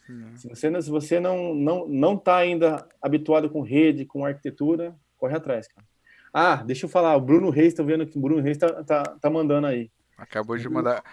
[0.08, 4.26] Hum, se você, não, se você não, não, não tá ainda habituado com rede, com
[4.26, 5.86] arquitetura, corre atrás, cara.
[6.34, 9.04] Ah, deixa eu falar, o Bruno Reis, tô vendo que o Bruno Reis tá, tá,
[9.22, 9.92] tá mandando aí.
[10.18, 11.04] Acabou de mandar.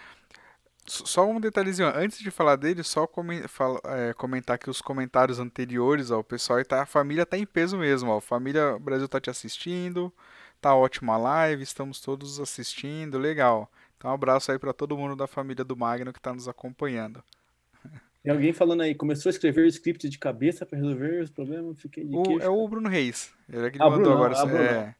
[0.87, 3.07] S- Só um detalhezinho, antes de falar dele, só
[3.85, 7.77] é, comentar que os comentários anteriores, ó, o pessoal tá, a família tá em peso
[7.77, 8.19] mesmo, ó.
[8.21, 10.13] Família Brasil tá te assistindo,
[10.61, 13.71] tá ótima a live, estamos todos assistindo, legal.
[13.97, 17.23] Então um abraço aí pra todo mundo da família do Magno que tá nos acompanhando.
[18.23, 22.03] Tem alguém falando aí, começou a escrever script de cabeça para resolver os problemas, fiquei
[22.05, 23.33] de O- é o Bruno Reis.
[23.49, 24.35] Ele é que Ah, mandou Brunão, agora.
[24.37, 24.63] ah, Brunão.
[24.63, 24.95] é,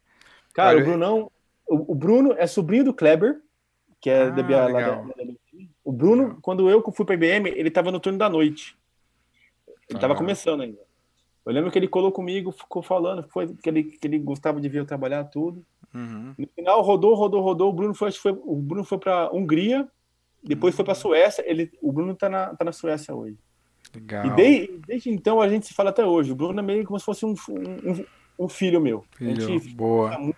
[0.54, 1.32] Cara, Olha, o Brunão,
[1.70, 3.40] o, o Bruno é sobrinho do Kleber,
[4.02, 5.14] que é Ah, da, da IBM.
[5.84, 6.40] O Bruno, Legal.
[6.42, 8.76] quando eu fui para IBM, ele estava no turno da noite.
[9.88, 10.18] Ele estava Ah.
[10.18, 10.80] começando ainda.
[11.46, 14.68] Eu lembro que ele colou comigo, ficou falando, foi que ele, que ele gostava de
[14.70, 15.64] ver eu trabalhar tudo.
[15.94, 17.70] uhum, No final, rodou, rodou, rodou.
[17.70, 19.88] O Bruno foi, foi, o Bruno foi para Hungria,
[20.44, 21.44] depois foi para Suécia.
[21.50, 23.38] Ele, o Bruno tá na, tá na Suécia hoje.
[23.94, 24.26] legal.
[24.26, 26.32] E desde, desde então a gente se fala até hoje.
[26.32, 28.06] O Bruno é meio como se fosse um, um,
[28.40, 29.06] um filho meu.
[29.14, 30.10] A Filho, gente boa.
[30.10, 30.38] fica muito-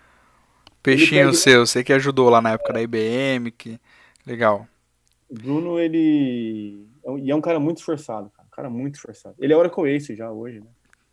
[0.82, 3.80] Peixinho pede- seu, sei que ajudou lá na época da IBM, que
[4.26, 4.66] legal.
[5.30, 6.86] O Bruno, ele.
[7.06, 8.46] é E é um cara muito esforçado, cara.
[8.46, 9.34] Um cara muito esforçado.
[9.38, 10.66] Ele é Oracle Ace já hoje, né?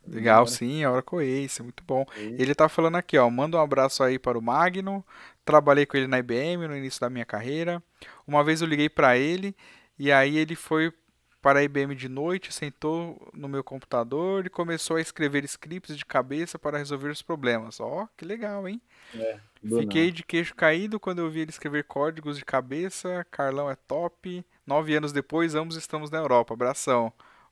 [0.05, 2.05] Legal, sim, a Oracle Ace, muito bom.
[2.17, 2.35] Ace.
[2.37, 5.05] Ele tá falando aqui, ó, manda um abraço aí para o Magno.
[5.43, 7.81] Trabalhei com ele na IBM no início da minha carreira.
[8.27, 9.55] Uma vez eu liguei para ele
[9.97, 10.93] e aí ele foi
[11.41, 16.05] para a IBM de noite, sentou no meu computador e começou a escrever scripts de
[16.05, 17.79] cabeça para resolver os problemas.
[17.79, 18.79] Ó, que legal, hein?
[19.15, 20.11] É, Fiquei nada.
[20.17, 23.25] de queixo caído quando eu vi ele escrever códigos de cabeça.
[23.31, 24.45] Carlão é top.
[24.67, 26.53] Nove anos depois, ambos estamos na Europa.
[26.53, 27.11] Abração.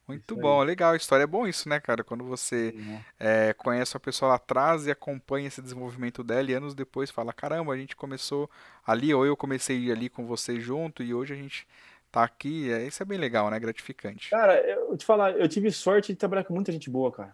[0.10, 0.68] Muito Isso bom, aí.
[0.68, 0.96] legal.
[0.96, 2.04] História é bom isso, né, cara?
[2.04, 3.06] Quando você Né?
[3.20, 7.32] é, conhece a pessoa lá atrás e acompanha esse desenvolvimento dela e anos depois fala,
[7.32, 8.50] caramba, a gente começou
[8.86, 11.68] ali, ou eu comecei ali com você junto e hoje a gente
[12.12, 12.72] tá aqui.
[12.72, 13.60] É, isso é bem legal, né?
[13.60, 14.30] Gratificante.
[14.32, 17.34] Cara, eu te falar, eu tive sorte de trabalhar com muita gente boa, cara.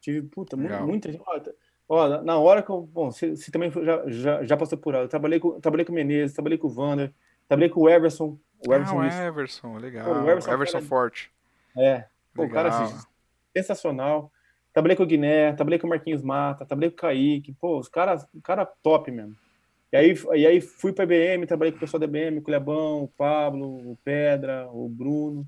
[0.00, 0.86] Tive, puta, Legal.
[0.86, 1.22] muita gente.
[1.88, 2.80] Ó, na hora que eu.
[2.82, 5.04] Bom, você, você também já, já, já passou por ela.
[5.04, 7.12] Eu trabalhei com, trabalhei com o Menezes, trabalhei com o Vander,
[7.46, 8.38] trabalhei com o Everson.
[8.66, 9.14] O Ah, Everson o Luiz.
[9.14, 10.28] Everson, Pô, o legal.
[10.28, 10.84] Everson é Everson cara.
[10.86, 11.30] Forte,
[11.76, 13.06] É, pô, o cara assim,
[13.56, 14.30] sensacional.
[14.72, 17.54] Trabalhei com o Guiné, trabalhei com o Marquinhos Mata, trabalhei com o Kaique.
[17.60, 19.36] Pô, os caras cara top mesmo.
[19.92, 22.50] E aí, e aí fui para a IBM, trabalhei com o pessoal da IBM, com
[22.50, 25.46] o Lebão, o Pablo, o Pedra, o Bruno.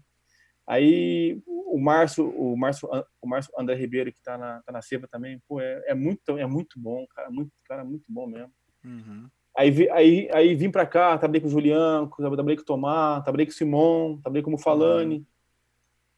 [0.65, 2.89] Aí o Márcio, o Márcio,
[3.21, 6.39] o Márcio André Ribeiro, que tá na, tá na Seva também, pô, é, é muito,
[6.39, 8.53] é muito bom, cara, muito, cara, muito bom mesmo.
[8.85, 9.29] Uhum.
[9.57, 13.47] Aí, aí, aí vim pra cá, trabalhei com o Juliano, trabalhei com o Tomás, trabalhei
[13.47, 15.27] com o Simon, trabalhei com o Mufalani,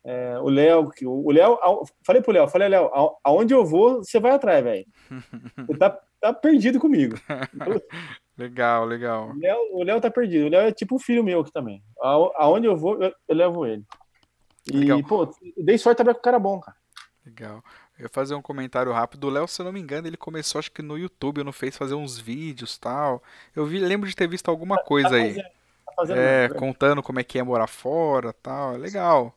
[0.05, 1.59] é, o Léo, que o Léo,
[2.05, 2.91] falei pro Léo, falei, Léo,
[3.25, 4.87] aonde eu vou, você vai atrás, velho.
[5.67, 7.17] Você tá, tá perdido comigo.
[8.37, 9.31] Legal, legal.
[9.31, 10.47] o Léo, o Léo tá perdido.
[10.47, 11.83] O Léo é tipo um filho meu aqui também.
[12.01, 13.83] A- Aonde eu vou, eu, eu levo ele.
[14.73, 15.03] E, Legal.
[15.03, 16.77] pô, dei sorte trabalhar com o cara bom, cara.
[17.27, 17.63] Legal.
[17.99, 19.25] Eu ia fazer um comentário rápido.
[19.25, 21.77] O Léo, se eu não me engano, ele começou acho que no YouTube, não fez
[21.77, 23.21] fazer uns vídeos tal.
[23.57, 25.31] Eu vi, lembro de ter visto alguma Tá coisa aí.
[25.35, 25.43] fazendo,
[25.87, 28.75] tá fazendo É, mesmo, contando como é que é morar fora tal.
[28.75, 29.35] É legal.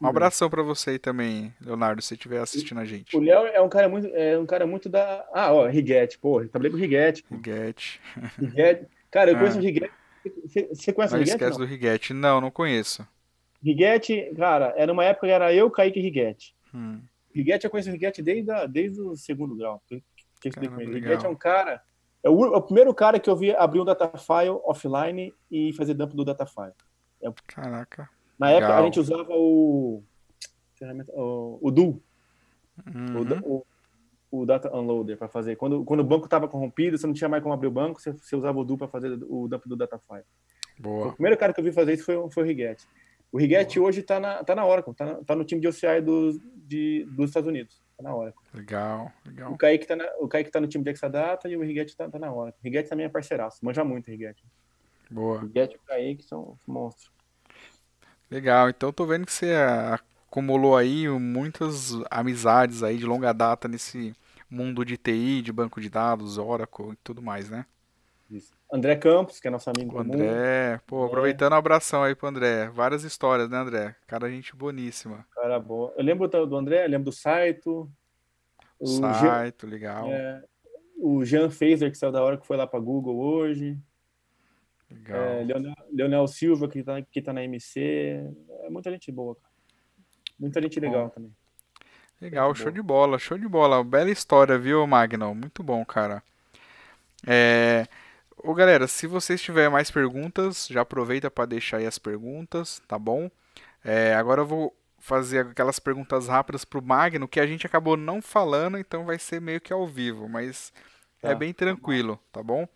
[0.00, 3.14] Um abração pra você aí também, Leonardo, se estiver assistindo a gente.
[3.16, 5.26] O Léo é um cara muito, é um cara muito da.
[5.32, 7.24] Ah, ó, Riguete, pô, trabalhei com o Riguete.
[7.30, 8.00] Riguete.
[8.38, 8.86] Riguete.
[9.10, 9.92] Cara, eu conheço o Ah, Riguete.
[10.44, 11.36] Você você conhece o não Riguete?
[11.36, 11.66] esquece Não.
[11.66, 12.12] do Riguete.
[12.14, 13.06] Não, não conheço.
[13.62, 16.54] Riguete, cara, era uma época que era eu, Kaique e Riguete.
[16.74, 17.00] Hum,
[17.34, 19.82] Riguete, eu conheço o Riguete desde, a- desde o segundo grau.
[20.52, 20.82] Caramba.
[20.82, 21.82] Riguete é um cara.
[22.22, 25.94] É o, é o primeiro cara que eu vi abrir um datafile offline e fazer
[25.94, 26.72] dump do datafile.
[27.22, 28.08] É, Caraca.
[28.40, 28.84] Na época a Legal.
[28.86, 30.02] gente usava o.
[31.12, 32.02] O, o DU,
[33.18, 33.64] o, da- Uhum.
[34.30, 35.56] o, o Data Unloader, para fazer.
[35.56, 38.12] Quando, quando o banco estava corrompido, você não tinha mais como abrir o banco, você,
[38.12, 40.22] você usava o DU para fazer o dump do datafile.
[40.78, 41.12] O Boa.
[41.12, 42.86] primeiro cara que eu vi fazer isso foi, o- foi o Riguete.
[43.30, 46.00] O Riguete hoje está na, tá na Oracle, tá, na- tá no time de OCI
[46.00, 47.82] dos, de, dos Estados Unidos.
[47.98, 48.40] Tá na Oracle.
[48.54, 49.56] Legal, O legal.
[49.58, 52.18] Kaique tá, na, o Kaique tá no time de Exadata e o Riguete tá, tá
[52.18, 52.58] na Oracle.
[52.58, 54.42] O Riguete também é parceiraço, manja muito o Riguete.
[55.10, 55.40] O Boa.
[55.42, 57.10] Riguete e o Kaique são os monstros.
[58.30, 58.68] Legal.
[58.70, 59.98] Então tô vendo que você ah,
[60.28, 64.14] acumulou aí muitas amizades aí de longa data nesse
[64.48, 67.66] mundo de TI, de banco de dados, Oracle e tudo mais, né?
[68.30, 68.52] Isso.
[68.72, 70.14] André Campos, que é nosso amigo O comum.
[70.14, 72.68] André, pô, aproveitando um abração aí pro André.
[72.68, 73.96] Várias histórias, né, André?
[74.06, 75.26] Cara, gente boníssima.
[75.34, 75.92] cara bom.
[75.96, 77.90] Eu lembro do do André, lembro do Saito,
[78.78, 80.42] o Jean, Saito, legal, é,
[80.96, 83.76] o Jean Fazer, que saiu da hora, que foi lá para Google hoje.
[85.08, 85.44] É.
[85.44, 87.80] Leonel, Leonel Silva, que tá, que tá na MC.
[88.64, 89.52] É muita gente boa, cara.
[90.38, 91.34] Muita gente Bom, legal também.
[92.20, 93.82] legal, show de bola, show de bola.
[93.84, 95.34] Bela história, viu, Magno?
[95.34, 96.22] Muito bom, cara.
[97.26, 97.86] É...
[98.36, 102.98] Ô, galera, se vocês tiverem mais perguntas, já aproveita para deixar aí as perguntas, tá
[102.98, 103.30] bom?
[103.84, 108.22] É, agora eu vou fazer aquelas perguntas rápidas pro Magno, que a gente acabou não
[108.22, 110.72] falando, então vai ser meio que ao vivo, mas
[111.22, 111.34] é Tá.
[111.34, 112.66] bem tranquilo, tá bom?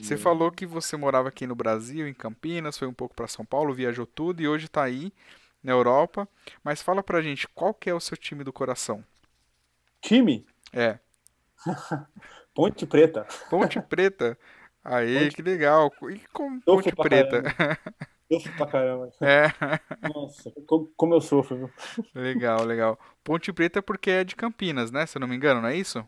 [0.00, 0.22] Você Beleza.
[0.22, 3.74] falou que você morava aqui no Brasil, em Campinas, foi um pouco para São Paulo,
[3.74, 5.12] viajou tudo e hoje tá aí
[5.62, 6.28] na Europa.
[6.62, 9.04] Mas fala pra gente, qual que é o seu time do coração?
[10.02, 10.98] Time, É,
[12.54, 13.26] Ponte Preta.
[13.48, 14.38] Ponte Preta.
[14.82, 15.94] Aê, Ponte que legal.
[16.10, 17.42] E com Ponte Preta?
[17.42, 17.54] caramba.
[18.32, 19.10] Sofro pra caramba.
[19.20, 19.48] É,
[20.02, 21.74] Nossa, co- como eu sofro, viu?
[22.14, 22.98] legal, legal.
[23.22, 25.06] Ponte Preta porque é de Campinas, né?
[25.06, 26.04] Se eu não me engano, não é isso?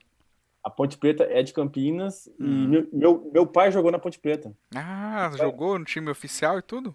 [0.66, 2.68] A Ponte Preta é de Campinas e Hum.
[2.68, 4.52] meu, meu, meu pai jogou na Ponte Preta.
[4.74, 6.92] Ah, Meu pai, jogou no time oficial e tudo?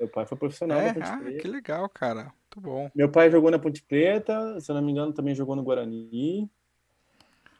[0.00, 1.48] meu pai foi profissional É, da Ponte ah, que Preta.
[1.48, 2.24] legal, cara.
[2.24, 2.90] Muito bom.
[2.92, 6.50] Meu pai jogou na Ponte Preta, se eu não me engano, também jogou no Guarani.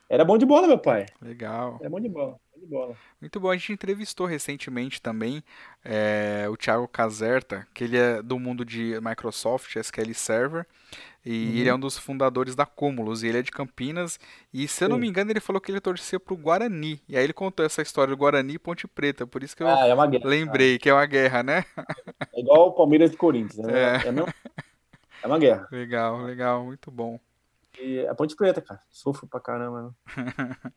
[0.08, 1.06] Era bom de bola, meu pai.
[1.22, 1.78] Legal.
[1.80, 2.38] Era bom de bola.
[2.52, 2.96] Bom de bola.
[3.20, 3.50] Muito bom.
[3.50, 5.42] A gente entrevistou recentemente também
[5.84, 10.66] é, o Thiago Caserta, que ele é do mundo de Microsoft, SQL Server,
[11.24, 11.78] e ele é Uhum.
[11.78, 14.18] um dos fundadores da Cumulus, e ele é de Campinas,
[14.52, 15.10] e se eu não me Sim.
[15.10, 18.18] engano ele falou que ele torcia pro Guarani, e aí ele contou essa história do
[18.18, 20.28] Guarani e Ponte Preta, por isso que eu Ah, é uma guerra.
[20.28, 21.64] lembrei que é uma guerra, né?
[22.34, 23.66] É igual o Palmeiras e Corinthians.
[23.68, 23.72] É,
[24.04, 24.32] É, é, mesmo-
[25.22, 25.66] é uma guerra.
[25.70, 27.18] legal, legal, muito bom.
[27.80, 28.80] E a Ponte Preta, cara.
[28.90, 29.94] Sofro pra caramba.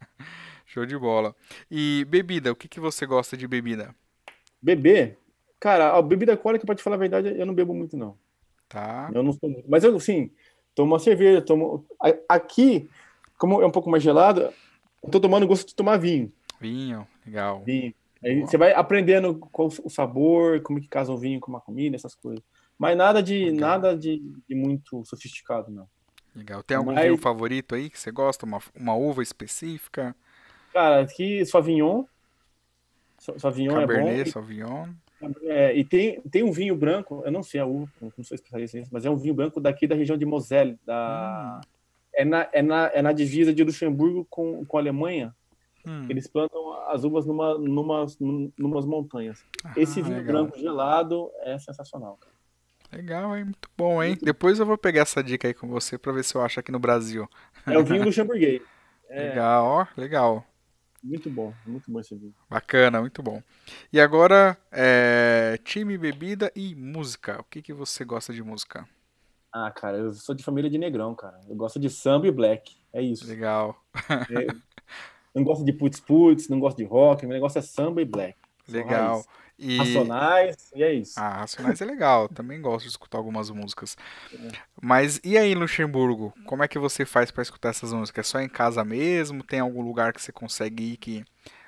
[0.65, 1.35] Show de bola.
[1.69, 3.93] E bebida, o que que você gosta de bebida?
[4.61, 5.17] Beber,
[5.59, 8.17] cara, a bebida alcoólica, pra te falar a verdade, eu não bebo muito, não.
[8.69, 9.09] Tá?
[9.13, 9.69] Eu não sou muito.
[9.69, 10.31] Mas eu, assim,
[10.75, 11.85] tomo uma cerveja, tomo.
[12.27, 12.89] Aqui,
[13.37, 14.49] como é um pouco mais gelado,
[15.03, 16.31] eu tô tomando gosto de tomar vinho.
[16.59, 17.61] Vinho, legal.
[17.63, 17.93] Vinho.
[18.23, 21.95] Aí você vai aprendendo qual o sabor, como que casa o vinho com uma comida,
[21.95, 22.43] essas coisas.
[22.77, 23.59] Mas nada de Legal.
[23.69, 25.87] nada de, de muito sofisticado, não.
[26.35, 26.61] Legal.
[26.63, 28.45] Tem algum Mas- vinho favorito aí que você gosta?
[28.45, 30.15] Uma, uma uva específica?
[30.73, 32.03] Cara, aqui Sauvignon.
[33.17, 33.93] Sa- Sauvignon é bom.
[33.93, 34.89] Cabernet, Sauvignon?
[35.45, 38.77] É, e tem, tem um vinho branco, eu não sei a uva, não sou especialista
[38.77, 40.77] nisso, mas é um vinho branco daqui da região de Moselle.
[40.85, 41.59] Da...
[42.13, 45.35] É, na, é, na, é na divisa de Luxemburgo com, com a Alemanha.
[45.85, 46.05] Hum.
[46.09, 48.05] Eles plantam as uvas numa, numa,
[48.57, 49.43] numas montanhas.
[49.75, 50.33] Esse Ah, vinho legal.
[50.43, 52.17] branco gelado é sensacional.
[52.17, 52.33] Cara.
[52.91, 53.43] Legal, hein?
[53.45, 54.17] Muito bom, hein?
[54.21, 56.71] Depois eu vou pegar essa dica aí com você pra ver se eu acho aqui
[56.71, 57.27] no Brasil.
[57.65, 58.61] É o vinho luxemburguês.
[59.09, 60.45] É Legal, ó, legal.
[61.03, 62.33] Muito bom, muito bom esse vinho.
[62.49, 63.41] Bacana, muito bom.
[63.91, 67.39] E agora, é, time, bebida e música.
[67.39, 68.87] O que que você gosta de música?
[69.53, 71.39] Ah, cara, eu sou de família de negrão, cara.
[71.47, 72.75] Eu gosto de samba e black.
[72.93, 73.25] É isso.
[73.27, 73.75] Legal,
[74.09, 74.47] É,
[75.33, 78.37] não gosto de putz-putz, não gosto de rock, meu negócio é samba e black.
[78.67, 79.23] Legal.
[79.59, 81.19] E Racionais, e é isso.
[81.19, 82.29] ah, Racionais é legal.
[82.29, 83.97] Também gosto de escutar algumas músicas.
[84.81, 86.33] Mas e aí, Luxemburgo?
[86.45, 88.27] Como é que você faz pra escutar essas músicas?
[88.27, 89.43] É só em casa mesmo?
[89.43, 91.23] Tem algum lugar que você consegue ir que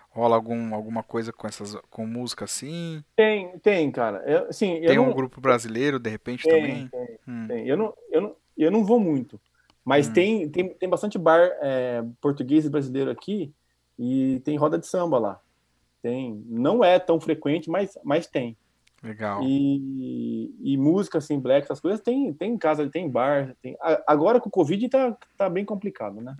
[0.09, 3.03] rola algum, alguma coisa com essas com música assim?
[3.15, 4.23] Tem, tem, cara.
[4.25, 6.87] Eu, assim, eu Tem não, um grupo brasileiro de repente tem, também?
[6.89, 7.47] tem, Hum.
[7.47, 7.67] tem.
[7.67, 9.39] Eu não, eu não, eu não vou muito,
[9.83, 10.13] mas Hum.
[10.13, 13.53] tem, tem, tem bastante bar é, português e brasileiro aqui
[13.97, 15.41] e tem roda de samba lá.
[16.01, 18.57] Tem, não é tão frequente, mas, mas tem.
[19.03, 19.41] Legal.
[19.43, 23.77] E, e música assim, black, essas coisas tem, tem em casa, tem bar, tem.
[24.05, 26.35] Agora com o Covid tá, tá bem complicado, né?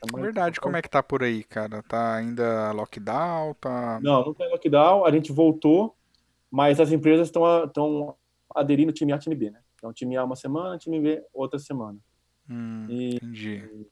[0.00, 1.82] Tá verdade, como é que tá por aí, cara?
[1.82, 3.54] Tá ainda lockdown?
[3.54, 4.00] Tá.
[4.02, 5.94] Não, não tem lockdown, a gente voltou,
[6.50, 8.16] mas as empresas estão
[8.54, 9.60] aderindo time A, time B, né?
[9.74, 11.98] Então, time A uma semana, time B outra semana.
[12.48, 13.86] Hum, E, entendi.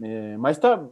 [0.00, 0.82] é, mas tá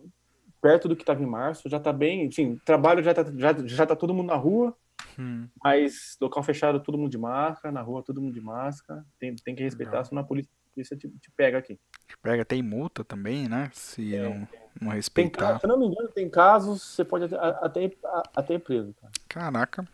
[0.65, 3.85] perto do que estava em março, já tá bem, enfim, trabalho já tá, já, já
[3.86, 4.74] tá todo mundo na rua,
[5.19, 9.35] Hum, mas local fechado, todo mundo de máscara, na rua todo mundo de máscara, tem,
[9.36, 10.05] tem que respeitar, Legal.
[10.07, 11.78] senão a polícia, a polícia te, te pega aqui.
[12.23, 13.70] pega, tem multa também, né?
[13.74, 14.49] Se não,
[14.81, 15.53] não Tem, respeitar.
[15.53, 17.91] ca- se não me engano, tem casos, você pode até, até,
[18.35, 19.12] até ir preso, cara.
[19.28, 19.86] Caraca.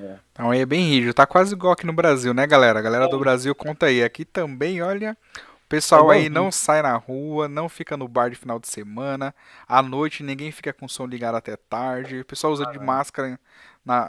[0.00, 0.18] É.
[0.32, 1.14] Então aí é bem rígido.
[1.14, 2.78] Tá quase igual aqui no Brasil, né, galera?
[2.78, 3.08] A galera É.
[3.08, 4.02] do Brasil conta aí.
[4.02, 5.16] Aqui também, olha.
[5.74, 8.68] O pessoal É aí não sai na rua, não fica no bar de final de
[8.68, 9.34] semana.
[9.66, 12.20] À noite ninguém fica com o som ligado até tarde.
[12.20, 13.38] O pessoal usa de máscara
[13.84, 14.08] na,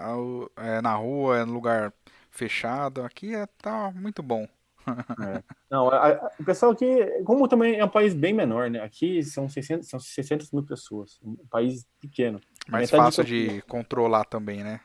[0.57, 1.93] é, na rua, é no lugar
[2.31, 3.03] fechado.
[3.03, 4.47] Aqui é, tá muito bom.
[5.69, 6.85] Não, a- a- o pessoal aqui,
[7.25, 8.79] como também é um país bem menor, né?
[8.81, 12.39] Aqui são 600, são 600 mil pessoas, um país pequeno.
[12.67, 14.79] Mais Metade fácil de de controlar também, né?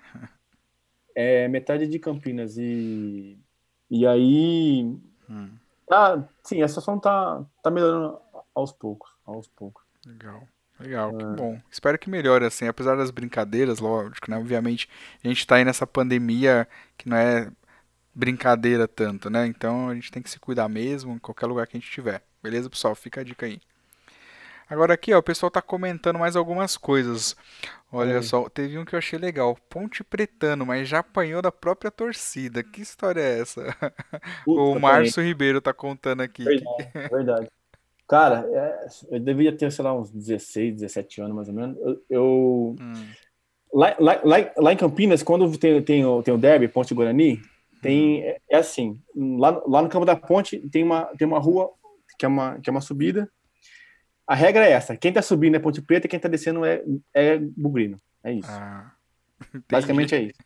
[1.14, 3.38] É metade de Campinas e
[3.90, 4.84] e aí
[5.28, 5.59] Hum,
[5.90, 8.18] tá, sim, a situação tá tá melhorando
[8.54, 9.84] aos poucos, aos poucos.
[10.06, 10.48] legal.
[10.78, 11.26] Legal, que É.
[11.26, 11.60] bom.
[11.70, 14.38] Espero que melhore assim, apesar das brincadeiras, lógico, né?
[14.38, 14.88] Obviamente,
[15.22, 17.52] a gente tá aí nessa pandemia que não é
[18.14, 19.46] brincadeira tanto, né?
[19.46, 22.22] Então a gente tem que se cuidar mesmo em qualquer lugar que a gente estiver.
[22.42, 22.94] Beleza, pessoal?
[22.94, 23.60] Fica a dica aí.
[24.70, 27.36] Agora aqui, ó, o pessoal tá comentando mais algumas coisas.
[27.92, 29.58] Olha só, teve um que eu achei legal.
[29.68, 32.62] Ponte Pretano, mas já apanhou da própria torcida.
[32.62, 33.62] Que história é essa?
[34.44, 34.78] Puta, O.
[34.80, 36.44] Márcio Ribeiro tá contando aqui.
[36.44, 37.48] Verdade, verdade.
[38.08, 41.76] Cara, é, eu devia ter, sei lá, uns 16, 17 anos mais ou menos.
[41.78, 43.06] Eu, eu- Hum,
[43.72, 47.40] lá, lá, lá, lá em Campinas, quando tem, tem, o, tem o derby, Ponte Guarani,
[47.82, 51.70] tem, é, é assim, lá, lá no campo da ponte tem uma, tem uma rua
[52.18, 53.28] que é uma, que é uma subida.
[54.30, 56.84] A regra é essa, quem tá subindo é Ponte Preta e quem tá descendo é,
[57.12, 57.96] é Bugrino.
[58.22, 58.48] É isso.
[58.48, 58.92] ah,
[59.68, 60.38] Basicamente é isso.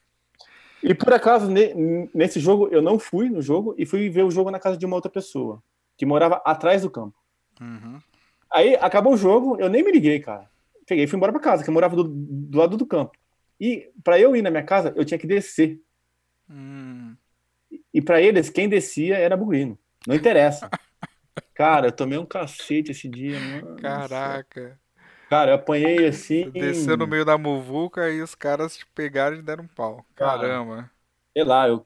[0.82, 4.30] E por acaso, ne- nesse jogo, eu não fui no jogo e fui ver o
[4.30, 5.62] jogo na casa de uma outra pessoa,
[5.98, 7.14] que morava atrás do campo.
[7.60, 8.00] Uhum.
[8.50, 10.48] Aí acabou o jogo, eu nem me liguei, cara.
[10.86, 13.12] Peguei e fui embora pra casa, que eu morava do, do lado do campo.
[13.60, 15.78] E pra eu ir na minha casa, eu tinha que descer.
[16.48, 17.14] Hum,
[17.92, 19.78] E pra eles, quem descia era Bugrino.
[20.06, 20.70] Não interessa.
[21.54, 23.76] Cara, eu tomei um cacete esse dia, mano.
[23.76, 24.78] caraca.
[25.28, 26.50] Cara, eu apanhei assim.
[26.50, 30.04] Desceu no meio da muvuca e os caras te pegaram e deram um pau.
[30.14, 30.40] Cara.
[30.40, 30.90] Caramba.
[31.32, 31.84] Sei lá, eu,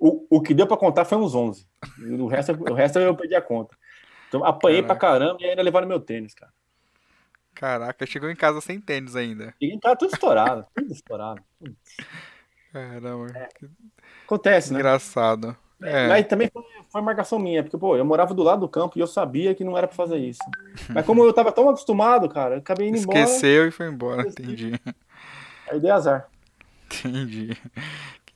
[0.00, 1.68] o, o que deu pra contar foi uns 11.
[2.18, 3.76] O resto, o resto eu perdi a conta.
[4.28, 6.52] Então, apanhei pra caramba e ainda levaram meu tênis, cara.
[7.54, 9.54] Caraca, chegou em casa sem tênis ainda.
[9.60, 10.66] Cheguei em casa tudo estourado.
[10.74, 11.42] Tudo estourado.
[12.72, 13.26] Caramba,
[13.58, 13.68] que
[14.24, 14.78] Acontece, né?
[14.78, 15.56] engraçado.
[15.82, 18.98] É, Mas também foi, foi marcação minha, porque, pô, eu morava do lado do campo
[18.98, 20.42] e eu sabia que não era pra fazer isso.
[20.88, 23.20] Mas como eu tava tão acostumado, cara, eu acabei indo embora.
[23.20, 24.78] Esqueceu e foi embora, entendi.
[25.70, 26.28] Aí dei azar.
[26.86, 27.56] Entendi.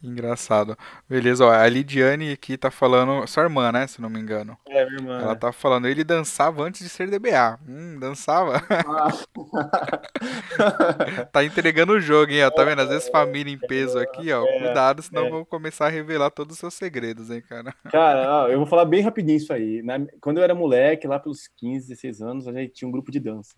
[0.04, 0.76] Engraçado.
[1.08, 4.56] Beleza, ó, a Lidiane aqui tá falando, sua irmã, né, se não me engano.
[4.68, 5.20] É, minha irmã.
[5.20, 5.34] Ela é.
[5.36, 7.58] tá falando, ele dançava antes de ser DBA.
[7.66, 8.62] Hum, dançava?
[8.70, 9.08] Ah.
[11.32, 12.50] Tá entregando o jogo, hein, ó.
[12.50, 12.80] Tá vendo?
[12.80, 14.44] Às vezes família em peso aqui, ó.
[14.44, 15.30] É, Cuidado, senão é.
[15.30, 17.74] vão começar a revelar todos os seus segredos, hein, cara.
[17.90, 19.82] Cara, ó, eu vou falar bem rapidinho isso aí.
[19.82, 23.10] Na- quando eu era moleque, lá pelos 15, 16 anos, a gente tinha um grupo
[23.10, 23.54] de dança.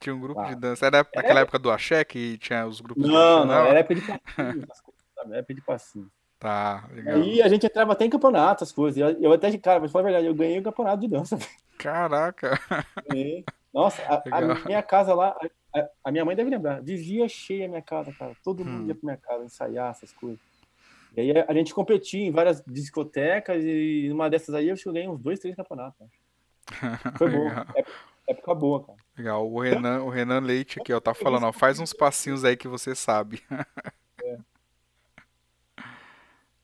[0.00, 0.44] Tinha um grupo Ah.
[0.48, 0.86] de dança.
[0.86, 3.66] Era naquela época do Axé que tinha os grupos Não, não, profissional?
[3.66, 4.00] era época de
[4.36, 4.80] coisas,
[5.24, 5.36] sabe?
[5.36, 6.10] Época de passinho.
[6.38, 7.16] Tá, legal.
[7.16, 8.98] Aí a gente entrava até em campeonato, as coisas.
[9.00, 11.38] Eu, eu até, cara, falar a verdade, eu ganhei o campeonato de dança.
[11.78, 12.58] Caraca.
[13.72, 15.36] Nossa, a, a minha casa lá,
[15.74, 18.32] a, a- minha mãe deve lembrar, vivia cheia a minha casa, cara.
[18.42, 18.66] Todo Hum.
[18.66, 20.38] mundo ia pra minha casa ensaiar essas coisas.
[21.16, 24.88] E aí a, gente competia em várias discotecas e numa dessas aí eu acho que
[24.88, 26.00] eu ganhei uns dois, três campeonatos.
[26.02, 26.24] acho.
[27.18, 27.44] Foi bom.
[27.48, 27.66] Legal.
[28.28, 28.98] Época, boa, cara.
[29.16, 29.50] Legal.
[29.50, 32.66] O Renan, o Renan Leite aqui, ó, tá falando, ó, faz uns passinhos aí que
[32.68, 33.42] você sabe.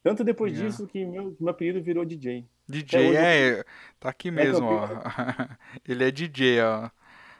[0.03, 0.69] Tanto depois Legal.
[0.71, 2.47] disso que meu, meu apelido virou DJ.
[2.69, 3.21] DJ hoje eu-
[3.61, 3.65] é,
[3.99, 4.87] tá aqui mesmo, ó.
[4.87, 5.03] tranquilo.
[5.87, 6.91] Ele é DJ, ó.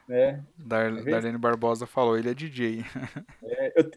[0.09, 1.05] É, Dar, vendo?
[1.09, 2.83] Darlene Barbosa falou, ele é DJ.
[3.43, 3.91] é, eu,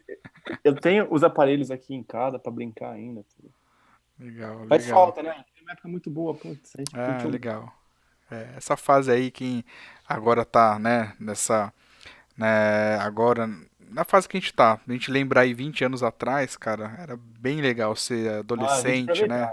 [0.63, 3.25] eu tenho os aparelhos aqui em casa pra brincar ainda.
[4.17, 5.05] Legal, Faz legal.
[5.07, 5.33] falta, né?
[5.53, 6.71] Foi uma época muito boa, putz.
[6.77, 7.75] Gente Ah, curtiu legal.
[8.31, 9.65] É, essa fase aí que
[10.07, 11.73] agora tá, né, nessa,
[12.37, 13.45] né, agora,
[13.89, 17.17] na fase que a gente tá, a gente lembrar aí 20 anos atrás, cara, era
[17.17, 19.51] bem legal ser adolescente, né?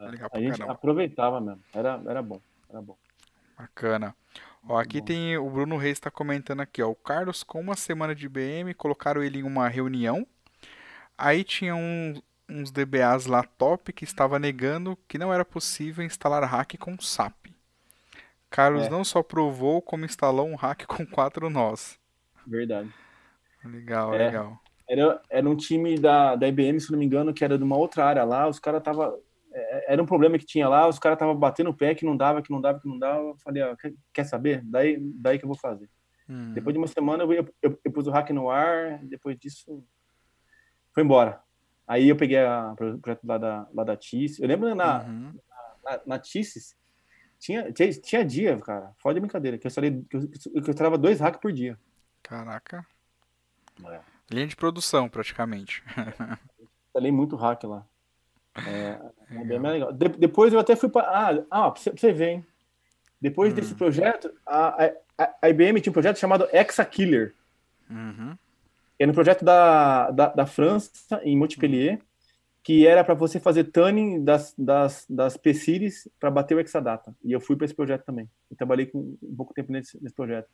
[0.00, 0.72] Legal A gente caramba.
[0.72, 1.62] aproveitava mesmo.
[1.72, 2.40] Era, era bom.
[2.68, 2.96] Era bom.
[3.58, 4.14] Bacana.
[4.68, 5.06] Ó, aqui bom.
[5.06, 6.88] tem o Bruno Reis está comentando aqui, ó.
[6.90, 10.26] O Carlos, com uma semana de BM, colocaram ele em uma reunião.
[11.16, 16.44] Aí tinha um- uns DBAs lá top que estava negando que não era possível instalar
[16.44, 17.46] hack com SAP.
[18.50, 18.90] Carlos É.
[18.90, 21.98] não só provou, como instalou um hack com quatro nós.
[22.46, 22.92] Verdade.
[23.66, 24.26] Legal, É.
[24.26, 24.58] legal.
[24.88, 27.76] Era, era um time da, da IBM, se não me engano, que era de uma
[27.76, 28.46] outra área lá.
[28.46, 29.18] Os caras tava
[29.52, 32.16] é, Era um problema que tinha lá, os caras estavam batendo o pé que não
[32.16, 33.20] dava, que não dava, que não dava.
[33.20, 33.74] Eu falei, ó,
[34.12, 34.62] quer, saber?
[34.64, 35.88] Daí, daí que eu vou fazer.
[36.28, 39.36] Hum, Depois de uma semana, eu, eu, eu, eu pus o hack no ar, depois
[39.38, 39.82] disso,
[40.92, 41.40] foi embora.
[41.86, 44.40] Aí eu peguei o projeto lá da, lá da TIS.
[44.40, 45.34] Eu lembro na, uhum.
[45.84, 46.76] na, na TIS,
[47.38, 50.98] tinha, tinha, tinha dia, cara, fora de brincadeira, que eu instalei, que eu, que eu
[50.98, 51.78] dois hacks por dia.
[52.22, 52.84] Caraca.
[53.84, 54.00] É.
[54.30, 55.82] Linha de produção, praticamente.
[56.88, 57.84] Instalei muito hack lá.
[58.66, 58.98] É,
[59.30, 59.60] é bem Legal.
[59.60, 59.92] mais legal.
[59.92, 61.06] De- depois eu até fui para.
[61.08, 62.46] Ah, ah, pra você, ver, hein?
[63.20, 63.56] Depois Hum.
[63.56, 64.86] desse projeto, a,
[65.18, 67.34] a, a IBM tinha um projeto chamado Exakiller.
[67.90, 68.36] Uhum.
[68.98, 72.00] Era um projeto da, da, da França, em Montpellier,
[72.62, 77.14] que era para você fazer tuning das, das, das P-Series para bater o Exadata.
[77.22, 78.28] E eu fui para esse projeto também.
[78.50, 80.48] Eu trabalhei com um pouco tempo nesse, nesse projeto.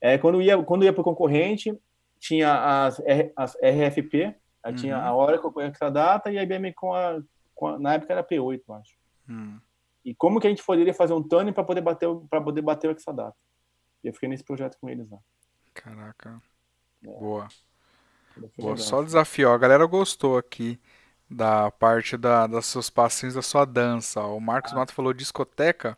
[0.00, 1.76] É, quando ia quando ia para o concorrente,
[2.20, 5.04] tinha as, R, as RFP, aí tinha Uhum.
[5.04, 7.20] a Oracle com o Exadata e a IBM com a,
[7.54, 8.94] com a- Na época era P8, eu acho.
[9.28, 9.58] Hum.
[10.04, 12.62] E como que a gente poderia fazer um tuning para poder, bater o- pra poder
[12.62, 13.36] bater o Exadata?
[14.04, 15.18] E eu fiquei nesse projeto com eles lá.
[15.74, 16.40] Caraca.
[17.02, 17.06] É.
[17.06, 17.48] Boa.
[18.58, 19.50] Boa, só desafio.
[19.50, 19.54] ó.
[19.54, 20.78] A galera gostou aqui
[21.30, 24.22] da parte da, das seus passinhos da sua dança.
[24.22, 25.96] O Marcos Mato falou discoteca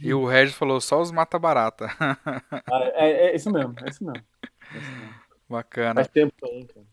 [0.00, 1.86] e o Regis falou só os mata-barata.
[2.00, 4.24] Ah, é, é isso mesmo, é isso mesmo.
[4.74, 5.14] É isso mesmo.
[5.54, 6.02] Bacana.
[6.02, 6.86] Faz tempo aí, cara.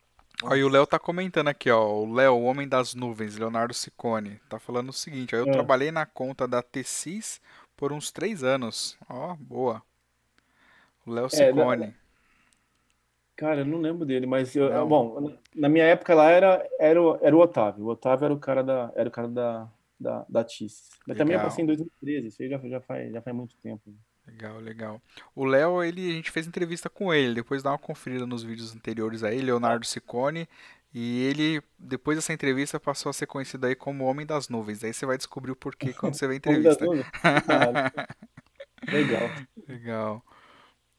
[0.43, 1.83] Ó, e o Léo tá comentando aqui, ó.
[1.83, 5.39] O Léo, o homem das nuvens, Leonardo Ciccone, tá falando o seguinte, ó.
[5.39, 5.51] Eu É.
[5.51, 7.41] trabalhei na conta da T6
[7.77, 8.97] por uns três anos.
[9.09, 9.81] Ó, boa.
[11.05, 11.93] O Léo É, Ciccone.
[13.35, 14.88] Cara, eu não lembro dele, mas eu, Não.
[14.88, 17.85] bom, na minha época lá era, era, o, era o Otávio.
[17.85, 19.67] O Otávio era o cara da, era o cara da,
[19.99, 20.89] da, da TIS.
[21.07, 21.49] Mas também eu Legal.
[21.49, 23.81] passei em 2013, isso aí já, já, faz, já faz muito tempo.
[24.31, 25.01] Legal, legal.
[25.35, 28.73] O Léo, ele, a gente fez entrevista com ele, depois dá uma conferida nos vídeos
[28.75, 30.47] anteriores aí, Leonardo Ciccone,
[30.93, 34.83] e ele, depois dessa entrevista, passou a ser conhecido aí como Homem das Nuvens.
[34.83, 36.85] Aí você vai descobrir o porquê quando você vê a entrevista.
[38.91, 39.29] Legal.
[39.67, 40.23] Legal.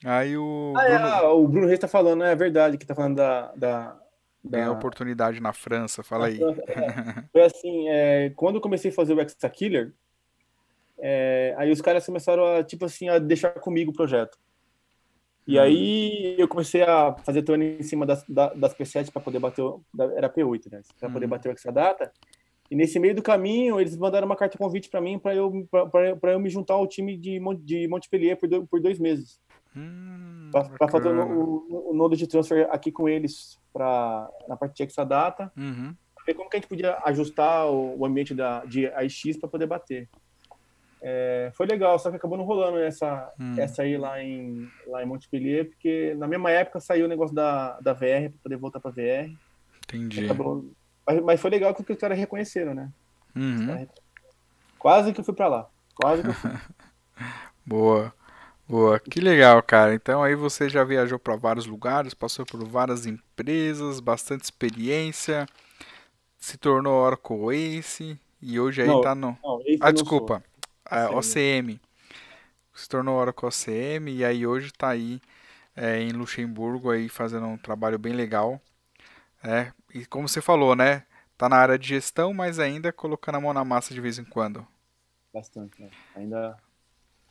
[0.04, 2.94] Aí o Ah, é, Bruno ah, o Bruno Reis tá falando, é verdade, que tá
[2.94, 3.52] falando da.
[3.54, 4.00] da,
[4.42, 6.40] da oportunidade na França, fala aí.
[6.42, 6.42] É,
[7.32, 9.92] foi assim, é, quando eu comecei a fazer o Extra Killer,
[11.02, 14.38] é, aí os caras começaram a, tipo assim, a deixar comigo o projeto.
[15.46, 15.62] E Hum.
[15.62, 19.62] aí eu comecei a fazer turno em cima das, da- das P7 para poder bater,
[19.62, 19.82] o-
[20.16, 20.80] era P8, né?
[21.00, 21.30] Para poder Hum.
[21.30, 22.12] bater o Exadata.
[22.70, 25.86] E nesse meio do caminho, eles mandaram uma carta convite para mim para eu, pra-
[25.86, 29.40] pra- pra eu me juntar ao time de, de Montpellier por, do- por dois meses.
[29.76, 34.76] Hum, Para fazer o, o, o nodo de transfer aqui com eles pra, na parte
[34.76, 38.86] de Exadata Uhum, ver como que a gente podia ajustar o, o ambiente da, de
[38.86, 40.08] AIX para poder bater.
[41.04, 43.54] É, foi legal, só que acabou não rolando essa, hum.
[43.58, 47.80] essa aí lá em, lá em Montpellier, porque na mesma época saiu o negócio da,
[47.80, 49.32] da VR, para poder voltar para VR.
[49.84, 50.24] Entendi.
[50.24, 50.64] Acabou,
[51.04, 52.88] mas, mas, foi legal que os caras reconheceram, né?
[53.34, 53.66] Uhum.
[53.66, 53.88] Caras,
[54.78, 55.68] quase que eu fui para lá.
[55.96, 56.50] Quase que eu fui.
[57.66, 58.14] Boa.
[58.68, 59.92] Boa, que legal, cara.
[59.94, 65.46] Então aí você já viajou para vários lugares, passou por várias empresas, bastante experiência,
[66.38, 69.36] se tornou Oracle Ace e hoje aí não, tá no.
[69.42, 70.42] Não, ah, desculpa.
[70.92, 71.80] É, OCM.
[72.74, 75.20] Se tornou Oracle OCM e aí hoje está aí
[75.76, 78.60] é, em Luxemburgo aí fazendo um trabalho bem legal.
[79.42, 81.04] É, e como você falou, né?
[81.36, 84.24] Tá na área de gestão, mas ainda colocando a mão na massa de vez em
[84.24, 84.66] quando.
[85.32, 85.90] Bastante, né?
[86.14, 86.56] Ainda.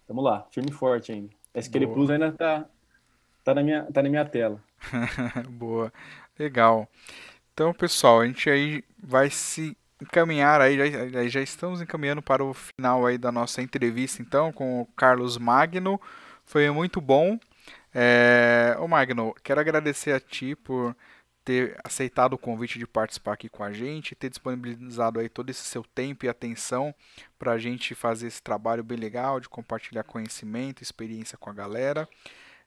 [0.08, 1.30] Vamos lá, firme e forte ainda.
[1.54, 1.94] SQL Boa.
[1.94, 2.66] Plus ainda tá,
[3.44, 4.62] tá, na minha, tá na minha tela.
[5.50, 5.94] Boa.
[6.38, 6.90] Legal.
[7.54, 12.54] Então, pessoal, a gente aí vai se encaminhar aí, já, já estamos encaminhando para o
[12.54, 16.02] final aí da nossa entrevista então com o Carlos Magno.
[16.44, 17.40] Foi muito bom.
[17.94, 18.76] É...
[18.80, 20.96] Ô Magno, quero agradecer a ti por
[21.44, 25.64] ter aceitado o convite de participar aqui com a gente, ter disponibilizado aí todo esse
[25.64, 26.94] seu tempo e atenção
[27.38, 32.08] para a gente fazer esse trabalho bem legal de compartilhar conhecimento, experiência com a galera.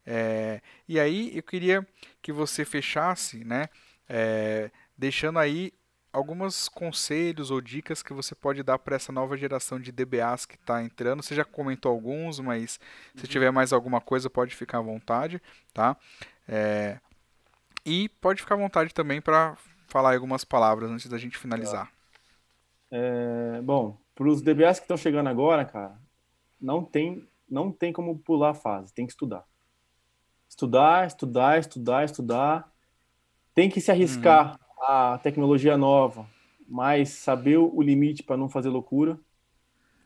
[0.07, 0.61] É...
[0.89, 1.87] E aí eu queria
[2.23, 3.69] que você fechasse, né,
[4.09, 4.71] é...
[4.97, 5.73] deixando aí
[6.15, 10.55] alguns conselhos ou dicas que você pode dar para essa nova geração de DBAs que
[10.55, 11.25] está entrando.
[11.25, 12.79] Você já comentou alguns, mas
[13.17, 13.29] se uhum.
[13.29, 15.43] tiver mais alguma coisa, pode ficar à vontade,
[15.73, 15.97] tá?
[16.49, 17.01] É...
[17.85, 19.57] E pode ficar à vontade também para
[19.89, 21.91] falar algumas palavras antes da gente finalizar.
[22.93, 25.99] É, bom, para os DBAs que estão chegando agora, cara,
[26.61, 29.45] não tem, não tem como pular a fase, tem que estudar.
[30.49, 32.73] Estudar, estudar, estudar, estudar.
[33.53, 34.53] Tem que se arriscar.
[34.53, 36.27] Uhum a tecnologia nova,
[36.69, 39.19] mas saber o limite para não fazer loucura.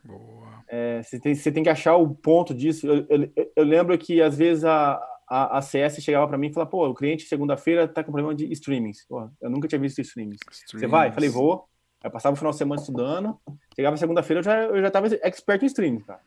[0.03, 0.63] Boa.
[0.67, 2.87] É, você, tem, você tem que achar o ponto disso.
[2.87, 6.53] Eu, eu, eu lembro que às vezes a, a, a CS chegava para mim e
[6.53, 9.05] falava: pô, o cliente segunda-feira está com problema de streamings.
[9.07, 10.39] Pô, eu nunca tinha visto streamings.
[10.51, 10.81] streamings.
[10.81, 11.11] Você vai?
[11.11, 11.67] Falei: vou.
[12.03, 13.37] Aí passava o final de semana estudando.
[13.75, 16.21] Chegava segunda-feira, eu já, eu já tava expert em streaming, cara.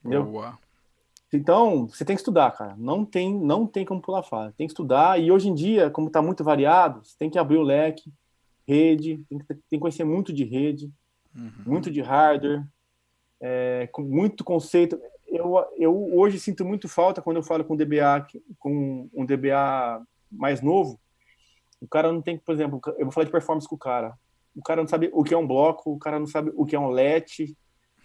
[0.00, 0.24] Entendeu?
[0.24, 0.58] Boa.
[1.36, 2.74] Então, você tem que estudar, cara.
[2.76, 4.54] Não tem, não tem como pular fase.
[4.54, 5.20] Tem que estudar.
[5.20, 8.12] E hoje em dia, como está muito variado, você tem que abrir o leque,
[8.66, 10.92] rede, tem que, tem que conhecer muito de rede,
[11.34, 11.50] uhum.
[11.66, 12.64] muito de hardware,
[13.40, 14.98] é, com muito conceito.
[15.26, 18.26] Eu, eu hoje sinto muito falta quando eu falo com DBA,
[18.58, 20.98] com um DBA mais novo.
[21.80, 24.16] O cara não tem, por exemplo, eu vou falar de performance com o cara.
[24.56, 26.76] O cara não sabe o que é um bloco, o cara não sabe o que
[26.76, 27.54] é um LET,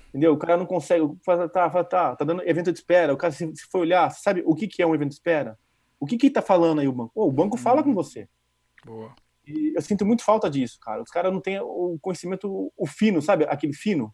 [0.10, 0.34] Entendeu?
[0.34, 1.06] O cara não consegue.
[1.24, 3.14] Fala, tá, fala, tá, tá dando evento de espera.
[3.14, 5.58] O cara, se, se for olhar, sabe o que, que é um evento de espera?
[6.00, 7.12] O que que tá falando aí o banco?
[7.14, 8.28] Oh, o banco fala com você.
[8.86, 9.14] Boa.
[9.46, 11.02] E eu sinto muito falta disso, cara.
[11.02, 13.46] Os caras não têm o conhecimento, o fino, sabe?
[13.46, 14.14] Aquele fino.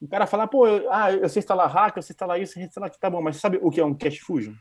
[0.00, 2.54] O cara fala, pô, eu, ah, eu sei instalar hack, eu sei instalar isso, eu
[2.54, 4.54] sei instalar aqui, tá bom, mas sabe o que é um cache fusion?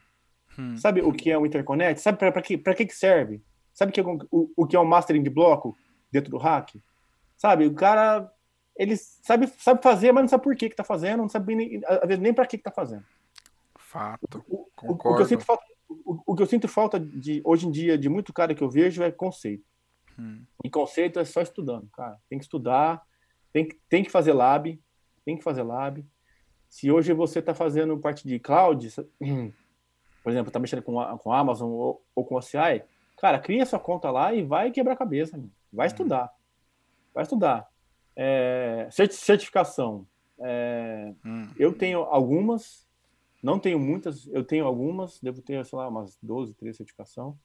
[0.57, 0.77] Hum.
[0.77, 2.01] Sabe o que é um interconnect?
[2.01, 3.43] Sabe para que, pra que que serve?
[3.73, 5.75] Sabe que é o, o que é um mastering de bloco
[6.09, 6.75] dentro do hack?
[7.35, 8.31] Sabe, o cara
[8.75, 11.81] ele sabe, sabe fazer, mas não sabe por que que tá fazendo, não sabe nem,
[11.85, 13.05] às vezes nem para que que tá fazendo.
[13.77, 14.43] Fato.
[14.49, 17.67] O, o, o, que eu sinto falta, o, o, que eu sinto falta de hoje
[17.67, 19.63] em dia de muito cara que eu vejo é conceito.
[20.19, 20.43] Hum.
[20.63, 22.19] E conceito é só estudando, cara.
[22.29, 23.01] Tem que estudar,
[23.53, 24.79] tem que, tem que fazer lab,
[25.23, 26.05] tem que fazer lab.
[26.67, 28.89] Se hoje você está fazendo parte de cloud,
[30.23, 32.83] por exemplo, está mexendo com a, com Amazon ou, ou com o CI,
[33.17, 35.41] cara, cria sua conta lá e vai quebrar a cabeça,
[35.71, 35.87] vai hum.
[35.87, 36.33] estudar.
[37.13, 37.69] Vai estudar.
[38.15, 40.07] É, certificação.
[40.39, 41.49] É, hum.
[41.57, 42.87] Eu tenho algumas,
[43.41, 47.37] não tenho muitas, eu tenho algumas, devo ter, sei lá, umas 12, 13 certificação.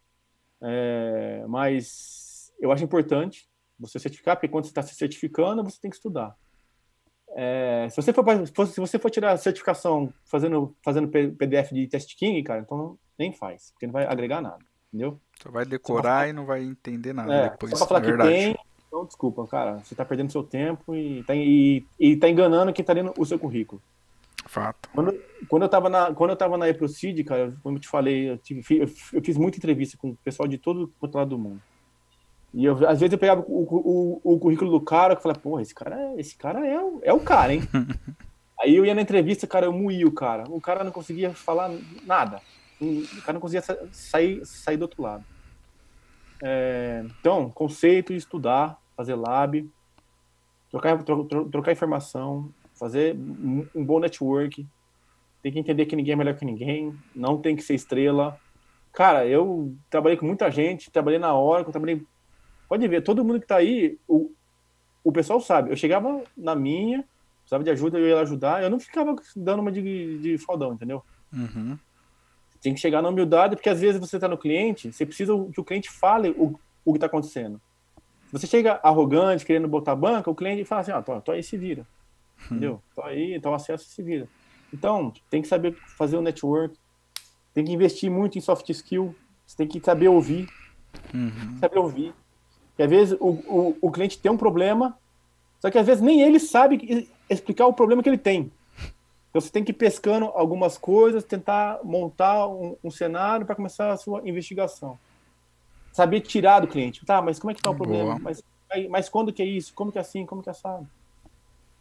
[0.62, 3.48] É, mas eu acho importante
[3.78, 6.36] você certificar, porque quando você está se certificando, você tem que estudar.
[7.32, 12.16] É, se, você for, se você for tirar a certificação fazendo, fazendo PDF de test
[12.16, 15.20] king, cara, então nem faz, porque não vai agregar nada, entendeu?
[15.38, 17.70] Você vai decorar e não vai entender nada é, depois.
[17.78, 18.59] Só pra falar é que tem,
[18.90, 22.82] então, desculpa, cara, você está perdendo seu tempo e está e, e tá enganando quem
[22.82, 23.80] está lendo o seu currículo.
[24.46, 24.88] Fato.
[24.92, 25.14] Quando,
[25.48, 28.38] quando eu estava na, quando eu tava na EproCid, cara, como eu te falei, eu,
[28.38, 31.62] tive, eu, fiz muita entrevista com o pessoal de todo o lado do mundo.
[32.52, 35.60] E eu, às vezes eu pegava o, o, o currículo do cara e falava, pô,
[35.60, 37.62] esse cara, esse cara é, o, é o cara, hein?
[38.60, 40.42] Aí eu ia na entrevista, cara, eu moí o cara.
[40.48, 41.70] O cara não conseguia falar
[42.04, 42.42] nada.
[42.80, 43.62] O cara não conseguia
[43.92, 45.24] sair, sair do outro lado.
[46.42, 49.68] É, então, conceito, estudar, fazer lab,
[50.70, 51.02] trocar,
[51.50, 54.66] trocar informação, fazer um bom network.
[55.42, 58.38] Tem que entender que ninguém é melhor que ninguém, não tem que ser estrela.
[58.92, 62.02] Cara, eu trabalhei com muita gente, trabalhei na hora, trabalhei.
[62.68, 64.30] Pode ver, todo mundo que tá aí, o,
[65.02, 65.70] o pessoal sabe.
[65.70, 67.04] Eu chegava na minha,
[67.40, 68.62] precisava de ajuda, eu ia lá ajudar.
[68.62, 71.02] Eu não ficava dando uma de, de faldão, entendeu?
[71.32, 71.78] Uhum.
[72.62, 75.61] Tem que chegar na humildade, porque às vezes você está no cliente, você precisa que
[75.61, 77.61] o cliente fale o, o que está acontecendo.
[78.32, 81.57] Você chega arrogante, querendo botar banca, o cliente fala assim, ah, tô, tô aí, se
[81.57, 81.87] vira.
[82.51, 82.82] Entendeu?
[82.95, 84.28] Tô aí, então acesso se vira.
[84.73, 86.77] Então, tem que saber fazer o network,
[87.53, 89.15] tem que investir muito em soft skill,
[89.47, 90.47] você tem que saber ouvir,
[91.12, 91.59] Uhum.
[91.59, 92.15] saber ouvir.
[92.69, 94.97] Porque às vezes o, o, o cliente tem um problema,
[95.61, 98.51] só que às vezes nem ele sabe explicar o problema que ele tem.
[99.31, 103.93] Então você tem que ir pescando algumas coisas, tentar montar um, um cenário para começar
[103.93, 104.98] a sua investigação.
[105.93, 107.05] Saber tirar do cliente.
[107.07, 108.19] Tá, mas como é que tá o problema?
[108.20, 108.43] Mas,
[108.89, 109.73] mas quando que é isso?
[109.74, 110.27] Como que é assim?
[110.27, 110.86] Como que é assado?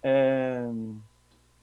[0.01, 0.63] É,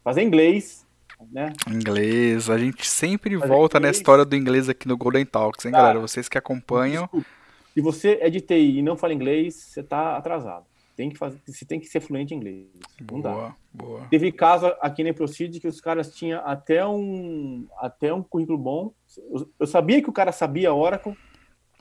[0.04, 0.86] Fazer inglês,
[1.32, 1.52] né?
[1.68, 5.64] Inglês, a gente sempre Mas volta na inglês- história do inglês aqui no Golden Talks,
[5.64, 6.00] hein, Cara, galera?
[6.00, 7.02] Vocês que acompanham.
[7.04, 7.26] Desculpa.
[7.74, 10.64] Se você é de TI e não fala inglês, você tá atrasado.
[10.96, 12.66] Tem que fazer, você tem que ser fluente em inglês.
[13.12, 13.30] Não dá.
[13.30, 14.06] Boa, boa.
[14.08, 18.92] Teve caso aqui na Proceed que os caras tinham até um, até um currículo bom.
[19.30, 21.14] Eu, eu sabia que o cara sabia Oracle.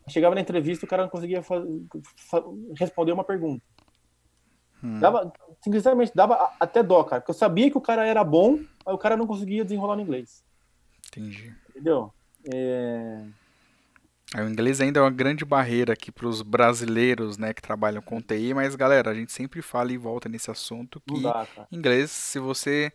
[0.09, 1.41] Chegava na entrevista, o cara não conseguia
[2.77, 3.63] responder uma pergunta.
[4.83, 4.99] Hum.
[4.99, 5.31] Dava,
[5.63, 7.21] sinceramente, dava até dó, cara.
[7.21, 10.01] Porque eu sabia que o cara era bom, mas o cara não conseguia desenrolar no
[10.01, 10.43] inglês.
[11.07, 11.55] Entendi.
[11.69, 12.13] Entendeu?
[12.53, 13.25] É,
[14.34, 18.19] O inglês ainda é uma grande barreira aqui para os brasileiros, né, que trabalham com
[18.19, 22.39] TI, mas galera, a gente sempre fala e volta nesse assunto que dá, inglês, se
[22.39, 22.91] você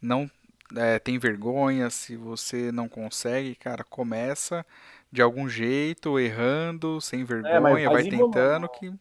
[0.00, 0.30] não
[0.76, 4.64] é, tem vergonha, se você não consegue, cara, começa
[5.10, 8.92] de algum jeito, errando, sem vergonha, vai faz igual, tentando que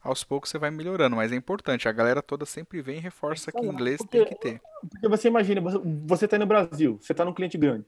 [0.00, 3.52] aos poucos você vai melhorando, mas é importante, a galera toda sempre vem e reforça
[3.52, 4.60] que inglês porque- tem que ter.
[4.90, 5.60] Porque você imagina,
[6.06, 7.84] você, tá aí no Brasil, você tá num cliente grande.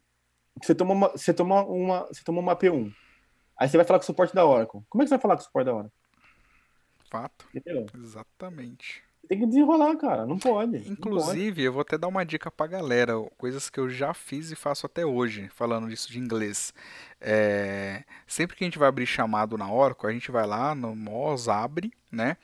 [0.62, 2.92] Você tomou uma, você tomou uma, você tomou uma P1.
[3.60, 4.80] Aí você vai falar com o suporte da Oracle.
[4.88, 5.92] Como é que você vai falar com o suporte da Oracle?
[7.10, 7.86] Fato, Entendeu?
[7.94, 9.02] exatamente.
[9.28, 10.26] Tem que desenrolar, cara.
[10.26, 10.72] Não pode.
[10.72, 10.90] não pode.
[10.92, 14.56] Inclusive, eu vou até dar uma dica pra galera, coisas que eu já fiz e
[14.56, 16.72] faço até hoje, falando disso de inglês.
[17.20, 20.96] É, sempre que a gente vai abrir chamado na Oracle, a gente vai lá no
[20.96, 22.36] MOS, abre, né?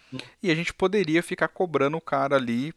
[0.43, 2.73] E a gente poderia ficar cobrando o cara ali,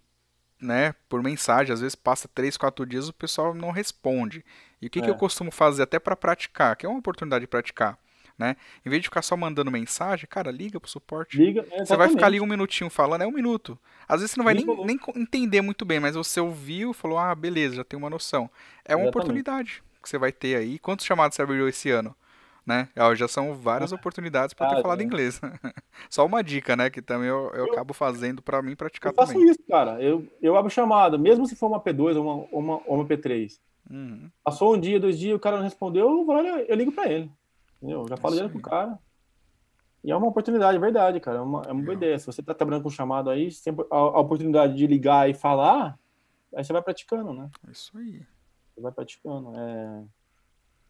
[0.60, 1.74] né, por mensagem.
[1.74, 4.44] Às vezes passa 3, 4 dias o pessoal não responde.
[4.82, 5.12] E o que, que É.
[5.12, 7.98] eu costumo fazer até pra praticar, que é uma oportunidade de praticar,
[8.40, 8.56] né?
[8.86, 11.38] Em vez de ficar só mandando mensagem, cara, liga pro suporte.
[11.38, 13.78] Liga, Você vai ficar ali um minutinho falando, é um minuto.
[14.08, 17.36] Às vezes você não vai nem, nem entender muito bem, mas você ouviu, falou, ah,
[17.36, 18.50] beleza, já tem uma noção.
[18.86, 19.10] É uma Exatamente.
[19.10, 20.80] oportunidade que você vai ter aí.
[20.80, 22.16] Quantos chamados você abriu esse ano?
[22.66, 22.88] Né?
[23.16, 25.04] Já são várias oportunidades para ter Ah, falado é.
[25.04, 25.42] inglês.
[26.10, 26.90] Só uma dica, né?
[26.90, 29.50] Que também eu, eu acabo fazendo para mim praticar Eu faço também.
[29.50, 30.02] isso, cara.
[30.02, 33.60] Eu, eu abro chamada, mesmo se for uma P2 ou uma, uma, uma P3.
[33.90, 37.32] Uhum, Passou um dia, dois dias, o cara não respondeu, eu, eu ligo pra ele.
[37.82, 38.02] Entendeu?
[38.02, 38.80] Eu já falo Isso direto com o aí.
[38.80, 39.00] cara.
[40.04, 41.38] E é uma oportunidade, é verdade, cara.
[41.40, 42.18] É uma, é uma boa ideia.
[42.20, 45.98] Se você tá trabalhando com chamado aí, sempre a, a oportunidade de ligar e falar,
[46.56, 47.50] aí você vai praticando, né?
[47.70, 48.22] Isso aí.
[48.74, 49.52] Você vai praticando.
[49.58, 50.04] É...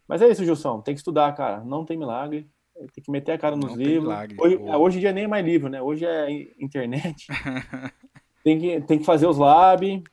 [0.08, 0.82] Mas é isso, Gilson.
[0.82, 1.64] Tem que estudar, cara.
[1.64, 2.48] Não tem milagre.
[2.94, 4.04] Tem que meter a cara nos Não livros.
[4.04, 5.82] milagre, Hoje, é, hoje em dia nem é mais livro, né?
[5.82, 7.28] Hoje é in- internet.
[8.44, 10.04] tem, que, tem que fazer os lab.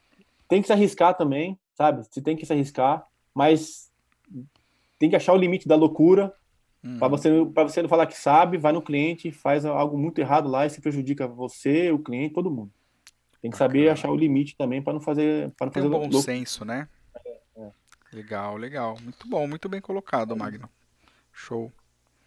[0.48, 2.02] Tem que se arriscar também, sabe?
[2.04, 3.06] Você tem que se arriscar.
[3.34, 3.92] Mas
[4.98, 6.32] tem que achar o limite da loucura.
[6.86, 10.20] Uhum, Para você, pra você não falar que sabe, vai no cliente, faz algo muito
[10.20, 12.70] errado lá e se prejudica você, o cliente, todo mundo.
[13.42, 15.98] Tem que saber achar o limite também para não fazer, para não Tem fazer um
[15.98, 16.22] bom louco.
[16.22, 16.88] senso, né?
[17.56, 17.70] é.
[18.12, 18.96] Legal, legal.
[19.02, 20.68] Muito bom, muito bem colocado, Magno.
[21.32, 21.72] Show.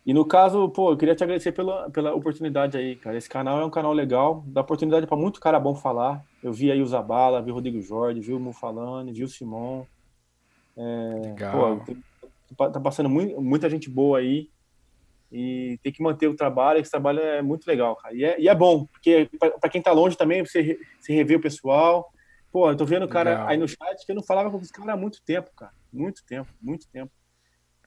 [0.05, 3.17] E no caso, pô, eu queria te agradecer pela, pela oportunidade aí, cara.
[3.17, 6.23] Esse canal é um canal legal, dá oportunidade para muito cara bom falar.
[6.43, 9.27] Eu vi aí o Zabala, vi o Rodrigo Jorge, vi o Mu falando, vi o
[9.27, 9.85] Simon.
[10.77, 11.83] Legal.
[11.85, 11.93] Pô,
[12.55, 14.49] tá passando mui- muita gente boa aí.
[15.31, 18.15] E tem que manter o trabalho, esse trabalho é muito legal, cara.
[18.15, 19.29] E é, e é bom, porque
[19.61, 22.11] para quem tá longe também, você, você rever o pessoal.
[22.51, 23.47] Pô, eu tô vendo o cara Legal.
[23.47, 25.71] aí no chat que eu não falava com os caras há muito tempo, cara.
[25.93, 27.11] Muito tempo, muito tempo.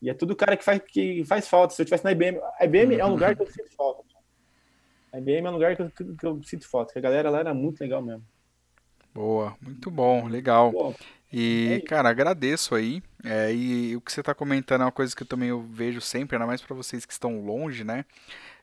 [0.01, 1.75] E é tudo cara que faz, que faz falta.
[1.75, 4.05] Se eu tivesse na IBM, a IBM é um lugar que eu sinto falta.
[4.13, 4.25] cara.
[5.13, 7.41] A IBM é um lugar que eu, que eu sinto falta, porque a galera lá
[7.41, 8.25] era muito legal mesmo.
[9.13, 10.71] Boa, muito bom, legal.
[10.73, 10.95] Pô,
[11.33, 11.87] E, É.
[11.87, 13.03] cara, agradeço aí.
[13.25, 16.01] É, e o que você está comentando é uma coisa que eu também eu vejo
[16.01, 18.05] sempre, ainda mais para vocês que estão longe, né?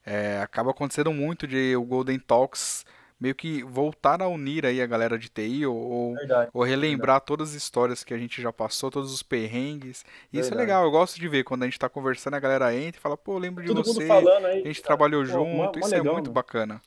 [0.06, 2.86] É, acaba acontecendo muito de o Golden Talks
[3.20, 6.50] meio que voltar a unir aí a galera de TI ou, ou, verdade.
[6.54, 10.06] ou relembrar todas as histórias que a gente já passou, todos os perrengues.
[10.32, 10.60] E isso é Verdade.
[10.62, 13.18] legal, eu gosto de ver quando a gente está conversando, a galera entra e fala,
[13.18, 14.62] pô, lembro de Todo você, falando aí.
[14.62, 14.88] a gente cara.
[14.88, 16.34] trabalhou Pô, junto, mó- mó isso é legal, muito meu.
[16.34, 16.82] bacana.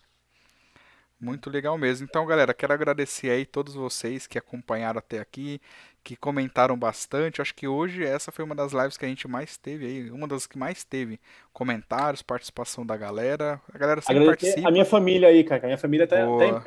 [1.23, 2.05] Muito legal mesmo.
[2.05, 5.61] Então, galera, quero agradecer aí todos vocês que acompanharam até aqui,
[6.03, 7.41] que comentaram bastante.
[7.41, 10.27] Acho que hoje essa foi uma das lives que a gente mais teve aí, uma
[10.27, 11.21] das que mais teve
[11.53, 13.61] comentários, participação da galera.
[13.73, 14.69] A galera sempre Agradecer participa.
[14.69, 15.63] A minha família aí, cara.
[15.63, 16.61] A minha família tá, tá também.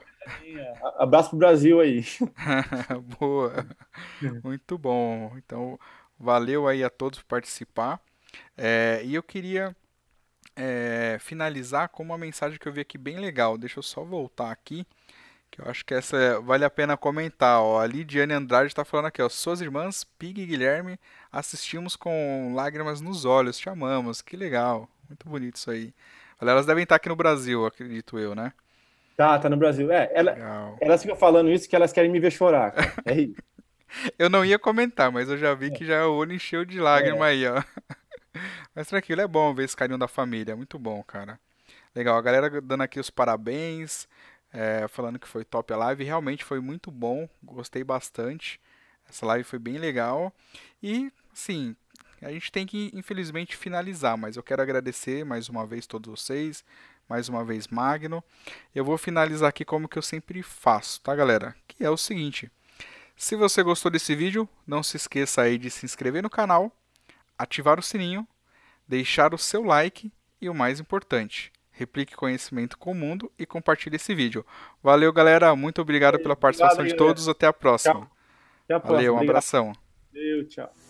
[0.98, 2.06] Abraço pro Brasil aí.
[3.20, 3.68] Boa.
[4.42, 5.34] Muito bom.
[5.36, 5.78] Então,
[6.18, 8.00] valeu aí a todos por participar.
[8.58, 9.76] É, e eu queria
[10.56, 13.58] é, finalizar com uma mensagem que eu vi aqui bem legal.
[13.58, 14.86] Deixa eu só voltar aqui,
[15.52, 17.62] que eu acho que essa é- vale a pena comentar.
[17.62, 17.80] Ó.
[17.80, 19.30] A Lidiane Andrade está falando aqui, ó.
[19.30, 21.00] Suas irmãs, Pig e Guilherme,
[21.32, 24.22] assistimos com lágrimas nos olhos, te amamos.
[24.22, 24.90] Que legal.
[25.10, 25.94] Muito bonito isso aí.
[26.42, 28.52] Elas devem estar aqui no Brasil, acredito eu, né?
[29.16, 29.90] Tá, tá no Brasil.
[29.92, 32.72] É, ela, elas ficam falando isso que elas querem me ver chorar.
[32.72, 32.94] cara.
[33.06, 33.36] É isso.
[34.20, 37.28] Eu não ia comentar, mas eu já vi que já o olho encheu de lágrima
[37.28, 37.30] É.
[37.30, 37.64] aí, ó.
[38.74, 41.40] Mas tranquilo, é bom ver esse carinho da família, é muito bom, cara.
[41.96, 44.08] Legal, a galera dando aqui os parabéns,
[44.52, 48.60] é, falando que foi top a live, realmente foi muito bom, gostei bastante.
[49.08, 50.34] Essa live foi bem legal.
[50.82, 51.76] E, assim,
[52.22, 56.64] a gente tem que, infelizmente, finalizar, mas eu quero agradecer mais uma vez todos vocês,
[57.08, 58.24] mais uma vez Magno.
[58.74, 61.56] Eu vou finalizar aqui como que eu sempre faço, tá, galera?
[61.68, 62.52] Que é o seguinte.
[63.16, 66.72] Se você gostou desse vídeo, não se esqueça aí de se inscrever no canal,
[67.38, 68.28] ativar o sininho,
[68.88, 73.96] deixar o seu like e o mais importante, replique conhecimento com o mundo e compartilhe
[73.98, 74.46] esse vídeo.
[74.82, 75.56] Valeu, galera.
[75.56, 77.28] Muito obrigado pela participação de todos.
[77.28, 78.10] Até a próxima.
[78.64, 78.98] Até a próxima.
[78.98, 79.32] Valeu, um Obrigado.
[79.32, 79.74] abração.
[80.14, 80.85] Valeu, tchau.